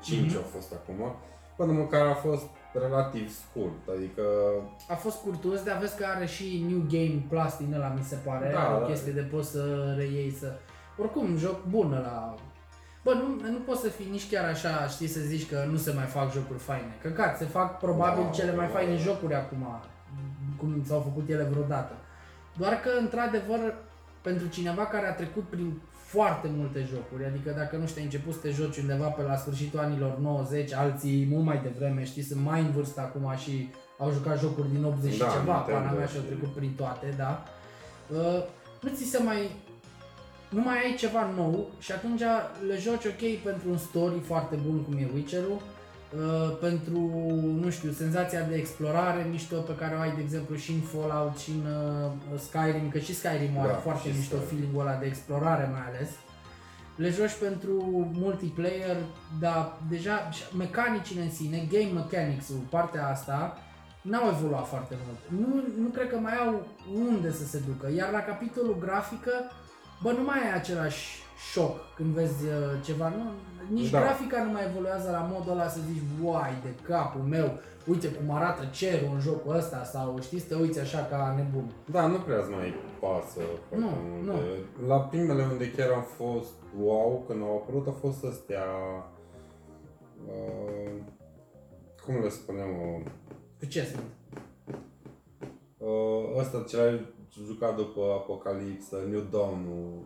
5 0.00 0.30
Mhm. 0.32 0.38
a 0.38 0.46
fost 0.54 0.72
acum, 0.72 1.14
până 1.56 1.72
măcar 1.72 2.06
a 2.06 2.14
fost 2.14 2.46
relativ 2.72 3.30
scurt, 3.30 3.88
adică 3.96 4.22
A 4.88 4.94
fost 4.94 5.22
curtos, 5.22 5.62
dar 5.62 5.78
vezi 5.78 5.96
că 5.96 6.04
are 6.14 6.26
și 6.26 6.64
New 6.68 6.82
Game 6.88 7.24
Plus 7.28 7.56
din 7.56 7.74
ăla, 7.74 7.88
mi 7.88 8.02
se 8.02 8.16
pare. 8.24 8.50
Da, 8.52 8.76
o 8.76 8.80
da. 8.80 8.86
chestie 8.86 9.12
de 9.12 9.20
poți 9.20 9.50
să 9.50 9.94
reiei, 9.96 10.30
să... 10.30 10.52
Oricum, 10.98 11.36
joc 11.36 11.64
bun 11.64 11.90
la. 11.90 12.34
Bă, 13.04 13.12
nu, 13.14 13.50
nu 13.50 13.58
poți 13.58 13.80
să 13.80 13.88
fii 13.88 14.10
nici 14.10 14.30
chiar 14.30 14.44
așa, 14.48 14.86
știi, 14.86 15.06
să 15.06 15.20
zici 15.20 15.48
că 15.48 15.64
nu 15.70 15.76
se 15.76 15.92
mai 15.92 16.04
fac 16.04 16.32
jocuri 16.32 16.58
faine. 16.58 16.96
Căcat, 17.02 17.36
se 17.38 17.44
fac 17.44 17.78
probabil 17.78 18.24
Da, 18.24 18.30
cele 18.30 18.54
mai 18.54 18.66
da, 18.66 18.72
faine 18.72 18.94
da. 18.94 19.00
jocuri 19.00 19.34
acum, 19.34 19.66
cum 20.58 20.82
s-au 20.86 21.00
făcut 21.00 21.28
ele 21.28 21.42
vreodată. 21.42 21.92
Doar 22.56 22.72
că, 22.80 22.90
într-adevăr, 23.00 23.74
pentru 24.22 24.46
cineva 24.46 24.86
care 24.86 25.06
a 25.06 25.14
trecut 25.14 25.42
prin 25.48 25.80
foarte 26.14 26.48
multe 26.56 26.80
jocuri, 26.92 27.24
adică 27.24 27.50
dacă 27.56 27.76
nu 27.76 27.86
știu, 27.86 27.98
ai 27.98 28.04
început 28.10 28.32
să 28.34 28.40
te 28.40 28.50
joci 28.50 28.76
undeva 28.76 29.06
pe 29.08 29.22
la 29.22 29.36
sfârșitul 29.36 29.78
anilor 29.78 30.18
90, 30.18 30.72
alții 30.72 31.26
mult 31.30 31.44
mai 31.44 31.60
devreme, 31.62 32.04
știi, 32.04 32.22
sunt 32.22 32.44
mai 32.44 32.60
în 32.60 32.70
vârstă 32.70 33.00
acum 33.00 33.34
și 33.36 33.68
au 33.98 34.12
jucat 34.12 34.38
jocuri 34.40 34.70
din 34.74 34.84
80 34.84 35.16
Da, 35.18 35.24
și 35.24 35.30
ceva, 35.38 35.54
Nintendo 35.56 35.78
pana 35.80 35.90
mea 35.98 36.06
și 36.06 36.16
au 36.16 36.22
și- 36.22 36.26
trecut 36.28 36.48
prin 36.54 36.72
toate, 36.76 37.14
da. 37.16 37.42
Uh, 38.16 38.42
nu 38.82 38.88
ți 38.94 39.04
se 39.04 39.22
mai 39.22 39.50
nu 40.48 40.60
mai 40.60 40.76
ai 40.84 40.94
ceva 40.94 41.30
nou 41.36 41.70
și 41.78 41.92
atunci 41.92 42.22
le 42.68 42.76
joci 42.78 43.04
ok 43.04 43.22
pentru 43.44 43.70
un 43.70 43.76
story 43.76 44.18
foarte 44.20 44.56
bun 44.66 44.82
cum 44.84 44.94
e 44.96 45.08
Witcher-ul, 45.14 45.52
uh, 45.56 45.62
pentru, 46.60 46.98
nu 47.62 47.70
știu, 47.70 47.90
senzația 47.90 48.42
de 48.42 48.54
explorare 48.54 49.26
mișto 49.30 49.56
pe 49.56 49.74
care 49.76 49.94
o 49.94 50.00
ai, 50.00 50.14
de 50.14 50.20
exemplu, 50.22 50.56
și 50.56 50.72
în 50.72 50.80
Fallout 50.80 51.36
și 51.38 51.50
în 51.50 51.66
uh, 51.72 52.40
Skyrim, 52.40 52.88
că 52.90 52.98
și 52.98 53.14
Skyrim 53.14 53.58
are 53.58 53.68
Da, 53.72 53.74
foarte 53.74 54.08
și 54.10 54.16
mișto 54.16 54.36
Skyrim. 54.36 54.48
feeling-ul 54.48 54.80
ăla 54.86 54.96
de 54.98 55.06
explorare 55.06 55.68
mai 55.72 55.82
ales. 55.94 56.08
Le 56.96 57.10
joci 57.10 57.36
pentru 57.40 57.72
multiplayer, 58.12 58.96
dar 59.40 59.76
deja 59.88 60.30
și 60.30 60.42
mecanicile 60.56 61.22
în 61.22 61.30
sine, 61.30 61.68
game 61.70 61.90
mechanics-ul, 62.00 62.56
partea 62.70 63.08
asta, 63.08 63.58
n-au 64.02 64.28
evoluat 64.28 64.66
foarte 64.66 64.96
mult. 65.06 65.46
Nu, 65.46 65.62
nu 65.82 65.88
cred 65.88 66.08
că 66.08 66.16
mai 66.16 66.36
au 66.36 66.66
unde 66.94 67.32
să 67.32 67.44
se 67.44 67.62
ducă. 67.66 67.92
Iar 67.96 68.10
la 68.10 68.20
capitolul 68.20 68.76
grafică, 68.80 69.32
Bă, 70.02 70.10
nu 70.12 70.22
mai 70.24 70.38
ai 70.38 70.54
același 70.54 71.21
șoc 71.50 71.76
când 71.94 72.08
vezi 72.14 72.44
uh, 72.46 72.52
ceva, 72.84 73.08
nu? 73.08 73.30
Nici 73.74 73.90
Da. 73.90 74.00
grafica 74.00 74.42
nu 74.44 74.50
mai 74.52 74.64
evoluează 74.68 75.10
la 75.10 75.28
modul 75.32 75.52
ăla 75.52 75.68
să 75.68 75.78
zici, 75.88 76.02
uai, 76.22 76.52
de 76.62 76.68
capul 76.88 77.20
meu, 77.20 77.58
uite 77.86 78.08
cum 78.08 78.34
arată 78.34 78.62
cerul 78.72 79.10
în 79.14 79.20
jocul 79.20 79.56
ăsta 79.56 79.84
sau 79.84 80.18
știți, 80.20 80.42
să 80.42 80.48
te 80.54 80.60
uiți 80.62 80.80
așa 80.80 80.98
ca 81.10 81.34
nebun. 81.36 81.72
Da, 81.90 82.06
nu 82.06 82.18
prea 82.18 82.38
îți 82.38 82.50
mai 82.50 82.74
pasă 83.00 83.40
foarte 83.68 83.84
Nu, 83.84 83.90
multe. 84.24 84.48
La 84.86 85.00
primele 85.00 85.42
unde 85.50 85.70
chiar 85.70 85.90
am 85.90 86.02
fost 86.02 86.52
wow, 86.80 87.24
când 87.26 87.42
au 87.42 87.56
apărut, 87.56 87.86
a 87.86 87.90
fost 88.00 88.24
astea... 88.24 88.64
Uh, 90.26 90.92
cum 92.04 92.20
le 92.22 92.28
spunem? 92.28 92.68
Uh, 92.68 93.06
Cu 93.58 93.66
ce 93.66 93.84
sunt? 93.84 94.02
uh, 95.78 96.38
ăsta 96.38 96.64
ce 96.68 96.76
l-ai 96.76 97.14
jucat 97.46 97.76
după 97.76 98.00
Apocalipsă, 98.00 98.96
New 99.10 99.20
Dawn-ul. 99.30 100.02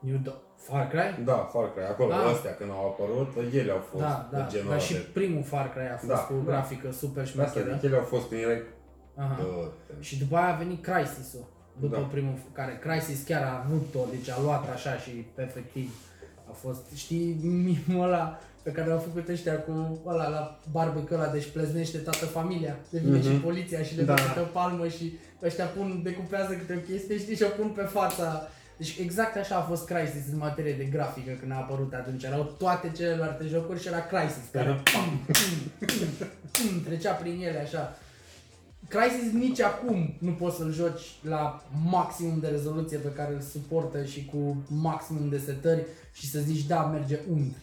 New 0.00 0.18
Do- 0.26 0.40
Far 0.56 0.88
Cry? 0.88 1.24
Da, 1.24 1.38
Far 1.52 1.72
Cry, 1.74 1.84
acolo, 1.94 2.12
Ah. 2.12 2.32
astea 2.34 2.54
când 2.54 2.70
au 2.70 2.84
apărut, 2.86 3.30
ele 3.54 3.70
au 3.72 3.82
fost 3.90 4.02
Da, 4.02 4.28
de 4.30 4.36
da, 4.36 4.46
genul 4.50 4.66
dar 4.68 4.76
ăla 4.76 4.84
și 4.86 4.92
de... 4.92 4.98
primul 5.12 5.42
Far 5.42 5.66
Cry 5.74 5.86
a 5.94 5.96
fost 5.96 6.12
Da, 6.12 6.18
cu 6.18 6.34
da. 6.34 6.50
grafică 6.50 6.90
super 6.92 7.22
De 7.24 7.28
asta, 7.42 7.42
șmecheră. 7.60 7.74
deci 7.74 7.84
ele 7.90 7.96
au 8.02 8.04
fost 8.14 8.28
când 8.28 8.40
erai... 8.40 8.62
Aha. 9.16 9.34
Dă-te. 9.38 9.92
Și 10.00 10.18
după 10.18 10.36
aia 10.36 10.54
a 10.54 10.58
venit 10.58 10.82
Crysis-ul. 10.82 11.44
După 11.80 11.96
Da. 11.96 12.02
primul, 12.02 12.34
care 12.52 12.78
Crysis 12.84 13.22
chiar 13.22 13.42
a 13.42 13.62
avut-o, 13.64 13.98
deci 14.10 14.28
a 14.30 14.40
luat 14.42 14.70
așa 14.74 14.96
și 14.96 15.26
efectiv 15.34 15.88
a 16.50 16.52
fost, 16.52 16.82
știi, 16.94 17.36
mimul 17.42 18.04
ăla 18.06 18.38
pe 18.62 18.70
care 18.72 18.88
l-au 18.88 18.98
făcut 18.98 19.28
ăștia 19.28 19.58
cu 19.60 20.00
ăla 20.06 20.28
la 20.28 20.58
barbecue 20.72 21.16
ăla, 21.16 21.26
deci 21.26 21.48
pleznește 21.48 21.98
toată 21.98 22.24
familia, 22.24 22.76
devine 22.90 23.18
Mhm. 23.18 23.26
și 23.30 23.36
poliția 23.40 23.82
și 23.82 23.96
le 23.96 24.02
Da. 24.02 24.14
dă 24.14 24.22
câte 24.22 24.40
o 24.40 24.44
palmă 24.58 24.88
și 24.88 25.18
ăștia 25.42 25.64
pun, 25.64 26.00
decupează 26.02 26.52
câte 26.54 26.74
o 26.84 26.90
chestie, 26.92 27.18
știi, 27.18 27.36
și 27.36 27.42
o 27.42 27.48
pun 27.62 27.68
pe 27.68 27.82
fața. 27.82 28.48
Deci 28.80 28.98
exact 28.98 29.36
așa 29.36 29.56
a 29.56 29.60
fost 29.60 29.86
Crysis 29.86 30.32
în 30.32 30.38
materie 30.38 30.72
de 30.72 30.84
grafică 30.84 31.30
când 31.40 31.52
a 31.52 31.56
apărut 31.56 31.92
atunci. 31.94 32.22
Erau 32.22 32.42
toate 32.42 32.90
celelalte 32.96 33.46
jocuri 33.46 33.80
și 33.80 33.88
era 33.88 34.06
Crysis 34.06 34.48
care 34.52 34.68
Aha. 34.68 34.82
pam, 34.92 35.20
pum, 35.26 35.86
pum, 35.86 36.28
pum, 36.50 36.82
trecea 36.82 37.12
prin 37.12 37.40
ele 37.42 37.58
așa. 37.58 37.98
Crysis 38.88 39.32
nici 39.32 39.60
acum 39.60 40.14
nu 40.18 40.32
poți 40.32 40.56
să-l 40.56 40.72
joci 40.72 41.02
la 41.22 41.62
maximum 41.90 42.40
de 42.40 42.48
rezoluție 42.48 42.98
pe 42.98 43.12
care 43.12 43.34
îl 43.34 43.40
suportă 43.40 44.04
și 44.04 44.24
cu 44.24 44.56
maximum 44.66 45.28
de 45.28 45.38
setări 45.38 45.86
și 46.12 46.30
să 46.30 46.38
zici 46.38 46.66
da, 46.66 46.82
merge 46.82 47.18
und. 47.30 47.54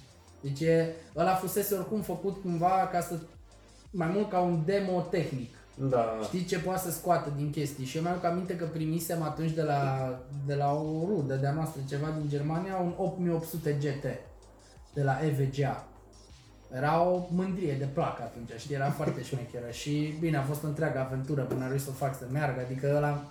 Deci 0.41 0.60
e, 0.60 0.93
ăla 1.15 1.34
fusese 1.34 1.75
oricum 1.75 2.01
făcut 2.01 2.41
cumva 2.41 2.89
ca 2.91 3.01
să 3.01 3.19
mai 3.91 4.08
mult 4.13 4.30
ca 4.30 4.39
un 4.39 4.62
demo 4.65 5.01
tehnic. 5.01 5.56
Da, 5.80 6.20
Știi 6.24 6.46
ce 6.46 6.60
poate 6.60 6.80
să 6.80 6.92
scoată 6.92 7.34
din 7.36 7.50
chestii 7.50 7.86
și 7.86 7.98
eu 7.98 8.04
mi-aduc 8.04 8.24
aminte 8.24 8.56
că 8.56 8.66
primisem 8.66 9.22
atunci 9.22 9.52
de 9.52 9.62
la, 9.62 10.10
de 10.46 10.56
la 10.56 10.72
o 10.74 11.06
rudă 11.06 11.36
de-a 11.36 11.52
noastră 11.52 11.82
ceva 11.90 12.08
din 12.20 12.30
Germania 12.30 12.76
un 12.76 12.94
8800 12.98 13.72
GT 13.72 14.04
de 14.94 15.04
la 15.04 15.20
EVGA. 15.26 15.88
Era 16.76 17.04
o 17.04 17.28
mândrie 17.30 17.74
de 17.74 17.88
placă 17.94 18.22
atunci, 18.22 18.50
știi, 18.58 18.76
era 18.76 18.90
foarte 18.90 19.24
șmecheră 19.24 19.72
și 19.72 20.13
bine, 20.20 20.38
a 20.38 20.42
fost 20.42 20.63
o 20.63 20.68
întreagă 20.68 21.00
aventură 21.00 21.42
până 21.42 21.63
a 21.63 21.68
reușit 21.68 21.86
să 21.86 21.92
o 21.92 22.06
fac 22.06 22.18
să 22.18 22.26
meargă, 22.32 22.60
adică 22.60 22.94
ăla 22.96 23.24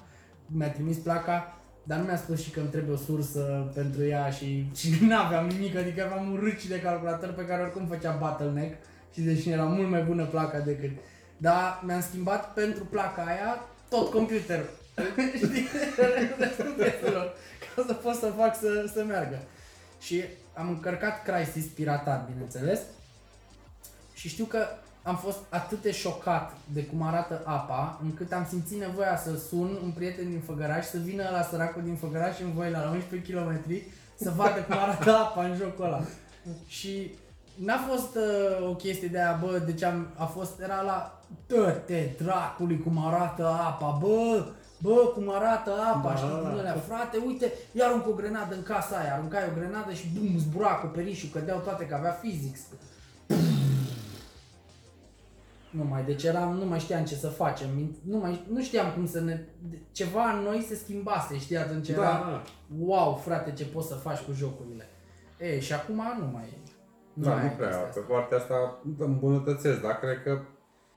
mi-a 0.46 0.70
trimis 0.70 0.96
placa, 0.96 1.60
dar 1.82 1.98
nu 1.98 2.04
mi-a 2.04 2.16
spus 2.16 2.42
și 2.42 2.50
că 2.50 2.60
îmi 2.60 2.68
trebuie 2.68 2.94
o 2.94 2.98
sursă 2.98 3.70
pentru 3.74 4.04
ea 4.04 4.30
și, 4.30 4.70
și 4.74 4.88
n-aveam 5.08 5.46
nimic, 5.46 5.76
adică 5.76 6.04
aveam 6.04 6.30
un 6.30 6.38
râci 6.42 6.66
de 6.66 6.80
calculator 6.80 7.32
pe 7.32 7.46
care 7.46 7.62
oricum 7.62 7.86
făcea 7.86 8.16
bottleneck 8.20 8.74
și 9.12 9.20
deși 9.20 9.50
era 9.50 9.64
mult 9.64 9.90
mai 9.90 10.02
bună 10.02 10.24
placa 10.24 10.58
decât 10.58 10.90
dar 11.36 11.82
mi-am 11.86 12.00
schimbat 12.00 12.52
pentru 12.52 12.84
placa 12.84 13.22
aia 13.22 13.64
tot 13.88 14.10
computerul. 14.10 14.70
Știi? 15.36 15.66
Restul 16.38 16.74
pieselor, 16.76 17.34
ca 17.74 17.84
să 17.86 17.92
pot 17.92 18.14
să 18.14 18.32
fac 18.36 18.56
să, 18.56 18.90
să 18.94 19.04
meargă. 19.04 19.38
Și 20.00 20.24
am 20.54 20.68
încărcat 20.68 21.22
Crysis 21.22 21.64
piratat, 21.64 22.28
bineînțeles. 22.30 22.80
Și 24.14 24.28
știu 24.28 24.44
că 24.44 24.66
am 25.02 25.16
fost 25.16 25.38
atât 25.48 25.82
de 25.82 25.92
șocat 25.92 26.52
de 26.72 26.84
cum 26.84 27.02
arată 27.02 27.42
apa, 27.44 28.00
încât 28.02 28.32
am 28.32 28.46
simțit 28.48 28.78
nevoia 28.78 29.16
să 29.16 29.38
sun 29.48 29.78
un 29.82 29.90
prieten 29.90 30.30
din 30.30 30.40
Făgăraș, 30.40 30.84
să 30.84 30.98
vină 30.98 31.28
la 31.32 31.42
săracul 31.42 31.82
din 31.82 31.96
Făgăraș 31.96 32.40
în 32.40 32.52
voi 32.52 32.70
la 32.70 32.90
11 32.92 33.32
km, 33.32 33.62
să 34.14 34.32
vadă 34.36 34.60
cum 34.60 34.78
arată 34.78 35.16
apa 35.16 35.44
în 35.44 35.56
jocul 35.56 35.84
ăla. 35.84 36.02
Și 36.66 37.14
n-a 37.54 37.78
fost 37.88 38.16
uh, 38.16 38.68
o 38.68 38.74
chestie 38.74 39.08
de 39.08 39.18
aia, 39.18 39.38
bă, 39.42 39.58
deci 39.58 39.82
am, 39.82 40.08
a 40.16 40.24
fost, 40.24 40.60
era 40.60 40.80
la, 40.80 41.15
dă-te 41.46 42.14
dracului 42.22 42.78
cum 42.78 43.06
arată 43.06 43.46
apa, 43.46 43.98
bă, 44.00 44.44
bă, 44.78 45.10
cum 45.14 45.30
arată 45.30 45.70
apa, 45.94 46.08
Da, 46.08 46.16
știi, 46.16 46.28
da, 46.28 46.34
din 46.34 46.42
da. 46.54 46.58
alea, 46.58 46.74
frate, 46.74 47.18
uite, 47.26 47.52
i 47.72 47.82
arunc 47.82 48.06
o 48.08 48.12
grenadă 48.12 48.54
în 48.54 48.62
casa 48.62 48.96
aia, 48.96 49.14
aruncai 49.14 49.42
o 49.50 49.58
grenadă 49.58 49.92
și 49.92 50.06
bum, 50.14 50.38
zbura 50.38 50.68
acoperișul, 50.68 51.28
cădeau 51.32 51.58
toate, 51.58 51.86
că 51.86 51.94
avea 51.94 52.10
physics. 52.10 52.60
Nu 55.70 55.84
mai, 55.84 56.04
deci 56.04 56.22
eram, 56.22 56.56
nu 56.56 56.64
mai 56.64 56.78
știam 56.78 57.04
ce 57.04 57.14
să 57.14 57.28
facem, 57.28 57.68
nu, 58.02 58.18
mai, 58.18 58.46
nu 58.52 58.62
știam 58.62 58.92
cum 58.92 59.06
să 59.06 59.20
ne, 59.20 59.44
ceva 59.92 60.30
în 60.30 60.42
noi 60.42 60.64
se 60.68 60.74
schimbase, 60.74 61.38
știi, 61.38 61.56
atunci 61.56 61.88
era, 61.88 62.02
da, 62.02 62.42
wow, 62.78 63.14
frate, 63.24 63.52
ce 63.52 63.64
poți 63.64 63.88
să 63.88 63.94
faci 63.94 64.18
cu 64.18 64.32
jocurile. 64.32 64.88
E, 65.38 65.60
și 65.60 65.72
acum 65.72 66.02
nu 66.18 66.30
mai 66.32 66.44
e. 66.44 66.70
da, 67.12 67.30
mai 67.30 67.38
nu 67.38 67.48
ai 67.48 67.54
prea. 67.56 67.68
chestia 67.68 67.82
Pe 67.82 67.98
asta. 67.98 68.12
partea 68.12 68.36
asta 68.36 68.78
îmbunătățesc, 68.98 69.80
dar 69.80 69.98
cred 69.98 70.22
că 70.22 70.40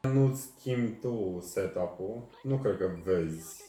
nu 0.02 0.36
schimbi 0.36 0.92
tu 0.92 1.44
setup-ul, 1.54 2.24
nu 2.44 2.56
cred 2.56 2.78
că 2.78 2.86
vezi 3.06 3.68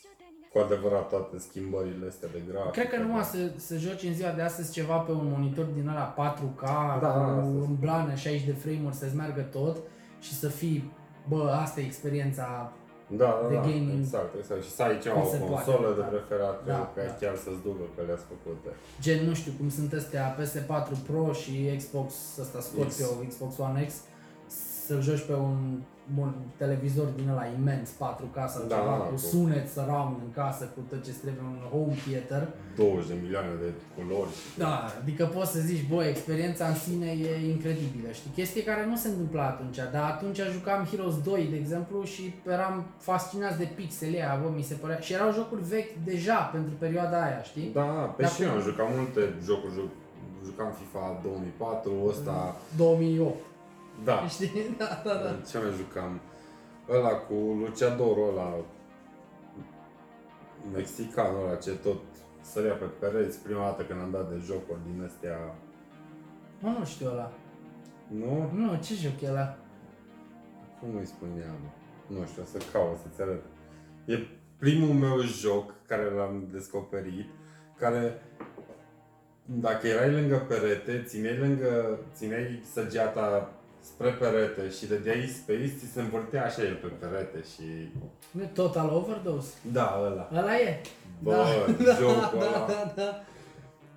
cu 0.52 0.58
adevărat 0.58 1.08
toate 1.08 1.38
schimbările 1.38 2.06
astea 2.08 2.28
de 2.32 2.42
grafică. 2.48 2.70
Cred 2.70 2.88
că 2.90 2.96
numai 3.00 3.24
să, 3.24 3.38
să 3.56 3.76
joci 3.76 4.02
în 4.02 4.14
ziua 4.14 4.30
de 4.32 4.42
astăzi 4.42 4.72
ceva 4.72 4.96
pe 4.98 5.12
un 5.12 5.28
monitor 5.36 5.64
din 5.64 5.88
ăla 5.88 6.14
4K, 6.18 6.60
Da, 6.62 6.98
cu 6.98 7.04
asta 7.06 7.40
în 7.42 7.76
blană 7.80 8.14
60 8.14 8.44
de 8.46 8.52
frame-uri 8.52 8.94
să-ți 8.94 9.16
meargă 9.16 9.40
tot 9.40 9.76
și 10.20 10.34
să 10.34 10.48
fii, 10.48 10.92
bă, 11.28 11.50
asta 11.62 11.80
e 11.80 11.84
experiența 11.84 12.72
Da, 13.06 13.16
da, 13.42 13.48
de 13.48 13.54
da, 13.54 13.60
gaming. 13.60 13.98
exact, 13.98 14.34
exact. 14.38 14.62
Și 14.62 14.70
să 14.70 14.82
ai 14.82 14.98
ceva 14.98 15.14
Cum 15.14 15.22
o 15.28 15.30
se 15.30 15.36
poate, 15.36 15.52
consolă 15.52 15.94
de 15.94 16.00
da. 16.00 16.06
preferat, 16.06 16.56
Da, 16.66 16.92
ca 16.94 17.02
da. 17.06 17.12
chiar 17.20 17.36
să-ți 17.44 17.62
ducă 17.62 17.84
că 17.96 18.00
le-ați 18.06 18.24
făcute. 18.32 18.68
gen, 19.00 19.20
nu 19.28 19.34
știu 19.34 19.52
cum 19.58 19.68
sunt 19.78 19.92
astea 19.92 20.36
PS4 20.38 20.92
Pro 21.08 21.32
și 21.32 21.52
Xbox 21.76 22.10
ăsta 22.44 22.60
Scorpio, 22.60 23.06
X. 23.06 23.34
Xbox 23.34 23.58
One 23.58 23.84
X, 23.88 23.92
să-l 24.90 25.02
joci 25.08 25.24
pe 25.30 25.36
un, 25.50 25.60
un 26.24 26.32
televizor 26.62 27.06
din 27.18 27.28
ăla 27.32 27.46
imens 27.58 27.88
4K 28.02 28.36
sau 28.54 28.62
Da, 28.68 28.74
ceva, 28.76 28.94
da, 28.98 29.04
cu 29.10 29.10
cu- 29.14 29.26
sunet 29.32 29.66
surround 29.76 30.16
în 30.26 30.30
casă, 30.40 30.62
cu 30.74 30.80
tot 30.90 31.00
ce 31.06 31.12
trebuie 31.22 31.44
un 31.54 31.60
home 31.72 31.94
theater. 32.06 32.42
20 32.76 33.06
de 33.10 33.16
milioane 33.24 33.52
de 33.64 33.68
culori. 33.96 34.30
și- 34.38 34.58
Da, 34.64 34.74
adică 35.00 35.24
poți 35.36 35.50
să 35.54 35.60
zici, 35.70 35.84
bă, 35.92 36.00
experiența 36.04 36.64
în 36.72 36.78
sine 36.86 37.08
e 37.28 37.50
incredibilă, 37.54 38.08
știi? 38.18 38.30
Chestie 38.38 38.62
care 38.70 38.82
nu 38.90 38.96
se 39.02 39.08
întâmpla 39.08 39.44
atunci, 39.54 39.78
dar 39.94 40.04
atunci 40.14 40.40
jucam 40.56 40.80
Heroes 40.90 41.16
2, 41.30 41.46
de 41.52 41.56
exemplu, 41.62 41.96
și 42.12 42.24
eram 42.56 42.74
fascinați 43.08 43.58
de 43.62 43.68
pixelii 43.78 44.20
aia, 44.24 44.38
bă, 44.42 44.48
mi 44.56 44.62
se 44.70 44.74
părea... 44.82 44.98
Și 45.06 45.12
erau 45.12 45.30
jocuri 45.38 45.62
vechi 45.74 45.94
deja 46.10 46.38
pentru 46.54 46.72
perioada 46.84 47.18
aia, 47.26 47.42
știi? 47.50 47.70
Da, 47.80 47.82
pe 48.16 48.22
Dar 48.22 48.30
și 48.32 48.42
eu 48.42 48.48
cum- 48.48 48.56
am 48.56 48.62
jucat 48.68 48.86
multe 48.96 49.20
jocuri, 49.48 49.72
juc, 49.78 49.90
jucam 50.44 50.70
FIFA 50.80 51.04
2004, 51.22 51.90
ăsta, 52.12 52.56
2008, 52.76 53.34
da, 54.04 54.26
știi? 54.28 54.74
Da, 54.78 55.02
da, 55.04 55.14
da. 55.14 55.36
ce 55.50 55.58
mai 55.58 55.72
jucam? 55.76 56.20
Ăla 56.88 57.08
cu 57.14 57.34
Luciadoro, 57.34 58.28
ăla 58.28 58.54
mexicanul 60.72 61.46
ăla 61.46 61.54
ce 61.56 61.70
tot 61.70 62.00
sărea 62.40 62.72
pe 62.74 62.84
pereți 62.84 63.38
prima 63.38 63.64
dată 63.64 63.82
când 63.82 64.00
am 64.00 64.10
dat 64.10 64.28
de 64.30 64.40
jocuri 64.44 64.78
din 64.92 65.02
astea, 65.04 65.54
Mă, 66.60 66.74
nu 66.78 66.84
știu 66.84 67.06
ăla. 67.08 67.32
nu? 68.08 68.50
Nu, 68.54 68.78
ce 68.82 68.94
joc 68.94 69.20
e 69.20 69.28
ăla? 69.28 69.56
Cum 70.80 70.96
îi 70.96 71.06
spuneam? 71.06 71.58
Nu 72.06 72.26
știu, 72.26 72.42
o 72.42 72.44
să 72.44 72.58
caut, 72.72 72.98
să-ți 73.02 73.22
arăt. 73.22 73.42
E 74.04 74.18
primul 74.58 74.94
meu 74.94 75.20
joc 75.20 75.74
care 75.86 76.10
l-am 76.10 76.48
descoperit, 76.52 77.28
care 77.78 78.22
dacă 79.44 79.86
erai 79.86 80.12
lângă 80.12 80.36
perete, 80.36 81.02
țineai 81.06 81.38
lângă, 81.38 81.98
țineai 82.14 82.60
săgeata 82.72 83.52
spre 83.82 84.10
perete 84.10 84.70
și 84.78 84.86
dădeai 84.86 85.34
space, 85.42 85.72
ți 85.78 85.92
se 85.92 86.00
învârtea 86.00 86.44
așa 86.44 86.62
el 86.62 86.74
pe 86.74 86.86
perete 86.86 87.38
și... 87.54 87.92
Nu 88.30 88.42
e 88.42 88.46
Total 88.54 88.88
Overdose? 88.92 89.48
Da, 89.72 90.00
ăla. 90.04 90.28
Ăla 90.36 90.56
e? 90.58 90.80
Bă, 91.22 91.30
da, 91.84 91.92
jocul 91.94 92.38
da, 92.40 92.46
ăla. 92.46 92.66
da, 92.68 92.92
da. 92.96 93.22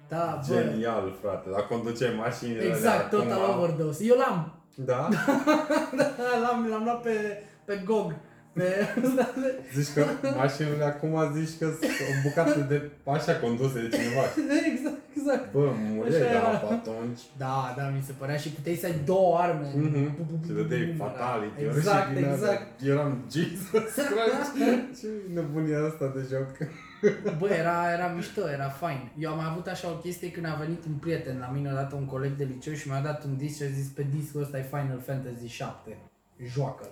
Da, 0.07 0.41
bă. 0.47 0.53
Genial, 0.53 1.15
frate. 1.21 1.49
Dar 1.49 1.67
conduceai 1.67 2.15
mașinile 2.17 2.63
Exact, 2.63 3.13
alea 3.13 3.23
Total 3.23 3.41
acum- 3.49 3.57
Overdose. 3.63 4.03
Eu 4.05 4.15
l-am. 4.17 4.53
Da? 4.75 5.09
Da, 5.97 6.37
l-am, 6.41 6.67
l-am 6.69 6.83
luat 6.83 7.01
pe, 7.01 7.43
pe 7.65 7.81
GOG. 7.85 8.15
Pe... 8.53 8.87
Zici 9.75 9.93
că 9.93 10.05
mașinile 10.35 10.83
acum 10.83 11.31
zici 11.33 11.57
că 11.59 11.65
sunt 11.65 11.91
o 12.09 12.27
bucată 12.27 12.59
de 12.69 12.89
așa 13.05 13.35
conduse 13.39 13.81
de 13.87 13.97
cineva. 13.97 14.21
exact, 14.73 14.97
exact. 15.23 15.51
Bă, 15.51 15.65
mureai 15.89 16.09
Așa 16.21 16.29
de 16.31 16.35
era. 16.37 16.47
apă 16.57 16.67
atunci. 16.79 17.19
Da, 17.43 17.73
da, 17.77 17.83
mi 17.95 18.01
se 18.07 18.13
părea 18.21 18.37
și 18.43 18.49
puteai 18.49 18.75
să 18.75 18.85
ai 18.85 18.97
două 19.05 19.37
arme. 19.37 19.67
Mhm. 19.75 20.15
Bu- 20.17 20.23
bu- 20.29 20.37
bu- 20.39 20.45
Și 20.45 20.51
bu- 20.51 20.57
dădeai 20.61 20.85
bu- 20.85 21.03
fatality. 21.03 21.61
era- 21.61 21.71
ori 21.71 21.81
și 21.81 21.87
Exact, 21.87 22.07
din 22.15 22.23
alea. 22.23 22.33
exact. 22.35 22.81
Eram 22.91 23.11
Jesus 23.31 23.93
Christ. 24.09 24.51
Ce 24.99 25.07
nebunia 25.33 25.79
asta 25.89 26.05
de 26.15 26.21
joc. 26.31 26.49
Bă, 27.39 27.47
era, 27.61 27.77
era 27.97 28.07
mișto, 28.15 28.41
era 28.57 28.69
fain. 28.69 29.01
Eu 29.19 29.31
am 29.31 29.39
avut 29.51 29.67
așa 29.67 29.87
o 29.89 29.95
chestie 30.05 30.31
când 30.31 30.45
a 30.45 30.57
venit 30.63 30.85
un 30.85 30.93
prieten 30.93 31.37
la 31.39 31.49
mine 31.55 31.69
odată, 31.71 31.95
un 31.95 32.05
coleg 32.05 32.31
de 32.35 32.43
liceu 32.43 32.73
și 32.73 32.87
mi-a 32.89 33.01
dat 33.01 33.23
un 33.23 33.37
disc 33.37 33.55
și 33.57 33.63
a 33.63 33.65
zis 33.79 33.87
pe 33.87 34.05
discul 34.17 34.41
ăsta 34.41 34.57
e 34.57 34.61
Final 34.69 34.99
Fantasy 35.05 35.47
7. 35.47 35.97
Joacă. 36.53 36.85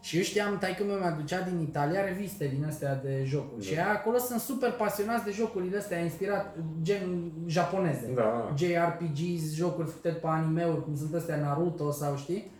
Și 0.00 0.16
eu 0.16 0.22
știam, 0.22 0.58
taică 0.58 0.84
meu 0.84 0.96
mi-aducea 0.96 1.40
din 1.40 1.60
Italia 1.60 2.04
reviste 2.04 2.46
din 2.54 2.64
astea 2.64 2.94
de 2.94 3.22
jocuri. 3.24 3.64
Și 3.64 3.74
aia 3.74 3.90
acolo 3.90 4.18
sunt 4.18 4.40
super 4.40 4.72
pasionați 4.72 5.24
de 5.24 5.30
jocurile 5.30 5.78
astea, 5.78 5.98
inspirat 5.98 6.56
gen 6.82 7.32
japoneze. 7.46 8.12
Da. 8.14 8.54
JRPGs, 8.56 9.54
jocuri 9.54 9.88
făcute 9.88 10.08
pe 10.08 10.26
anime-uri, 10.26 10.84
cum 10.84 10.96
sunt 10.96 11.14
astea 11.14 11.36
Naruto 11.36 11.90
sau 11.90 12.16
știi? 12.16 12.50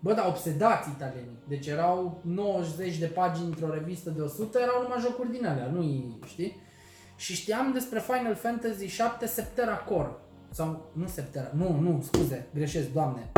Bă, 0.00 0.12
dar 0.12 0.26
obsedați 0.28 0.88
italienii. 0.88 1.38
Deci 1.48 1.66
erau 1.66 2.20
90 2.24 2.98
de 2.98 3.06
pagini 3.06 3.46
într-o 3.46 3.72
revistă 3.72 4.10
de 4.10 4.20
100, 4.20 4.58
erau 4.60 4.82
numai 4.82 5.00
jocuri 5.00 5.30
din 5.30 5.46
alea, 5.46 5.66
nu 5.66 6.18
știi? 6.26 6.60
Și 7.16 7.34
știam 7.34 7.72
despre 7.72 7.98
Final 7.98 8.34
Fantasy 8.34 8.86
7 8.86 9.26
Septera 9.26 9.76
Core. 9.76 10.10
Sau, 10.50 10.90
nu 10.92 11.06
Septera, 11.06 11.50
nu, 11.54 11.78
nu, 11.80 12.02
scuze, 12.02 12.46
greșesc, 12.54 12.92
doamne. 12.92 13.30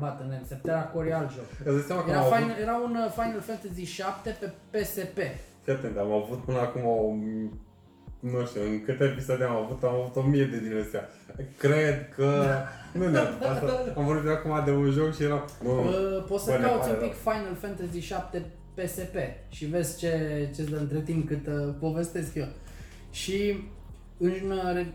Bat 0.00 0.20
în 0.20 0.28
lemn, 0.28 0.44
Septera 0.46 0.82
Core 0.82 1.08
e 1.08 1.14
alt 1.14 1.30
joc. 1.32 1.44
Îți 1.64 1.74
dai 1.76 1.84
seama 1.86 2.02
că 2.04 2.10
Era, 2.10 2.18
am 2.18 2.24
avut, 2.24 2.36
Final, 2.38 2.56
era 2.60 2.76
un 2.88 2.94
uh, 3.04 3.10
Final 3.20 3.40
Fantasy 3.40 3.84
7 3.84 4.36
pe 4.40 4.78
PSP. 4.78 5.18
fii 5.64 5.72
atent, 5.72 5.96
am 5.98 6.12
avut 6.12 6.38
până 6.44 6.58
acum 6.58 6.82
o, 6.84 7.14
nu 8.20 8.46
știu, 8.46 8.60
în 8.62 8.84
câte 8.84 9.04
episoade 9.04 9.44
am 9.44 9.56
avut, 9.56 9.82
am 9.82 9.94
avut 9.94 10.16
o 10.16 10.22
mie 10.22 10.44
de 10.44 10.58
din 10.60 10.76
astea. 10.84 11.08
Cred 11.58 12.08
că, 12.16 12.44
nu 12.98 13.08
ne 13.08 13.18
asta, 13.18 13.84
am 13.96 14.04
vorbit 14.04 14.30
acum 14.30 14.64
de 14.64 14.70
un 14.70 14.90
joc 14.90 15.14
și 15.14 15.22
eram, 15.22 15.44
nu, 15.62 15.70
Uh, 15.82 16.24
poți 16.28 16.44
să 16.44 16.50
Bă, 16.50 16.56
ne 16.58 16.64
cauți 16.64 16.88
pare 16.88 17.00
un 17.02 17.08
pic 17.08 17.16
Final 17.18 17.54
Fantasy 17.60 18.00
7 18.00 18.42
PSP 18.74 19.14
și 19.48 19.64
vezi 19.64 19.98
ce 19.98 20.12
ce 20.54 20.62
dă 20.64 20.76
între 20.76 21.00
timp 21.00 21.26
cât 21.28 21.46
uh, 21.46 21.74
povestesc 21.80 22.34
eu. 22.34 22.46
Și 23.10 23.58
în 24.18 24.50
uh, 24.50 24.72
re, 24.72 24.92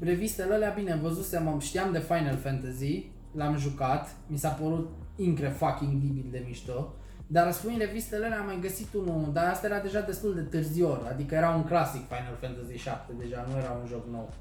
revistele 0.00 0.54
alea, 0.54 0.72
bine, 0.76 0.98
văzusem, 1.02 1.48
am- 1.48 1.58
știam 1.58 1.92
de 1.92 1.98
Final 1.98 2.36
Fantasy, 2.42 3.10
l-am 3.36 3.56
jucat, 3.56 4.14
mi 4.26 4.36
s-a 4.36 4.48
părut 4.48 4.88
incre 5.16 5.48
fucking 5.48 6.00
dibil 6.00 6.28
de 6.30 6.42
mișto. 6.46 6.94
Dar 7.26 7.52
spui 7.52 7.72
în 7.72 7.78
revistele 7.78 8.24
alea 8.24 8.38
am 8.38 8.46
mai 8.46 8.58
găsit 8.60 8.94
unul, 8.94 9.30
dar 9.32 9.50
asta 9.50 9.66
era 9.66 9.80
deja 9.80 10.00
destul 10.00 10.34
de 10.34 10.40
târziu, 10.40 10.98
adică 11.08 11.34
era 11.34 11.50
un 11.50 11.64
clasic 11.64 12.06
Final 12.06 12.36
Fantasy 12.40 12.76
7 12.76 13.12
deja, 13.18 13.46
nu 13.50 13.58
era 13.58 13.76
un 13.80 13.86
joc 13.86 14.06
nou. 14.10 14.32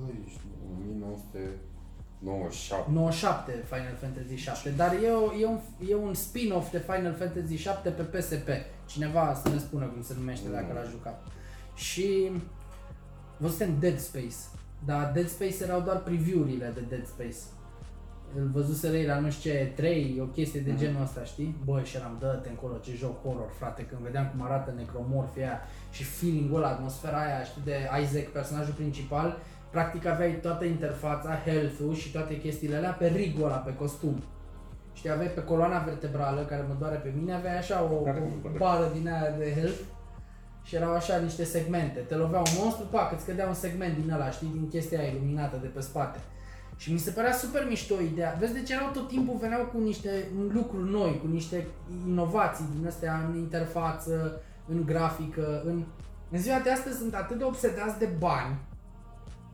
băi, 0.00 0.24
ești 0.26 0.40
1997. 0.80 2.90
97 2.90 3.64
Final 3.66 3.94
Fantasy 4.00 4.34
7, 4.34 4.70
dar 4.70 4.92
e, 4.92 5.10
o, 5.10 5.32
e, 5.40 5.46
un, 5.46 5.58
e 5.88 5.94
un 5.94 6.14
spin-off 6.14 6.70
de 6.70 6.78
Final 6.78 7.14
Fantasy 7.14 7.56
7 7.56 7.90
pe 7.90 8.02
PSP. 8.02 8.48
Cineva 8.86 9.40
să 9.42 9.48
ne 9.48 9.58
spună 9.58 9.86
cum 9.86 10.02
se 10.02 10.14
numește 10.18 10.48
dacă 10.48 10.72
l-a 10.72 10.90
jucat. 10.90 11.26
Și 11.74 12.30
văzusem 13.36 13.78
Dead 13.78 13.98
Space, 13.98 14.36
dar 14.84 15.12
Dead 15.12 15.28
Space 15.28 15.62
erau 15.62 15.80
doar 15.80 16.02
preview-urile 16.02 16.72
de 16.74 16.80
Dead 16.80 17.06
Space. 17.06 17.36
Îl 18.38 18.50
văzuseră 18.52 18.96
ei 18.96 19.06
la 19.06 19.18
nu 19.18 19.30
știu 19.30 19.50
ce, 19.50 19.72
3, 19.76 20.18
o 20.20 20.24
chestie 20.24 20.60
de 20.60 20.74
genul 20.76 21.02
ăsta, 21.02 21.24
știi? 21.24 21.56
Bă, 21.64 21.80
și 21.82 21.96
eram, 21.96 22.16
dă-te 22.20 22.48
încolo, 22.48 22.76
ce 22.76 22.92
joc 22.96 23.22
horror, 23.22 23.50
frate, 23.58 23.82
când 23.82 24.00
vedeam 24.00 24.26
cum 24.30 24.42
arată 24.44 24.72
necromorfii 24.76 25.42
aia 25.42 25.60
și 25.90 26.04
feeling-ul 26.04 26.56
ăla, 26.56 26.68
atmosfera 26.68 27.18
aia, 27.22 27.44
știi, 27.44 27.62
de 27.64 27.76
Isaac, 28.02 28.24
personajul 28.24 28.74
principal, 28.74 29.38
practic 29.70 30.06
aveai 30.06 30.32
toată 30.42 30.64
interfața, 30.64 31.38
health-ul 31.44 31.94
și 31.94 32.12
toate 32.12 32.38
chestiile 32.40 32.76
alea 32.76 32.90
pe 32.92 33.06
rigul 33.06 33.44
ăla, 33.44 33.56
pe 33.56 33.74
costum. 33.74 34.22
Știi, 34.92 35.10
aveai 35.10 35.28
pe 35.28 35.42
coloana 35.44 35.78
vertebrală, 35.78 36.40
care 36.40 36.64
mă 36.68 36.74
doare 36.78 36.96
pe 36.96 37.12
mine, 37.18 37.32
aveai 37.34 37.58
așa 37.58 37.82
o, 37.92 37.96
Care 37.96 38.18
mă 38.18 38.26
o 38.26 38.38
doare? 38.42 38.58
bară 38.58 38.90
din 38.98 39.08
aia 39.08 39.30
de 39.38 39.52
health 39.54 39.80
și 40.62 40.74
erau 40.74 40.92
așa 40.94 41.16
niște 41.16 41.44
segmente. 41.44 42.00
Te 42.00 42.14
lovea 42.14 42.38
un 42.38 42.52
monstru, 42.60 42.86
pac, 42.90 43.12
îți 43.12 43.24
cădea 43.24 43.46
un 43.48 43.54
segment 43.54 43.98
din 43.98 44.10
ăla, 44.12 44.30
știi, 44.30 44.48
din 44.52 44.68
chestia 44.68 44.98
aia 45.00 45.08
iluminată 45.08 45.56
de 45.60 45.66
pe 45.66 45.80
spate. 45.80 46.18
Și 46.76 46.92
mi 46.92 46.98
se 46.98 47.10
părea 47.10 47.32
super 47.32 47.66
mișto 47.68 48.00
ideea. 48.00 48.36
Vezi, 48.40 48.52
deci 48.52 48.70
erau 48.70 48.90
tot 48.92 49.08
timpul, 49.08 49.36
veneau 49.40 49.64
cu 49.64 49.78
niște 49.78 50.28
lucruri 50.48 50.90
noi, 50.90 51.20
cu 51.22 51.26
niște 51.26 51.66
inovații 52.06 52.68
din 52.76 52.86
astea 52.86 53.28
în 53.28 53.36
interfață, 53.38 54.40
în 54.66 54.84
grafică, 54.84 55.62
în... 55.64 55.84
În 56.30 56.40
ziua 56.40 56.58
de 56.58 56.70
astăzi 56.70 56.98
sunt 56.98 57.14
atât 57.14 57.38
de 57.38 57.44
obsedați 57.44 57.98
de 57.98 58.08
bani 58.18 58.56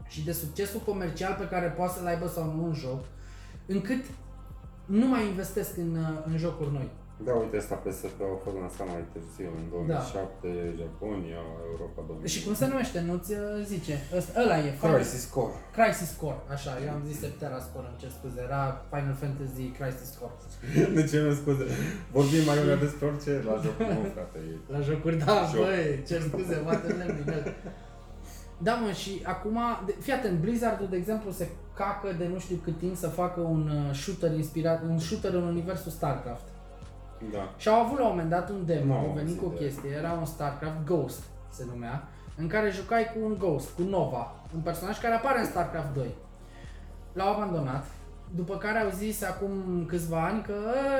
și 0.08 0.24
de 0.24 0.32
succesul 0.32 0.80
comercial 0.80 1.36
pe 1.38 1.48
care 1.48 1.66
poate 1.66 1.92
să-l 1.92 2.06
aibă 2.06 2.28
sau 2.28 2.44
nu 2.44 2.64
un 2.64 2.74
joc, 2.74 3.04
încât 3.66 4.04
nu 4.86 5.06
mai 5.06 5.26
investesc 5.26 5.76
în, 5.76 5.96
în 6.26 6.36
jocuri 6.36 6.72
noi. 6.72 6.90
Da, 7.26 7.32
uite, 7.42 7.56
asta 7.62 7.74
PSP 7.84 8.18
a 8.34 8.38
fost 8.44 8.56
lansat 8.62 8.86
mai 8.94 9.04
târziu, 9.12 9.50
în 9.60 9.66
2007, 9.70 10.48
Japonia, 10.80 11.42
Europa 11.72 12.00
2000. 12.06 12.22
Da. 12.26 12.28
Și 12.34 12.40
cum 12.44 12.54
se 12.60 12.66
numește, 12.72 12.98
nu-ți 13.10 13.30
uh, 13.32 13.46
zice? 13.72 13.94
Ăsta, 14.18 14.32
ăla 14.42 14.56
e, 14.66 14.70
Final- 14.80 14.94
Crisis 14.96 15.24
Core. 15.34 15.54
Crisis 15.76 16.10
Core, 16.20 16.40
așa, 16.54 16.72
eu 16.84 16.90
am 16.96 17.02
zis 17.10 17.16
Septera 17.24 17.58
Score, 17.66 17.86
îmi 17.90 17.98
cer 18.02 18.10
scuze, 18.18 18.38
era 18.48 18.62
Final 18.92 19.16
Fantasy 19.22 19.64
Crisis 19.78 20.10
Core. 20.18 20.34
De 20.98 21.02
ce 21.10 21.16
nu 21.26 21.32
scuze? 21.40 21.64
Vorbim 22.16 22.42
mai 22.50 22.56
mult 22.64 22.80
despre 22.86 23.04
orice 23.10 23.32
la 23.48 23.54
jocul 23.64 23.84
meu, 23.92 24.02
frate. 24.16 24.38
e- 24.52 24.64
La 24.74 24.80
jocuri, 24.88 25.16
da, 25.24 25.36
Joc. 25.52 25.60
băi, 25.64 25.86
cer 26.08 26.20
scuze, 26.30 26.54
bate 26.68 26.86
în 26.92 26.96
lemn 27.00 27.14
din 27.20 27.28
el. 27.38 27.44
Da, 28.66 28.74
mă, 28.82 28.90
și 29.02 29.12
acum, 29.34 29.58
de- 29.86 29.96
fii 30.04 30.12
atent, 30.18 30.36
Blizzard, 30.44 30.80
de 30.92 30.96
exemplu, 31.02 31.28
se 31.40 31.46
cacă 31.80 32.08
de 32.20 32.26
nu 32.32 32.38
știu 32.44 32.56
cât 32.66 32.76
timp 32.78 32.96
să 33.04 33.08
facă 33.22 33.40
un 33.40 33.62
uh, 33.78 33.94
shooter 34.02 34.32
inspirat, 34.42 34.78
un 34.92 34.98
shooter 34.98 35.32
în 35.40 35.42
universul 35.54 35.90
StarCraft. 35.98 36.46
Da. 37.32 37.52
Și 37.56 37.68
au 37.68 37.80
avut 37.80 37.98
la 37.98 38.04
un 38.04 38.10
moment 38.10 38.30
dat 38.30 38.50
un 38.50 38.66
demo, 38.66 38.84
Nu 38.94 38.98
au 38.98 38.98
am 39.08 39.14
venit 39.14 39.18
auzit 39.28 39.38
cu 39.40 39.46
o 39.46 39.48
de- 39.48 39.56
chestie, 39.64 39.90
era 39.90 40.12
un 40.12 40.24
StarCraft 40.24 40.84
Ghost, 40.86 41.22
se 41.50 41.64
numea, 41.72 42.02
în 42.36 42.46
care 42.46 42.70
jucai 42.70 43.04
cu 43.14 43.18
un 43.24 43.36
Ghost, 43.38 43.70
cu 43.74 43.82
Nova, 43.82 44.34
un 44.54 44.60
personaj 44.60 45.00
care 45.00 45.14
apare 45.14 45.38
în 45.38 45.44
StarCraft 45.46 45.92
2. 45.94 46.14
L-au 47.12 47.32
abandonat, 47.34 47.84
după 48.34 48.56
care 48.56 48.78
au 48.78 48.90
zis 48.90 49.22
acum 49.24 49.84
câțiva 49.86 50.24
ani 50.24 50.42
că 50.42 50.52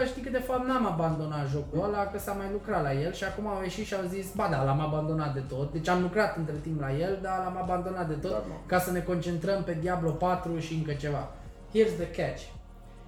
"Ă, 0.02 0.04
știi 0.04 0.22
că 0.22 0.30
de 0.30 0.38
fapt 0.38 0.66
n-am 0.66 0.86
abandonat 0.86 1.48
jocul 1.48 1.84
ăla, 1.84 2.06
că 2.06 2.18
s-a 2.18 2.32
mai 2.32 2.46
lucrat 2.52 2.82
la 2.82 2.92
el 2.92 3.12
și 3.12 3.24
acum 3.24 3.46
au 3.46 3.62
ieșit 3.62 3.86
și 3.86 3.94
au 3.94 4.04
zis 4.06 4.32
ba 4.34 4.48
da, 4.50 4.62
l-am 4.62 4.80
abandonat 4.80 5.34
de 5.34 5.42
tot, 5.48 5.72
deci 5.72 5.88
am 5.88 6.02
lucrat 6.02 6.36
între 6.36 6.54
timp 6.62 6.80
la 6.80 6.92
el, 6.96 7.18
dar 7.22 7.38
l-am 7.38 7.56
abandonat 7.62 8.08
de 8.08 8.14
tot 8.14 8.30
Da, 8.30 8.36
mă. 8.48 8.54
ca 8.66 8.78
să 8.78 8.90
ne 8.90 9.00
concentrăm 9.00 9.62
pe 9.62 9.76
Diablo 9.80 10.10
4 10.10 10.58
și 10.58 10.74
încă 10.74 10.92
ceva. 10.92 11.28
Here's 11.74 11.96
the 11.98 12.10
catch. 12.22 12.42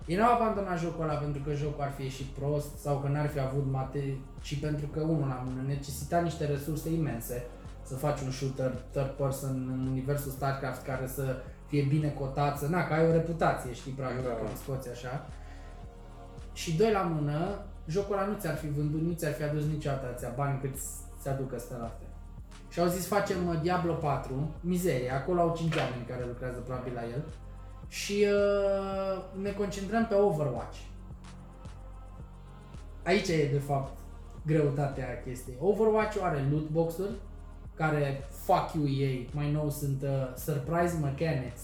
Ei 0.07 0.17
n-au 0.17 0.35
abandonat 0.35 0.79
jocul 0.79 1.03
ăla 1.05 1.15
pentru 1.15 1.43
că 1.43 1.53
jocul 1.53 1.83
ar 1.83 1.93
fi 1.97 2.03
ieșit 2.03 2.27
prost 2.27 2.77
sau 2.77 2.99
că 2.99 3.09
n-ar 3.09 3.29
fi 3.29 3.41
avut 3.41 3.67
mate, 3.71 4.19
ci 4.41 4.61
pentru 4.61 4.87
că 4.87 5.01
unul 5.01 5.29
la 5.29 5.45
mână 5.47 5.63
necesita 5.67 6.21
niște 6.21 6.47
resurse 6.47 6.93
imense 6.93 7.47
să 7.83 7.95
faci 7.95 8.21
un 8.21 8.31
shooter 8.31 8.73
third 8.91 9.11
person 9.11 9.55
în 9.73 9.87
universul 9.87 10.31
StarCraft 10.31 10.83
care 10.83 11.07
să 11.07 11.37
fie 11.67 11.83
bine 11.83 12.09
cotat, 12.09 12.59
să, 12.59 12.67
na, 12.69 12.87
că 12.87 12.93
ai 12.93 13.09
o 13.09 13.13
reputație, 13.13 13.73
știi, 13.73 13.93
practic, 13.93 14.23
Da. 14.23 14.29
da. 14.29 14.35
când 14.35 14.57
scoți 14.57 14.89
așa. 14.89 15.27
Și 16.53 16.77
doi 16.77 16.93
la 16.93 17.03
mână, 17.03 17.59
jocul 17.87 18.17
ăla 18.17 18.27
nu 18.27 18.37
ți-ar 18.39 18.57
fi 18.57 18.69
vândut, 18.69 19.01
nu 19.01 19.13
ți-ar 19.13 19.33
fi 19.33 19.43
adus 19.43 19.65
niciodată 19.65 20.07
atâția 20.07 20.33
bani 20.37 20.61
cât 20.61 20.75
ți 21.21 21.29
aduc 21.29 21.53
ăsta 21.53 21.77
la 21.79 21.85
astea. 21.85 22.09
Și 22.69 22.81
au 22.81 22.87
zis 22.87 23.07
facem 23.07 23.49
uh, 23.49 23.61
Diablo 23.63 23.93
4, 23.93 24.51
mizerie, 24.61 25.11
acolo 25.11 25.41
au 25.41 25.55
5 25.57 25.75
oameni 25.77 26.05
care 26.09 26.25
lucrează 26.27 26.59
probabil 26.59 26.93
la 26.95 27.03
el. 27.03 27.23
Și 27.93 28.27
uh, 28.27 29.43
ne 29.43 29.51
concentrăm 29.51 30.07
pe 30.07 30.15
Overwatch. 30.15 30.79
Aici 33.05 33.29
e 33.29 33.49
de 33.53 33.59
fapt 33.59 33.99
greutatea 34.47 35.23
chestiei. 35.25 35.57
Overwatch 35.61 36.19
are 36.23 36.47
loot 36.51 36.69
box-uri 36.69 37.15
care 37.75 38.29
fuck 38.29 38.75
you 38.75 38.87
ei, 38.87 39.29
mai 39.33 39.51
nou 39.51 39.71
sunt 39.71 40.03
uh, 40.03 40.35
surprise 40.37 40.99
mechanics. 41.03 41.61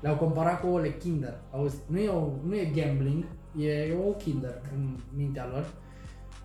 Le-au 0.00 0.16
comparat 0.16 0.60
cu 0.60 0.66
ouăle 0.66 0.96
Kinder. 0.96 1.34
Auzi, 1.52 1.76
nu 1.86 1.98
e, 1.98 2.08
o, 2.08 2.28
nu 2.44 2.54
e 2.56 2.64
gambling, 2.74 3.24
e, 3.58 3.68
e 3.68 3.96
o 4.06 4.10
Kinder 4.10 4.60
în 4.74 4.96
mintea 5.16 5.46
lor. 5.46 5.66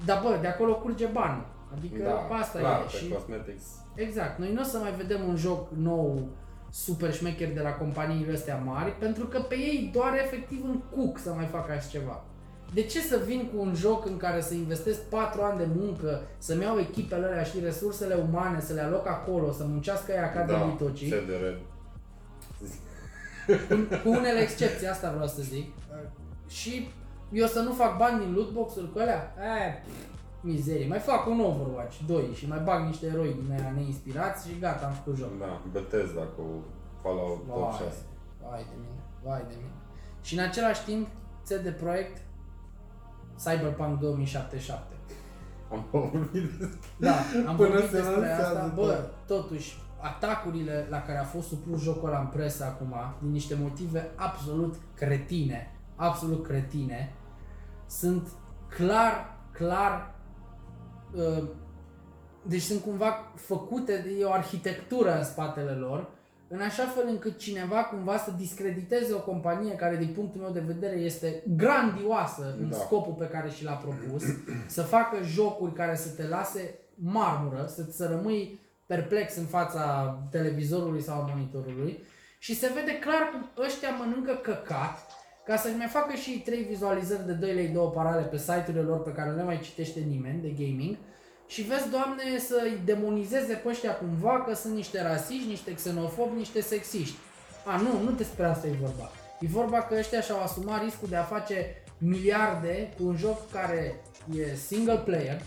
Dar 0.06 0.22
bă, 0.22 0.38
de 0.42 0.48
acolo 0.48 0.76
curge 0.76 1.06
banul. 1.06 1.46
Adică 1.74 2.04
Da, 2.04 2.36
asta 2.36 2.60
clar, 2.60 2.80
e. 2.80 2.84
pe 2.84 2.98
Și 2.98 3.10
cosmetics. 3.10 3.64
Exact. 3.96 4.40
Noi 4.40 4.54
nu 4.54 4.62
o 4.62 4.64
să 4.64 4.78
mai 4.78 4.92
vedem 4.92 5.28
un 5.28 5.36
joc 5.36 5.72
nou 5.72 6.30
super 6.72 7.14
șmecher 7.14 7.54
de 7.54 7.62
la 7.62 7.70
companiile 7.70 8.34
astea 8.34 8.62
mari, 8.66 8.92
pentru 8.98 9.26
că 9.26 9.40
pe 9.40 9.56
ei 9.56 9.90
doar 9.94 10.14
efectiv 10.14 10.64
în 10.64 10.80
cuc 10.96 11.20
să 11.20 11.34
mai 11.34 11.46
facă 11.46 11.72
așa 11.72 11.88
ceva. 11.90 12.24
De 12.74 12.82
ce 12.84 13.00
să 13.02 13.22
vin 13.26 13.50
cu 13.54 13.62
un 13.62 13.74
joc 13.76 14.06
în 14.06 14.18
care 14.18 14.42
să 14.42 14.54
investesc 14.54 15.02
4 15.02 15.42
ani 15.42 15.58
de 15.58 15.68
muncă, 15.76 16.22
să-mi 16.38 16.62
iau 16.64 16.80
echipele 16.80 17.26
alea 17.26 17.44
și 17.44 17.60
resursele 17.64 18.14
umane, 18.30 18.60
să 18.62 18.74
le 18.74 18.82
aloc 18.82 19.08
acolo, 19.08 19.52
să 19.52 19.64
muncească 19.68 20.12
ea 20.12 20.32
ca 20.32 20.44
de 20.44 20.52
Da, 20.52 20.66
litocii, 20.66 21.10
CDR. 21.10 21.46
cu, 23.68 23.98
cu 24.04 24.10
unele 24.10 24.40
excepții, 24.40 24.88
asta 24.88 25.12
vreau 25.12 25.28
să 25.28 25.42
zic. 25.42 25.72
Și 26.48 26.90
eu 27.32 27.46
să 27.48 27.60
nu 27.60 27.74
fac 27.74 27.98
bani 27.98 28.24
din 28.26 28.34
lootbox-uri 28.34 28.92
cu 28.94 29.00
alea? 29.00 29.36
E, 29.38 29.84
mizerie. 30.42 30.88
Mai 30.88 31.00
fac 31.00 31.28
un 31.28 31.40
Overwatch 31.40 31.98
2 32.08 32.30
și 32.34 32.48
mai 32.48 32.60
bag 32.60 32.86
niște 32.86 33.06
eroi 33.06 33.36
din 33.42 33.52
aia 33.52 33.72
neinspirați 33.72 34.48
și 34.48 34.60
gata, 34.60 34.86
am 34.86 34.92
făcut 34.92 35.18
joc. 35.18 35.40
Da, 35.40 35.62
Bethesda 35.72 36.22
cu 36.22 36.44
Fallout 37.02 37.46
Vai, 37.48 37.58
86. 37.58 37.96
vai 38.50 38.64
de 38.70 38.76
mine, 38.76 39.02
vai 39.24 39.44
de 39.48 39.54
mine. 39.58 39.74
Și 40.22 40.38
în 40.38 40.44
același 40.44 40.84
timp, 40.84 41.08
CD 41.44 41.70
Projekt 41.70 42.22
Cyberpunk 43.44 44.00
2077. 44.00 44.94
Am 45.72 45.86
vorbit 45.92 46.50
despre... 46.60 46.80
Da, 46.98 47.16
am 47.48 47.56
Până 47.56 47.70
vorbit 47.70 47.90
se 47.90 47.96
despre 47.96 48.20
lansează, 48.20 48.58
asta. 48.58 48.72
Bă, 48.76 48.88
da. 48.88 49.34
totuși, 49.36 49.78
atacurile 50.02 50.88
la 50.90 51.02
care 51.02 51.18
a 51.18 51.24
fost 51.24 51.48
supus 51.48 51.82
jocul 51.82 52.08
ăla 52.08 52.20
în 52.20 52.28
presă 52.28 52.64
acum, 52.64 52.96
din 53.20 53.32
niște 53.32 53.56
motive 53.62 54.12
absolut 54.16 54.76
cretine, 54.96 55.76
absolut 55.96 56.44
cretine, 56.44 57.14
sunt 57.88 58.28
clar, 58.68 59.38
clar, 59.52 59.92
uh, 59.92 60.21
deci 62.42 62.62
sunt 62.62 62.82
cumva 62.82 63.32
făcute, 63.36 64.02
de 64.06 64.20
e 64.20 64.24
o 64.24 64.32
arhitectură 64.32 65.18
în 65.18 65.24
spatele 65.24 65.72
lor, 65.72 66.10
în 66.48 66.62
așa 66.62 66.86
fel 66.86 67.04
încât 67.08 67.38
cineva 67.38 67.84
cumva 67.84 68.18
să 68.18 68.32
discrediteze 68.38 69.14
o 69.14 69.20
companie 69.20 69.76
care, 69.76 69.96
din 69.96 70.14
punctul 70.14 70.42
meu 70.42 70.52
de 70.52 70.60
vedere, 70.60 70.96
este 70.96 71.44
grandioasă 71.56 72.56
în 72.60 72.70
Da. 72.70 72.78
scopul 72.78 73.14
pe 73.14 73.28
care 73.28 73.50
și 73.50 73.64
l-a 73.64 73.72
propus, 73.74 74.24
să 74.68 74.82
facă 74.82 75.18
jocuri 75.24 75.74
care 75.74 75.96
să 75.96 76.10
te 76.10 76.28
lase 76.28 76.80
marmură, 76.96 77.66
să, 77.68 77.86
să 77.92 78.08
rămâi 78.08 78.60
perplex 78.86 79.36
în 79.36 79.46
fața 79.46 80.18
televizorului 80.32 81.02
sau 81.02 81.22
a 81.22 81.26
monitorului 81.30 82.04
și 82.40 82.56
se 82.56 82.72
vede 82.74 83.00
clar 83.00 83.30
cum 83.32 83.64
ăștia 83.66 83.90
mănâncă 83.90 84.34
căcat 84.34 85.11
ca 85.46 85.56
să-și 85.56 85.76
mai 85.78 85.88
facă 85.88 86.16
și 86.16 86.42
trei 86.46 86.64
vizualizări 86.64 87.26
de 87.26 87.32
2 87.32 87.54
lei 87.54 87.68
2 87.68 87.92
parale 87.94 88.22
pe 88.22 88.38
site-urile 88.38 88.82
lor 88.82 89.04
pe 89.04 89.12
care 89.12 89.30
nu 89.30 89.36
le 89.36 89.44
mai 89.44 89.60
citește 89.60 90.00
nimeni 90.00 90.42
de 90.42 90.64
gaming 90.64 90.98
și 91.48 91.62
vezi, 91.62 91.90
doamne, 91.90 92.38
să-i 92.40 92.82
demonizeze 92.86 93.54
pe 93.54 93.70
ăștia 93.70 93.96
cumva 93.96 94.44
că 94.44 94.54
sunt 94.54 94.74
niște 94.74 95.02
rasiști, 95.02 95.48
niște 95.48 95.74
xenofobi, 95.74 96.38
niște 96.38 96.62
sexiști. 96.62 97.18
A, 97.66 97.78
nu, 97.78 98.04
nu 98.04 98.12
despre 98.12 98.46
asta 98.46 98.68
e 98.68 98.72
vorba. 98.82 99.12
E 99.40 99.48
vorba 99.48 99.82
că 99.82 99.96
ăștia 99.98 100.22
și-au 100.22 100.42
asumat 100.42 100.84
riscul 100.84 101.08
de 101.08 101.16
a 101.16 101.24
face 101.24 101.84
miliarde 101.98 102.94
cu 102.98 103.04
un 103.06 103.16
joc 103.16 103.52
care 103.52 104.02
e 104.36 104.56
single 104.56 104.98
player, 104.98 105.42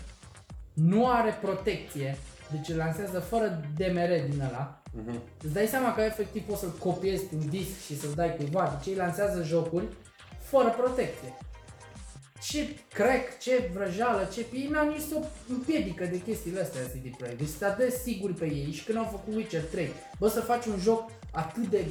nu 0.73 1.09
are 1.09 1.37
protecție, 1.41 2.17
deci 2.51 2.69
îl 2.69 2.77
lansează 2.77 3.19
fără 3.19 3.61
DMR 3.77 4.29
din 4.29 4.41
ăla. 4.41 4.81
Mhm. 4.95 5.21
Îți 5.43 5.53
dai 5.53 5.67
seama 5.67 5.93
că 5.93 6.01
efectiv 6.01 6.43
poți 6.43 6.59
să-l 6.59 6.75
copiezi 6.79 7.23
pe 7.23 7.35
un 7.35 7.49
disc 7.49 7.85
și 7.85 7.99
să-l 7.99 8.13
dai 8.15 8.35
cuiva, 8.35 8.77
deci 8.77 8.91
ei 8.91 8.99
lansează 8.99 9.43
jocuri 9.43 9.85
fără 10.39 10.69
protecție. 10.69 11.37
Ce 12.41 12.67
crack, 12.93 13.39
ce 13.39 13.69
vrăjală, 13.73 14.27
ce... 14.33 14.45
Ei 14.53 14.67
n-au 14.71 14.87
nici 14.87 15.07
să 15.09 15.15
o 15.15 15.25
împiedică 15.49 16.05
de 16.05 16.21
chestiile 16.21 16.61
astea 16.61 16.81
CD 16.81 17.17
Projekt. 17.17 17.37
Deci 17.37 17.47
să 17.47 17.75
te 17.77 17.89
siguri 17.89 18.33
pe 18.33 18.45
ei 18.45 18.71
și 18.71 18.83
când 18.83 18.97
au 18.97 19.07
făcut 19.11 19.35
Witcher 19.35 19.63
3, 19.63 19.89
bă 20.19 20.27
să 20.27 20.39
faci 20.39 20.65
un 20.65 20.79
joc 20.79 21.11
atât 21.31 21.67
de, 21.67 21.85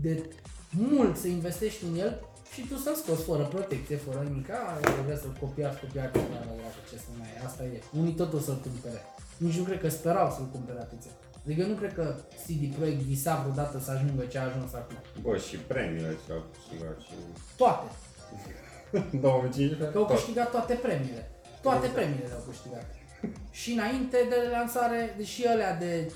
de 0.00 0.30
mult 0.70 1.16
să 1.16 1.28
investești 1.28 1.84
în 1.84 1.98
el 1.98 2.20
și 2.52 2.66
tu 2.68 2.76
să-l 2.76 2.94
scoți 2.94 3.22
fără 3.22 3.44
protecție, 3.44 3.96
fără 3.96 4.26
nimic. 4.28 4.50
A, 4.50 4.78
vrea 5.04 5.16
să-l 5.16 5.36
copiați, 5.40 5.80
copiați, 5.80 6.12
copiați, 6.12 6.48
ce 6.90 6.96
să 6.96 7.10
mai 7.18 7.28
e, 7.36 7.44
asta 7.44 7.64
e. 7.64 7.82
Unii 7.98 8.12
tot 8.12 8.32
o 8.32 8.38
să-l 8.38 8.60
cumpere. 8.62 9.00
Nici 9.36 9.56
nu 9.56 9.64
cred 9.64 9.80
că 9.80 9.88
sperau 9.88 10.30
să-l 10.30 10.48
cumpere 10.52 10.78
atâția. 10.78 11.10
Adică 11.44 11.60
eu 11.60 11.68
nu 11.68 11.74
cred 11.74 11.94
că 11.94 12.14
CD 12.44 12.74
Projekt 12.76 13.00
visa 13.00 13.34
vreodată 13.42 13.80
să 13.84 13.90
ajungă 13.90 14.24
ce 14.24 14.38
a 14.38 14.44
ajuns 14.44 14.72
acum. 14.74 14.96
Bă, 15.22 15.36
și 15.36 15.56
premiile 15.56 16.16
ce 16.26 16.32
au 16.32 16.42
câștigat 16.52 16.96
și... 17.06 17.14
Toate. 17.56 17.86
2015? 19.20 19.90
Că 19.92 19.98
au 19.98 20.04
tot. 20.04 20.16
câștigat 20.16 20.50
toate 20.50 20.74
premiile. 20.74 21.30
Toate 21.62 21.86
premiile 21.96 22.26
le-au 22.26 22.44
câștigat. 22.48 22.86
Și 23.50 23.72
înainte 23.72 24.18
de 24.28 24.38
lansare, 24.50 25.16
și 25.22 25.44
alea 25.44 25.74
de 25.84 26.12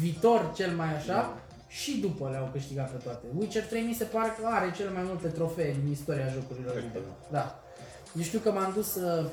viitor 0.00 0.52
cel 0.54 0.72
mai 0.80 0.94
așa, 0.96 1.20
și 1.66 1.92
după 2.06 2.28
le-au 2.30 2.48
câștigat 2.52 2.90
pe 2.90 2.98
toate. 3.04 3.26
Witcher 3.38 3.64
3 3.64 3.82
mi 3.82 3.94
se 3.94 4.04
pare 4.04 4.30
că 4.38 4.46
are 4.46 4.72
cele 4.76 4.90
mai 4.90 5.02
multe 5.10 5.28
trofee 5.28 5.76
din 5.80 5.90
istoria 5.90 6.28
jocurilor 6.36 6.72
Cred 6.72 6.84
că 6.92 6.98
video. 6.98 7.14
Da. 7.36 7.44
Eu 8.16 8.22
știu 8.22 8.38
că 8.38 8.50
m-am 8.52 8.72
dus 8.74 8.94
uh, 8.94 9.26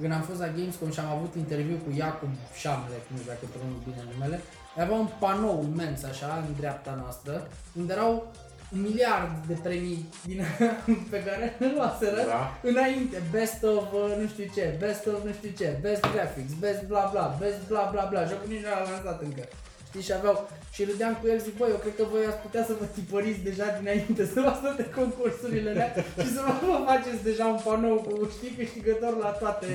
când 0.00 0.12
am 0.12 0.24
fost 0.30 0.40
la 0.44 0.48
Gamescom 0.56 0.90
și 0.94 1.00
am 1.00 1.10
avut 1.16 1.32
interviu 1.44 1.76
cu 1.84 1.90
Iacob 2.00 2.32
Șamlec, 2.60 3.04
nu 3.10 3.16
știu 3.18 3.30
dacă 3.32 3.44
pronunț 3.54 3.80
bine 3.86 4.02
numele, 4.10 4.38
avea 4.82 4.96
un 4.96 5.08
panou 5.18 5.66
imens 5.72 6.02
așa 6.04 6.44
în 6.46 6.54
dreapta 6.58 6.98
noastră, 7.02 7.48
unde 7.78 7.92
erau 7.92 8.26
un 8.72 8.80
miliard 8.80 9.30
de 9.46 9.56
premii 9.62 10.08
din 10.24 10.40
pe 11.12 11.22
care 11.26 11.56
le 11.58 11.72
luaseră 11.74 12.22
Da. 12.26 12.58
înainte, 12.62 13.22
best 13.30 13.62
of 13.62 13.92
uh, 13.92 14.16
nu 14.20 14.26
știu 14.32 14.46
ce, 14.54 14.76
best 14.78 15.06
of 15.06 15.24
nu 15.24 15.32
știu 15.32 15.50
ce, 15.58 15.78
best 15.80 16.02
graphics, 16.14 16.52
best 16.64 16.82
bla 16.90 17.08
bla, 17.12 17.36
best 17.40 17.60
bla 17.68 17.88
bla 17.92 18.04
bla, 18.10 18.24
jocul 18.24 18.48
nici 18.48 18.62
nu 18.64 18.68
l-a 18.68 18.82
lansat 18.90 19.22
încă. 19.22 19.44
Știi, 19.88 20.02
și 20.02 20.12
aveau, 20.12 20.36
și 20.74 20.84
râdeam 20.84 21.14
cu 21.20 21.26
el, 21.32 21.38
zic, 21.38 21.56
băi, 21.56 21.70
eu 21.70 21.80
cred 21.84 21.96
că 21.96 22.04
voi 22.12 22.24
ați 22.26 22.42
putea 22.46 22.64
să 22.64 22.74
vă 22.80 22.84
tipăriți 22.94 23.46
deja 23.48 23.66
dinainte, 23.78 24.22
să 24.32 24.40
luați 24.40 24.60
toate 24.60 24.84
concursurile 24.98 25.70
alea 25.70 25.90
și 26.22 26.28
să 26.34 26.40
vă 26.70 26.78
faceți 26.90 27.22
deja 27.28 27.44
un 27.46 27.60
panou 27.64 27.96
cu, 28.06 28.12
știi, 28.36 28.56
câștigător 28.58 29.16
la 29.24 29.30
toate. 29.42 29.66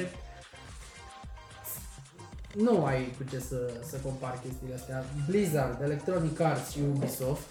Nu 2.53 2.85
ai 2.85 3.13
cu 3.17 3.23
ce 3.29 3.39
să, 3.39 3.71
să 3.89 3.97
compari 3.97 4.39
chestiile 4.39 4.73
astea. 4.73 5.03
Blizzard, 5.27 5.81
Electronic 5.81 6.39
Arts 6.39 6.71
și 6.71 6.79
Ubisoft 6.95 7.47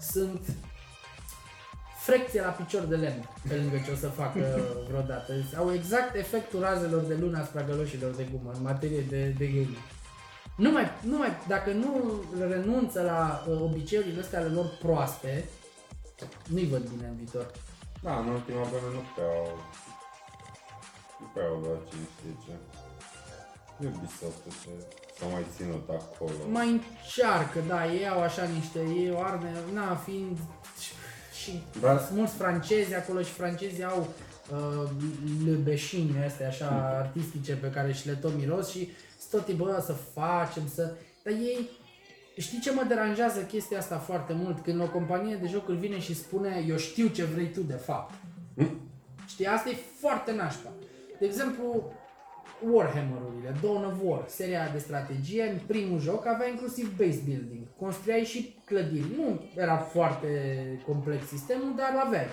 sunt 0.00 0.40
frecție 2.00 2.40
la 2.40 2.48
picior 2.48 2.82
de 2.82 2.96
lemn 2.96 3.28
pe 3.48 3.54
lângă 3.54 3.76
ce 3.84 3.90
o 3.90 3.94
să 3.94 4.08
facă 4.08 4.60
vreodată. 4.88 5.32
Au 5.56 5.72
exact 5.72 6.14
efectul 6.14 6.60
razelor 6.60 7.02
de 7.02 7.14
lună 7.14 7.38
asupra 7.38 7.62
găloșilor 7.62 8.14
de 8.14 8.28
gumă 8.32 8.50
în 8.54 8.62
materie 8.62 9.00
de, 9.00 9.34
de 9.38 9.46
gaming. 9.46 9.76
Nu 10.56 10.70
mai, 10.70 10.86
nu 11.02 11.16
mai, 11.16 11.30
dacă 11.48 11.72
nu 11.72 12.20
renunță 12.38 13.02
la 13.02 13.44
uh, 13.48 13.60
obiceiurile 13.60 14.20
astea 14.20 14.38
ale 14.38 14.48
lor 14.48 14.66
proaste, 14.80 15.48
nu-i 16.48 16.66
văd 16.66 16.88
bine 16.88 17.06
în 17.06 17.16
viitor. 17.16 17.50
Da, 18.02 18.18
în 18.18 18.28
ultima 18.28 18.62
vreme 18.62 18.94
nu 18.94 19.02
prea 19.14 19.26
au... 19.26 19.58
Nu 21.20 21.26
prea 21.34 21.46
au 21.46 21.60
luat 21.60 21.88
cine 21.88 22.06
știe 22.14 22.36
ce. 22.44 22.52
Ubisoft 23.86 24.42
ce 24.62 24.68
s-a 25.18 25.26
mai 25.32 25.44
ținut 25.56 25.88
acolo. 25.88 26.30
Mai 26.50 26.68
încearcă, 26.70 27.58
da, 27.68 27.92
ei 27.92 28.08
au 28.08 28.20
așa 28.20 28.44
niște, 28.44 28.78
ei 28.78 29.10
o 29.10 29.20
arme, 29.22 29.52
na, 29.72 29.94
fiind 29.96 30.38
și 31.42 31.62
Dar- 31.80 32.00
sunt 32.04 32.18
mulți 32.18 32.34
francezi 32.34 32.94
acolo 32.94 33.22
și 33.22 33.30
francezii 33.32 33.84
au 33.84 34.08
uh, 34.52 34.90
lebeșini 35.46 36.24
astea 36.26 36.46
așa 36.48 36.68
artistice 36.98 37.54
pe 37.54 37.70
care 37.70 37.92
și 37.92 38.06
le 38.06 38.12
tot 38.14 38.34
miros 38.36 38.70
și 38.70 38.90
sunt 39.18 39.30
tot 39.30 39.44
timpul 39.44 39.66
"Bă, 39.66 39.82
să 39.86 39.92
facem, 39.92 40.62
să... 40.74 40.92
Dar 41.22 41.32
ei, 41.32 41.68
știi 42.36 42.60
ce 42.60 42.72
mă 42.72 42.84
deranjează 42.88 43.40
chestia 43.40 43.78
asta 43.78 43.96
foarte 43.98 44.32
mult? 44.32 44.60
Când 44.62 44.80
o 44.80 44.86
companie 44.88 45.36
de 45.36 45.48
jocuri 45.48 45.76
vine 45.76 46.00
și 46.00 46.14
spune 46.14 46.64
eu 46.68 46.76
știu 46.76 47.06
ce 47.06 47.24
vrei 47.24 47.50
tu 47.52 47.60
de 47.60 47.74
fapt. 47.74 48.14
Știi, 49.26 49.46
asta 49.46 49.68
e 49.68 49.76
foarte 50.00 50.32
nașpa. 50.34 50.70
De 51.18 51.26
exemplu, 51.26 51.92
Warhammer-urile, 52.62 53.54
Dawn 53.62 53.84
of 53.84 53.98
War, 54.02 54.24
seria 54.26 54.68
de 54.72 54.78
strategie, 54.78 55.42
în 55.42 55.58
primul 55.66 56.00
joc 56.00 56.26
avea 56.26 56.48
inclusiv 56.48 56.96
base 56.96 57.20
building. 57.24 57.62
Construiai 57.78 58.24
și 58.24 58.54
clădiri. 58.64 59.16
Nu 59.16 59.40
era 59.56 59.76
foarte 59.76 60.28
complex 60.86 61.26
sistemul, 61.26 61.72
dar 61.76 61.92
l-aveai. 61.94 62.26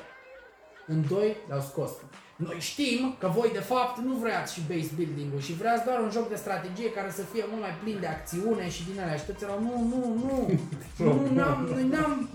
În 0.88 1.04
2 1.10 1.36
l-au 1.50 1.62
scos. 1.62 1.92
Noi 2.36 2.58
știm 2.60 3.16
că 3.20 3.28
voi 3.28 3.50
de 3.54 3.60
fapt 3.60 3.98
nu 4.00 4.14
vreați 4.14 4.54
și 4.54 4.62
base 4.70 4.92
building-ul 4.96 5.40
și 5.40 5.54
vreați 5.54 5.86
doar 5.86 6.00
un 6.00 6.10
joc 6.10 6.30
de 6.30 6.36
strategie 6.36 6.92
care 6.92 7.10
să 7.12 7.22
fie 7.22 7.44
mult 7.50 7.62
mai 7.62 7.76
plin 7.84 7.98
de 8.00 8.08
acțiune 8.08 8.70
și 8.70 8.86
din 8.90 9.02
alea. 9.02 9.18
Și 9.18 9.26
toți 9.26 9.44
erau, 9.44 9.60
nu, 9.62 9.74
nu, 9.92 10.02
nu, 10.24 10.38
nu, 11.06 11.34
n-am, 11.38 11.68
noi 11.72 11.84
n-am, 11.84 12.30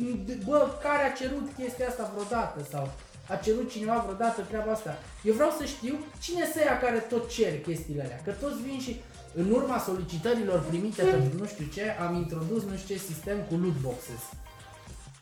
bă, 0.46 0.68
care 0.82 1.02
a 1.04 1.12
cerut 1.20 1.46
chestia 1.58 1.88
asta 1.88 2.10
vreodată 2.12 2.58
sau 2.70 2.84
a 3.28 3.36
cerut 3.36 3.70
cineva 3.70 4.02
vreodată 4.06 4.40
treaba 4.42 4.72
asta. 4.72 4.98
Eu 5.22 5.34
vreau 5.34 5.50
să 5.58 5.64
știu 5.64 5.94
cine 6.20 6.44
să 6.52 6.58
ia 6.60 6.78
care 6.78 6.98
tot 6.98 7.28
cer 7.30 7.60
chestiile 7.60 8.02
alea. 8.02 8.20
Că 8.24 8.30
toți 8.30 8.62
vin 8.62 8.78
și 8.80 9.00
în 9.34 9.50
urma 9.50 9.78
solicitărilor 9.78 10.58
primite 10.68 11.02
pentru 11.02 11.38
nu 11.38 11.46
știu 11.46 11.66
ce, 11.74 11.84
am 12.04 12.14
introdus 12.14 12.62
nu 12.64 12.76
știu 12.76 12.94
ce 12.94 13.00
sistem 13.10 13.38
cu 13.48 13.54
loot 13.62 13.76
boxes. 13.80 14.22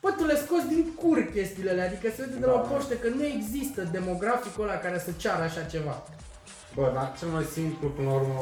Bă, 0.02 0.10
tu 0.10 0.24
le 0.24 0.36
scoți 0.36 0.68
din 0.68 0.94
cur 1.00 1.18
chestiile 1.32 1.70
alea, 1.70 1.86
adică 1.86 2.08
se 2.16 2.22
vede 2.24 2.38
de 2.38 2.46
la 2.46 2.52
o 2.52 2.56
Da. 2.56 2.62
poștă 2.62 2.94
că 2.94 3.08
nu 3.08 3.24
există 3.24 3.88
demograficul 3.92 4.64
ăla 4.64 4.76
care 4.78 4.98
să 4.98 5.10
ceară 5.16 5.42
așa 5.42 5.62
ceva. 5.62 6.02
Bă, 6.74 6.90
dar 6.94 7.14
cel 7.18 7.28
mai 7.28 7.44
simplu 7.44 7.88
până 7.88 8.08
la 8.08 8.14
urmă 8.14 8.40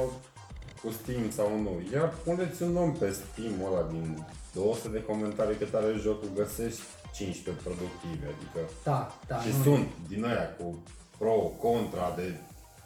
cu 0.82 0.90
Steam 0.90 1.30
sau 1.30 1.48
nu, 1.60 1.82
ia 1.92 2.00
puneți 2.24 2.62
un 2.62 2.76
om 2.76 2.92
pe 2.92 3.10
Steam 3.18 3.54
ăla 3.66 3.82
din 3.90 4.26
200 4.54 4.88
de 4.88 5.02
comentarii 5.02 5.56
cât 5.56 5.74
are 5.74 5.94
jocul, 6.00 6.28
găsești 6.34 6.80
15 7.14 7.62
productive, 7.64 8.26
adică 8.34 8.60
Da, 8.84 9.00
da. 9.26 9.36
și 9.40 9.48
nu- 9.56 9.62
sunt 9.62 9.86
din 10.08 10.24
aia 10.24 10.46
cu 10.58 10.82
pro, 11.18 11.32
contra, 11.64 12.12
de 12.16 12.26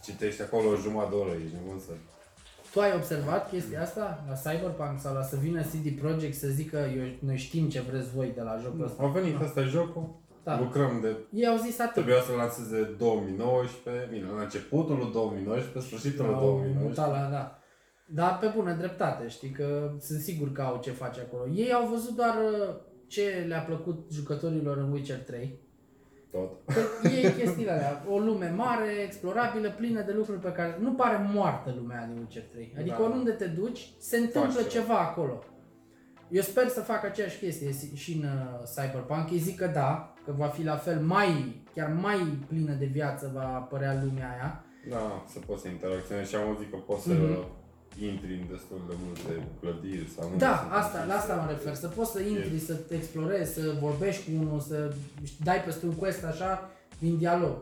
citești 0.05 0.43
acolo 0.43 0.69
o 0.69 0.77
jumătate 0.77 1.11
de 1.11 1.17
oră, 1.23 1.31
ești 1.45 1.55
nebun 1.57 1.79
să... 1.79 1.93
Tu 2.73 2.81
ai 2.81 2.93
observat 2.95 3.49
chestia 3.51 3.83
asta 3.83 4.25
la 4.29 4.35
Cyberpunk 4.35 5.01
sau 5.01 5.15
la 5.15 5.23
să 5.23 5.37
vină 5.37 5.63
CD 5.63 6.01
Projekt 6.01 6.37
să 6.37 6.47
zică 6.49 6.79
eu, 6.97 7.05
noi 7.19 7.37
știm 7.37 7.69
ce 7.69 7.81
vreți 7.81 8.11
voi 8.15 8.33
de 8.35 8.41
la 8.41 8.59
jocul 8.63 8.85
ăsta? 8.85 9.03
A 9.03 9.07
venit 9.07 9.41
ăsta 9.41 9.61
e 9.61 9.65
jocul, 9.65 10.21
Da. 10.45 10.59
lucrăm 10.59 10.99
de... 11.01 11.17
Ei 11.33 11.47
au 11.47 11.57
zis 11.57 11.79
atât. 11.79 11.93
Trebuia 11.93 12.23
să 12.23 12.33
lanseze 12.37 12.83
2019, 12.99 14.09
bine, 14.13 14.27
la 14.37 14.43
începutul 14.43 14.97
lui 14.97 15.11
2019, 15.13 15.79
sfârșitul 15.93 16.25
lui 16.25 16.35
Au 16.35 16.41
2019. 16.41 17.01
mutat 17.01 17.11
la, 17.23 17.31
da. 17.31 17.59
Dar 18.07 18.39
pe 18.39 18.53
bună 18.57 18.73
dreptate, 18.73 19.29
știi 19.29 19.51
că 19.51 19.91
sunt 20.01 20.21
sigur 20.21 20.53
că 20.53 20.63
au 20.63 20.81
ce 20.83 20.91
face 20.91 21.21
acolo. 21.21 21.49
Ei 21.55 21.73
au 21.73 21.87
văzut 21.89 22.15
doar 22.17 22.35
uh, 22.53 22.75
ce 23.13 23.45
le-a 23.49 23.61
plăcut 23.61 24.07
jucătorilor 24.13 24.77
în 24.77 24.93
Witcher 24.93 25.19
3. 25.19 25.59
Tot. 26.31 26.51
Că 27.03 27.09
e 27.09 27.33
chestiile 27.39 27.71
alea, 27.71 28.05
o 28.11 28.19
lume 28.19 28.49
mare, 28.57 28.91
explorabilă, 29.07 29.71
plină 29.71 30.03
de 30.03 30.13
lucruri 30.13 30.39
pe 30.41 30.53
care 30.53 30.77
nu 30.81 30.93
pare 30.93 31.31
moartă 31.35 31.75
lumea 31.77 32.07
din 32.07 32.19
Witcher 32.19 32.43
3. 32.53 32.75
Adică 32.79 32.97
Da. 32.99 33.05
oriunde 33.05 33.31
te 33.31 33.47
duci, 33.47 33.89
se 33.99 34.17
întâmplă 34.17 34.61
Faci 34.61 34.71
ceva. 34.73 34.85
ceva 34.85 34.99
acolo. 34.99 35.43
Eu 36.31 36.43
sper 36.43 36.69
să 36.69 36.81
facă 36.81 37.07
aceeași 37.07 37.39
chestie 37.39 37.71
și 37.95 38.13
în 38.13 38.23
uh, 38.23 38.63
Cyberpunk. 38.75 39.31
Ei 39.31 39.39
zic 39.39 39.57
că 39.57 39.67
da, 39.67 40.15
că 40.25 40.33
va 40.37 40.47
fi 40.47 40.65
la 40.65 40.77
fel 40.77 41.01
mai, 41.01 41.63
chiar 41.75 41.93
mai 42.01 42.19
plină 42.49 42.73
de 42.73 42.85
viață 42.85 43.31
va 43.35 43.55
apărea 43.55 44.03
lumea 44.05 44.31
aia. 44.31 44.65
Da, 44.91 45.25
să 45.29 45.39
poți 45.47 45.63
să 45.63 45.69
interacționezi 45.69 46.31
și 46.31 46.37
am 46.37 46.49
auzit 46.49 46.71
că 46.71 46.77
poți 46.77 47.03
să 47.03 47.13
Mhm. 47.13 47.47
Intri 47.99 48.33
în 48.41 48.47
destul 48.51 48.81
de 48.89 48.95
multe 49.05 49.47
clădiri 49.61 50.09
sau 50.17 50.29
nu. 50.31 50.37
Da, 50.37 50.59
sunt 50.61 50.73
asta, 50.73 51.05
la 51.05 51.15
asta 51.15 51.35
mă 51.35 51.47
refer, 51.51 51.75
să 51.75 51.89
poți 51.89 52.11
să 52.11 52.21
intri, 52.21 52.59
să 52.59 52.75
te 52.75 52.95
explorezi, 52.95 53.55
să 53.55 53.77
vorbești 53.81 54.25
cu 54.25 54.31
unul, 54.41 54.61
să 54.61 54.95
dai 55.45 55.63
peste 55.65 55.87
un 55.87 55.95
quest 55.95 56.25
așa, 56.25 56.71
din 56.99 57.19
dialog. 57.19 57.57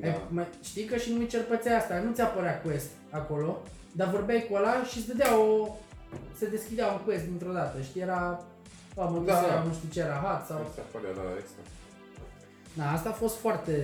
Da. 0.00 0.06
Ai, 0.06 0.20
mai, 0.28 0.46
știi 0.62 0.84
că 0.84 0.96
și 0.96 1.12
nu 1.12 1.18
Witcher 1.18 1.44
pățea 1.44 1.76
asta, 1.76 2.00
nu 2.00 2.12
ți 2.12 2.20
apărea 2.20 2.60
quest 2.60 2.90
acolo, 3.10 3.62
dar 3.92 4.10
vorbeai 4.10 4.46
cu 4.48 4.54
ăla 4.54 4.84
și 4.90 4.98
îți 4.98 5.06
dădea 5.06 5.38
o... 5.38 5.68
se 6.38 6.46
deschidea 6.48 6.86
un 6.86 7.00
quest 7.04 7.24
dintr-o 7.24 7.52
dată, 7.52 7.80
știi, 7.80 8.00
era... 8.00 8.44
A, 8.96 9.04
mă 9.04 9.22
Da. 9.26 9.32
da. 9.32 9.62
nu 9.66 9.72
știu 9.72 9.88
ce 9.92 10.00
era, 10.00 10.20
hat 10.24 10.46
sau... 10.46 10.58
Asta 10.58 10.82
apărea, 10.88 11.14
da, 11.14 11.22
exact. 11.42 11.68
Da, 12.78 12.92
asta 12.92 13.08
a 13.08 13.20
fost 13.22 13.36
foarte, 13.36 13.76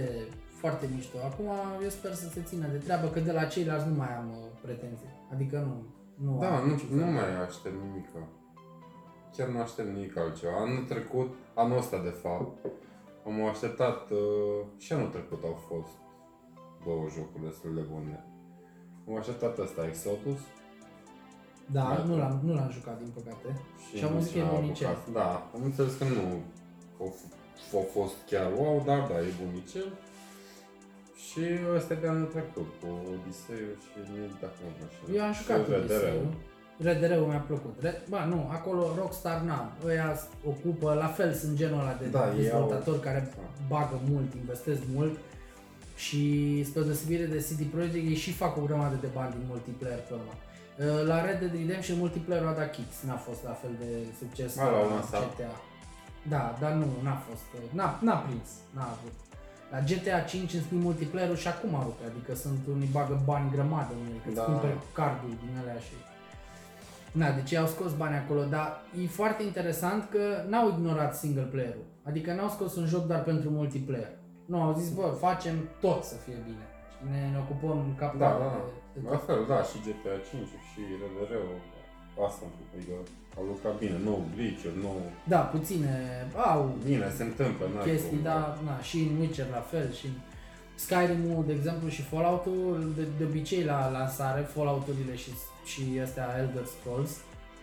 foarte 0.60 0.88
mișto. 0.94 1.16
Acum 1.24 1.48
eu 1.82 1.88
sper 1.88 2.14
să 2.14 2.28
se 2.34 2.42
țină 2.48 2.66
de 2.72 2.76
treabă, 2.76 3.06
că 3.08 3.20
de 3.20 3.32
la 3.32 3.44
ceilalți 3.44 3.88
nu 3.88 3.94
mai 3.94 4.12
am 4.20 4.28
uh, 4.30 4.46
pretenții. 4.64 5.10
Adică 5.32 5.58
nu, 5.58 5.84
nu 6.30 6.38
Da, 6.38 6.56
am 6.58 6.66
nu, 6.66 6.72
niciun 6.72 6.96
nu 6.96 7.02
fel. 7.04 7.12
mai 7.12 7.44
aștept 7.46 7.74
nimic. 7.82 8.08
Chiar 9.36 9.48
nu 9.48 9.60
aștept 9.60 9.88
nimic 9.94 10.16
altceva. 10.16 10.56
Anul 10.56 10.84
trecut, 10.84 11.34
anul 11.54 11.76
ăsta 11.78 11.98
de 12.02 12.08
fapt, 12.22 12.66
am 13.26 13.44
așteptat, 13.44 14.10
uh, 14.10 14.60
și 14.78 14.92
anul 14.92 15.08
trecut 15.08 15.42
au 15.44 15.58
fost 15.68 15.92
două 16.84 17.06
jocuri 17.16 17.44
destul 17.44 17.74
de 17.74 17.80
bune. 17.92 18.24
Am 19.08 19.16
așteptat 19.16 19.58
ăsta, 19.58 19.86
Exodus. 19.86 20.40
Da, 21.66 21.82
Da. 21.96 22.04
nu 22.04 22.16
l-am, 22.16 22.40
nu 22.42 22.54
l-am 22.54 22.70
jucat 22.70 22.98
din 22.98 23.10
păcate. 23.14 23.60
Și 23.96 24.04
am 24.04 24.10
nici 24.10 24.16
auzit 24.18 24.32
că 24.32 24.38
e 24.38 24.42
n-am 24.42 24.54
bunicel. 24.60 24.86
apucat. 24.88 25.12
Da, 25.12 25.50
am 25.54 25.62
înțeles 25.64 25.96
că 25.98 26.04
nu 26.04 26.24
a 27.00 27.08
f- 27.16 27.76
a 27.80 27.84
fost 27.92 28.14
chiar 28.30 28.52
wow, 28.58 28.82
dar 28.86 29.00
da, 29.08 29.18
e 29.20 29.32
bunicel. 29.44 29.86
Și 31.28 31.40
ăsta 31.76 31.94
de 32.02 32.06
anul 32.08 32.26
trecut, 32.36 32.68
cu 32.80 32.88
Odiseu 33.12 33.66
și 33.84 33.88
dacă 34.40 34.58
nu 34.64 34.70
mă 34.78 34.84
înșel. 34.84 35.16
Eu 35.16 35.22
am 35.28 35.32
jucat 35.40 35.58
și 35.58 35.64
cu 35.64 35.72
RDR-ul. 35.80 36.28
RDR-ul 36.86 37.26
mi-a 37.32 37.44
plăcut. 37.50 37.74
Re- 37.84 38.02
Bă, 38.08 38.20
nu, 38.32 38.48
acolo 38.56 38.82
Rockstar 38.98 39.38
n-am. 39.48 39.68
Ăia 39.86 40.08
s- 40.20 40.28
ocupă, 40.52 40.88
la 41.04 41.06
fel 41.18 41.30
sunt 41.34 41.54
genul 41.56 41.80
ăla 41.80 41.96
de 42.00 42.06
Da, 42.06 42.24
ei 42.36 42.42
dezvoltatori 42.42 42.96
au- 42.96 43.02
care 43.02 43.20
da. 43.36 43.42
bagă 43.68 43.96
mult, 44.10 44.34
investesc 44.42 44.80
mult 44.94 45.14
și 45.96 46.22
spre 46.68 46.82
deosebire 46.82 47.24
de 47.24 47.38
CD 47.48 47.60
Projekt 47.74 47.94
ei 47.94 48.14
și 48.24 48.32
fac 48.32 48.56
o 48.56 48.60
grămadă 48.68 48.96
de 49.00 49.08
bani 49.18 49.30
din 49.36 49.44
multiplayer 49.48 49.98
pe 50.08 50.12
urmă. 50.18 50.34
Uh, 50.36 51.06
La 51.10 51.24
Red 51.24 51.38
Dead 51.38 51.52
Redemption 51.52 51.98
multiplayer-ul 51.98 52.48
a 52.48 52.52
dat 52.60 52.70
kicks, 52.76 52.96
n-a 53.06 53.16
fost 53.26 53.40
la 53.44 53.54
fel 53.62 53.74
de 53.82 53.88
succes 54.20 54.58
A, 54.58 54.64
l-au 54.70 54.88
lansat. 54.94 55.22
GTA. 55.34 55.54
Da, 56.34 56.56
dar 56.60 56.72
nu, 56.80 56.86
n-a 57.02 57.18
fost, 57.28 57.46
uh, 57.54 57.60
n-a, 57.78 57.98
n-a 58.06 58.16
prins, 58.26 58.48
n-a 58.76 58.88
avut. 58.96 59.16
La 59.72 59.78
GTA 59.88 60.20
5 60.20 60.52
în 60.56 60.62
schimb 60.62 60.82
multiplayer-ul 60.82 61.36
și 61.44 61.48
acum 61.54 61.72
rupe, 61.86 62.04
adică 62.10 62.34
sunt 62.34 62.60
unii 62.74 62.88
bagă 62.96 63.16
bani 63.24 63.50
grămadă 63.54 63.92
în 64.00 64.06
el, 64.12 64.20
că 64.24 64.30
Da. 64.30 64.34
da. 64.40 64.42
cumperi 64.48 64.78
carduri 64.98 65.36
din 65.42 65.52
alea 65.60 65.78
și... 65.86 65.94
Na, 67.20 67.28
deci 67.38 67.50
ei 67.50 67.58
au 67.64 67.66
scos 67.66 67.92
bani 68.02 68.16
acolo, 68.22 68.42
dar 68.56 68.68
e 69.02 69.06
foarte 69.20 69.42
interesant 69.50 70.00
că 70.14 70.24
n-au 70.50 70.66
ignorat 70.74 71.12
single 71.22 71.42
player-ul. 71.52 71.86
Adică 72.08 72.28
n-au 72.34 72.48
scos 72.56 72.76
un 72.76 72.86
joc 72.86 73.02
doar 73.06 73.22
pentru 73.30 73.50
multiplayer. 73.50 74.12
Nu, 74.50 74.62
au 74.62 74.72
zis, 74.80 74.88
bă, 74.98 75.06
facem 75.26 75.56
tot 75.80 76.00
să 76.04 76.16
fie 76.24 76.38
bine. 76.48 76.64
Și 76.92 77.02
ne, 77.10 77.20
ne 77.32 77.38
ocupăm 77.44 77.78
cap 78.00 78.12
Da, 78.18 78.28
de, 78.32 78.38
da, 78.44 78.50
de 78.94 79.00
La 79.08 79.16
tot. 79.16 79.24
fel, 79.26 79.40
da, 79.52 79.58
și 79.68 79.76
GTA 79.86 80.14
5 80.30 80.48
și 80.70 80.80
RDR-ul, 81.02 81.58
asta 82.26 82.44
adică 82.74 82.92
au 83.38 83.44
lucrat 83.44 83.78
bine, 83.78 83.96
nou 84.04 84.24
glitch 84.34 84.64
nou, 84.82 85.00
Da, 85.24 85.38
puține 85.38 85.94
au 86.36 86.76
bine, 86.84 87.12
se 87.16 87.22
întâmplă, 87.22 87.64
n-ai 87.74 87.84
chestii, 87.84 88.08
cum, 88.08 88.22
da, 88.22 88.58
na, 88.64 88.80
și 88.80 88.98
în 88.98 89.20
Witcher 89.20 89.48
la 89.50 89.60
fel, 89.72 89.92
și 89.92 90.06
în 90.06 90.16
Skyrim-ul, 90.74 91.44
de 91.46 91.52
exemplu, 91.52 91.88
și 91.88 92.02
Fallout-ul, 92.02 92.92
de, 92.96 93.06
de 93.18 93.24
obicei 93.24 93.64
la 93.64 93.90
lansare, 93.90 94.40
Fallout-urile 94.40 95.16
și, 95.16 95.30
și 95.64 95.82
astea 96.02 96.36
Elder 96.38 96.64
Scrolls, 96.64 97.10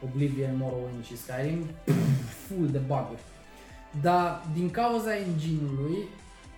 Oblivion, 0.06 0.58
Morrowind 0.58 1.06
și 1.06 1.18
Skyrim, 1.18 1.66
full 2.44 2.68
de 2.72 2.78
bug 2.78 3.08
Dar 4.02 4.42
din 4.54 4.70
cauza 4.70 5.18
engine-ului, 5.18 5.98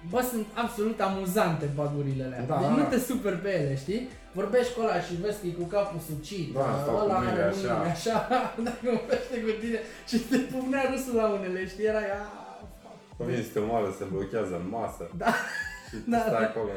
bă, 0.10 0.22
sunt 0.32 0.46
absolut 0.54 1.00
amuzante 1.02 1.66
bagurile 1.76 2.24
alea. 2.24 2.42
Da, 2.48 2.58
deci 2.58 2.68
da, 2.68 2.76
nu 2.76 2.78
da. 2.84 2.90
te 2.90 3.00
super 3.00 3.36
pe 3.38 3.50
ele, 3.60 3.76
știi? 3.78 4.10
Vorbești 4.34 4.74
cu 4.74 4.82
ăla 4.82 5.00
și 5.06 5.14
vezi 5.24 5.40
că 5.42 5.48
e 5.48 5.52
cu 5.62 5.64
capul 5.76 6.00
sucit, 6.10 6.54
Da, 6.54 6.80
stau 6.82 6.96
cu 6.96 7.02
ăla 7.04 7.18
mâinile 7.20 7.42
are 7.42 7.50
așa. 7.50 7.58
mâinile 7.62 7.92
așa, 7.98 8.18
dacă 8.68 8.82
vorbește 8.98 9.36
cu 9.46 9.52
tine 9.62 9.80
și 10.10 10.18
te 10.30 10.38
pumnea 10.52 10.84
râsul 10.92 11.16
la 11.22 11.26
unele, 11.36 11.68
știi? 11.68 11.86
Era 11.86 12.02
ea... 12.14 12.22
Că 13.18 13.24
vine 13.28 13.42
să 13.48 13.52
te 13.54 13.60
omoară, 13.60 13.90
se 13.98 14.06
blochează 14.12 14.54
în 14.62 14.68
masă. 14.78 15.04
Da. 15.24 15.32
Și 15.90 15.96
Da, 16.14 16.20
stai 16.20 16.42
da. 16.42 16.48
acolo. 16.50 16.72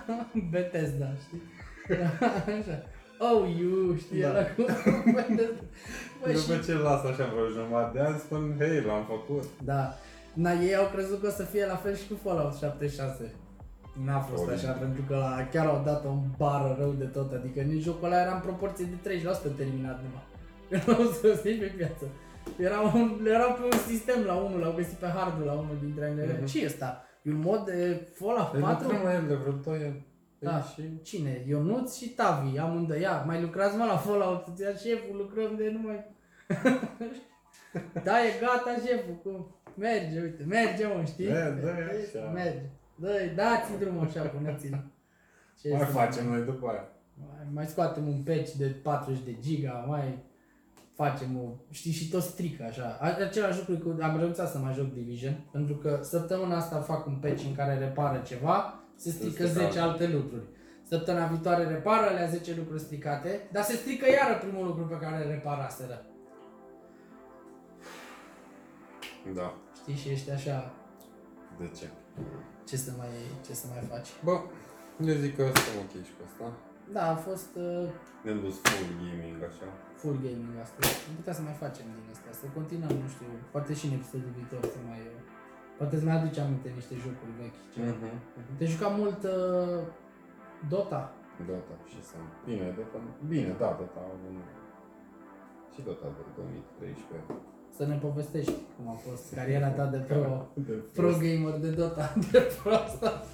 Bethesda, 0.52 1.08
știi? 1.24 1.42
Așa. 2.58 2.76
Oh, 3.28 3.42
you, 3.60 3.96
știi, 4.04 4.20
Da. 4.20 4.28
ăla 4.28 4.42
cu 4.54 4.62
Bethesda. 5.16 5.62
Bă, 6.20 6.26
După 6.38 6.54
și... 6.54 6.64
ce 6.66 6.72
las 6.86 7.02
așa 7.10 7.24
vreo 7.32 7.46
jumătate 7.56 7.98
de 7.98 8.04
ani, 8.06 8.18
spun, 8.18 8.42
hei, 8.58 8.80
l-am 8.88 9.04
făcut. 9.14 9.44
Da. 9.64 9.82
Na, 10.34 10.52
ei 10.52 10.76
au 10.76 10.86
crezut 10.86 11.20
că 11.20 11.26
o 11.26 11.30
să 11.30 11.42
fie 11.42 11.66
la 11.66 11.76
fel 11.76 11.94
și 11.96 12.08
cu 12.08 12.14
Fallout 12.22 12.54
76. 12.54 13.34
N-a 14.04 14.20
fost 14.20 14.42
Oribil. 14.42 14.68
așa, 14.68 14.78
pentru 14.78 15.02
că 15.08 15.14
la, 15.16 15.48
chiar 15.50 15.66
au 15.66 15.82
dat 15.84 16.04
o 16.04 16.14
bară 16.36 16.76
rău 16.78 16.92
de 16.92 17.04
tot, 17.04 17.32
adică 17.32 17.60
nici 17.60 17.82
jocul 17.82 18.06
ăla 18.06 18.20
era 18.20 18.34
în 18.34 18.40
proporție 18.40 18.84
de 18.84 19.18
30% 19.52 19.56
terminat 19.56 20.00
numai. 20.02 20.26
Eu 20.70 20.80
nu 20.86 20.94
am 20.94 21.12
să 21.12 21.40
nici 21.44 21.58
pe 21.58 21.72
viață. 21.76 22.04
Era, 22.58 22.80
un, 22.80 23.26
era 23.26 23.44
pe 23.44 23.62
un 23.62 23.78
sistem 23.88 24.22
la 24.22 24.34
unul, 24.34 24.60
l-au 24.60 24.72
găsit 24.72 24.96
pe 24.96 25.06
hardul 25.06 25.44
la 25.44 25.52
unul 25.52 25.76
dintre 25.80 26.04
ele. 26.18 26.36
Mhm. 26.36 26.46
Ce 26.46 26.62
e 26.62 26.66
ăsta? 26.66 27.04
E 27.22 27.30
un 27.30 27.40
mod 27.40 27.64
de 27.64 28.08
Fallout 28.14 28.52
Deci 28.52 28.60
4? 28.60 28.82
lucrăm 28.82 29.04
la 29.04 29.14
el 29.14 29.26
de 29.26 29.34
vreo 29.34 29.52
2 29.52 29.74
ani. 29.74 30.06
Păi 30.38 30.48
Da. 30.48 30.62
Și... 30.62 30.82
Cine? 31.02 31.44
Ionuț 31.48 31.96
și 31.96 32.08
Tavi, 32.08 32.58
amândoi. 32.58 33.00
Ia, 33.00 33.22
mai 33.26 33.40
lucrați 33.40 33.76
mă 33.76 33.84
la 33.84 33.96
Fallout, 33.96 34.46
ți 34.54 34.86
șeful, 34.86 35.16
lucrăm 35.16 35.56
de 35.56 35.70
numai... 35.72 36.12
da, 38.06 38.24
e 38.24 38.28
gata 38.40 38.74
șeful, 38.86 39.14
cum? 39.22 39.56
Merge, 39.74 40.20
uite, 40.20 40.44
merge 40.48 40.86
mă, 40.86 41.02
știi? 41.04 41.26
Da, 41.28 41.50
dă-i 41.50 42.16
așa. 42.16 42.30
Merge. 42.32 42.66
Dă-i, 42.96 43.28
dați 43.36 43.78
drumul 43.78 44.04
așa, 44.06 44.22
puneți-l. 44.22 44.84
Ce 45.60 45.68
Mai 45.70 45.78
să- 45.80 45.92
facem 45.92 46.26
noi 46.28 46.42
după 46.42 46.68
aia. 46.68 46.88
Mai, 47.14 47.46
mai 47.52 47.66
scoatem 47.66 48.06
un 48.06 48.22
patch 48.22 48.50
de 48.52 48.66
40 48.66 49.18
de 49.24 49.36
giga, 49.40 49.84
mai 49.88 50.18
facem 50.94 51.36
o, 51.38 51.48
știi, 51.70 51.92
și 51.92 52.08
tot 52.10 52.22
strică 52.22 52.64
așa. 52.68 52.98
A- 53.00 53.16
Același 53.24 53.58
lucru 53.68 53.88
cu, 53.88 54.02
am 54.02 54.16
renunțat 54.16 54.50
să 54.50 54.58
mai 54.58 54.72
joc 54.72 54.92
Division, 54.92 55.40
pentru 55.52 55.74
că 55.74 55.98
săptămâna 56.02 56.56
asta 56.56 56.76
fac 56.80 57.06
un 57.06 57.14
patch 57.20 57.44
în 57.46 57.54
care 57.54 57.78
repară 57.78 58.22
ceva, 58.26 58.80
se 58.96 59.10
strică 59.10 59.30
strică 59.32 59.46
10 59.46 59.64
altele. 59.64 59.80
alte 59.82 60.06
lucruri. 60.08 60.44
Săptămâna 60.88 61.26
viitoare 61.26 61.64
repară 61.64 62.06
alea 62.06 62.26
10 62.26 62.54
lucruri 62.56 62.80
stricate, 62.80 63.48
dar 63.52 63.62
se 63.62 63.76
strică 63.76 64.06
iară 64.10 64.38
primul 64.38 64.66
lucru 64.66 64.84
pe 64.84 64.98
care 64.98 65.24
îl 65.24 65.30
reparaseră. 65.30 66.04
Da. 69.34 69.54
Știi, 69.84 69.94
și 70.02 70.08
ești 70.14 70.30
așa, 70.38 70.56
De 71.60 71.66
ce? 71.78 71.86
ce 72.68 72.76
să 72.84 72.90
mai, 73.00 73.12
ce 73.46 73.52
să 73.60 73.66
mai 73.72 73.82
faci. 73.92 74.08
Bă, 74.26 74.34
eu 75.08 75.14
zic 75.24 75.32
că 75.36 75.42
suntem 75.54 75.76
ok 75.84 75.92
și 76.08 76.12
cu 76.16 76.22
asta. 76.28 76.46
Da, 76.96 77.02
a 77.14 77.16
fost 77.28 77.50
uh, 77.66 77.86
Ne-am 78.24 78.40
dus 78.46 78.56
full 78.66 78.90
gaming 79.02 79.38
așa. 79.50 79.66
full 80.00 80.16
gaming 80.26 80.54
asta. 80.64 80.78
Am 81.08 81.14
putea 81.20 81.34
să 81.38 81.42
mai 81.48 81.56
facem 81.64 81.86
din 81.96 82.06
asta, 82.14 82.28
să 82.40 82.44
continuăm, 82.58 82.94
nu 83.04 83.08
știu, 83.14 83.28
poate 83.54 83.72
și 83.78 83.84
în 83.88 83.94
episodul 83.98 84.32
viitor 84.38 84.62
să 84.74 84.78
mai... 84.90 85.02
uh, 85.14 85.22
Poate 85.78 85.94
să 86.00 86.04
mai 86.08 86.16
aduce 86.18 86.38
aminte 86.40 86.68
niște 86.78 86.94
jocuri 87.04 87.32
vechi. 87.40 87.60
ceva. 87.72 87.90
Mhm. 88.38 88.54
Te 88.58 88.64
juca 88.72 88.88
mult 89.00 89.20
uh, 89.36 89.80
Dota? 90.72 91.02
Dota 91.48 91.74
și 91.90 91.98
să... 92.08 92.16
Bine, 92.48 92.66
Dota... 92.78 92.98
Bine, 93.32 93.50
da, 93.62 93.68
Dota 93.80 94.00
a 94.06 94.10
avut... 94.16 94.36
Și 95.72 95.80
Dota 95.88 96.06
de 96.16 96.22
2013. 96.36 97.24
Să 97.76 97.86
ne 97.86 97.94
povestești 97.94 98.52
cum 98.76 98.88
a 98.88 98.96
fost 99.08 99.34
cariera 99.34 99.68
ta 99.68 99.84
de 99.84 99.96
pro, 99.96 100.46
De 100.54 100.72
pro 100.94 101.06
gamer 101.08 101.58
de 101.60 101.68
Dota, 101.68 102.14
de 102.30 102.42
pro 102.62 102.72
asta. 102.72 103.24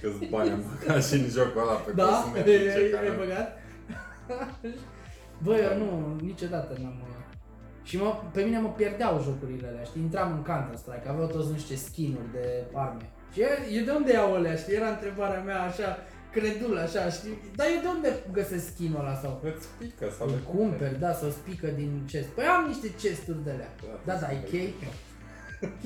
Câți 0.00 0.24
bani 0.30 0.50
am 0.50 0.62
băgat 0.70 1.04
și 1.04 1.14
în 1.14 1.28
jocul 1.28 1.60
ăla 1.60 1.72
pe 1.72 1.92
Da? 1.92 2.04
cosmetice 2.04 2.70
Ai 2.76 2.90
care... 2.90 3.08
ai 3.08 3.16
băgat? 3.16 3.48
Bă, 5.42 5.54
eu 5.56 5.78
nu, 5.78 6.16
niciodată 6.22 6.72
n-am... 6.82 6.96
uh, 7.00 7.16
Și 7.82 7.96
mă, 7.98 8.10
pe 8.32 8.42
mine 8.42 8.58
mă 8.60 8.68
pierdeau 8.68 9.22
jocurile 9.22 9.66
alea, 9.68 9.82
știi? 9.82 10.00
Intram 10.02 10.32
în 10.32 10.42
Counter-Strike, 10.42 11.08
aveau 11.08 11.26
toți 11.26 11.52
niște 11.52 11.74
skin-uri 11.76 12.32
de 12.32 12.64
arme. 12.74 13.10
Și 13.32 13.40
eu, 13.40 13.48
eu 13.76 13.84
de 13.84 13.90
unde 13.90 14.12
iau 14.12 14.34
alea, 14.34 14.54
știi? 14.56 14.74
Era 14.74 14.88
întrebarea 14.88 15.42
mea 15.42 15.62
așa, 15.62 15.88
credul 16.32 16.78
așa, 16.78 17.08
știi? 17.10 17.36
Dar 17.56 17.66
eu 17.74 17.80
de 17.80 17.88
unde 17.88 18.10
găsesc 18.32 18.66
skin-ul 18.66 19.00
ăla 19.00 19.14
sau? 19.14 19.40
Îți 19.42 19.68
pică 19.78 20.06
sau 20.18 20.26
Îl 20.26 20.32
le 20.32 20.40
cumperi, 20.52 20.98
da, 20.98 21.12
sau 21.12 21.28
spică 21.30 21.66
din 21.66 22.02
chest. 22.06 22.28
Păi 22.28 22.44
am 22.44 22.64
niște 22.66 22.94
chesturi 22.94 23.44
de 23.44 23.50
alea. 23.50 23.72
Da, 24.04 24.14
da, 24.20 24.26
ai 24.26 24.34
super. 24.34 24.50
chei? 24.50 24.74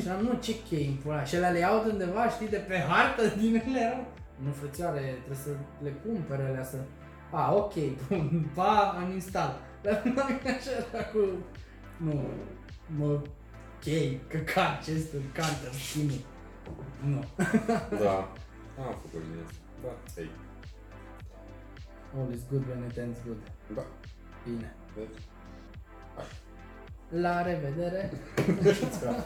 Și 0.00 0.08
am, 0.08 0.20
nu, 0.24 0.38
ce 0.40 0.54
chei 0.68 0.86
în 0.86 0.96
pula? 1.02 1.24
Și 1.24 1.36
alea 1.36 1.50
le 1.50 1.58
iau 1.58 1.82
de 1.84 1.90
undeva, 1.90 2.28
știi, 2.28 2.48
de 2.48 2.56
pe 2.56 2.76
hartă 2.78 3.22
din 3.38 3.62
ele 3.66 3.80
erau? 3.80 4.06
Nu, 4.44 4.50
frățioare, 4.50 5.00
trebuie 5.00 5.44
să 5.44 5.50
le 5.82 5.90
cumpere 6.04 6.42
alea 6.42 6.64
să... 6.64 6.76
A, 7.30 7.54
ok, 7.54 7.72
bun, 8.08 8.50
pa, 8.54 8.96
am 8.98 9.10
install. 9.12 9.60
Dar 9.82 10.02
nu 10.04 10.20
am 10.22 10.40
așa 10.44 10.70
era 10.92 11.04
cu... 11.04 11.18
Nu, 11.96 12.24
mă, 12.98 13.20
chei, 13.80 14.20
căcat, 14.28 14.84
chesturi, 14.84 15.22
counter, 15.22 15.72
skin 15.72 16.10
Nu. 17.04 17.24
Da. 18.02 18.32
Am 18.78 18.94
făcut 19.02 19.22
din 19.26 19.44
asta. 19.46 19.65
Da, 19.82 19.92
ei. 20.16 20.30
All 22.14 22.32
is 22.32 22.44
good 22.48 22.66
when 22.68 22.84
it 22.84 22.98
ends 22.98 23.18
good. 23.24 23.40
Da. 23.68 23.84
Bine. 24.44 24.72
Deci, 24.94 25.34
La 27.10 27.42
revedere! 27.42 28.10
Ciao. 29.00 29.14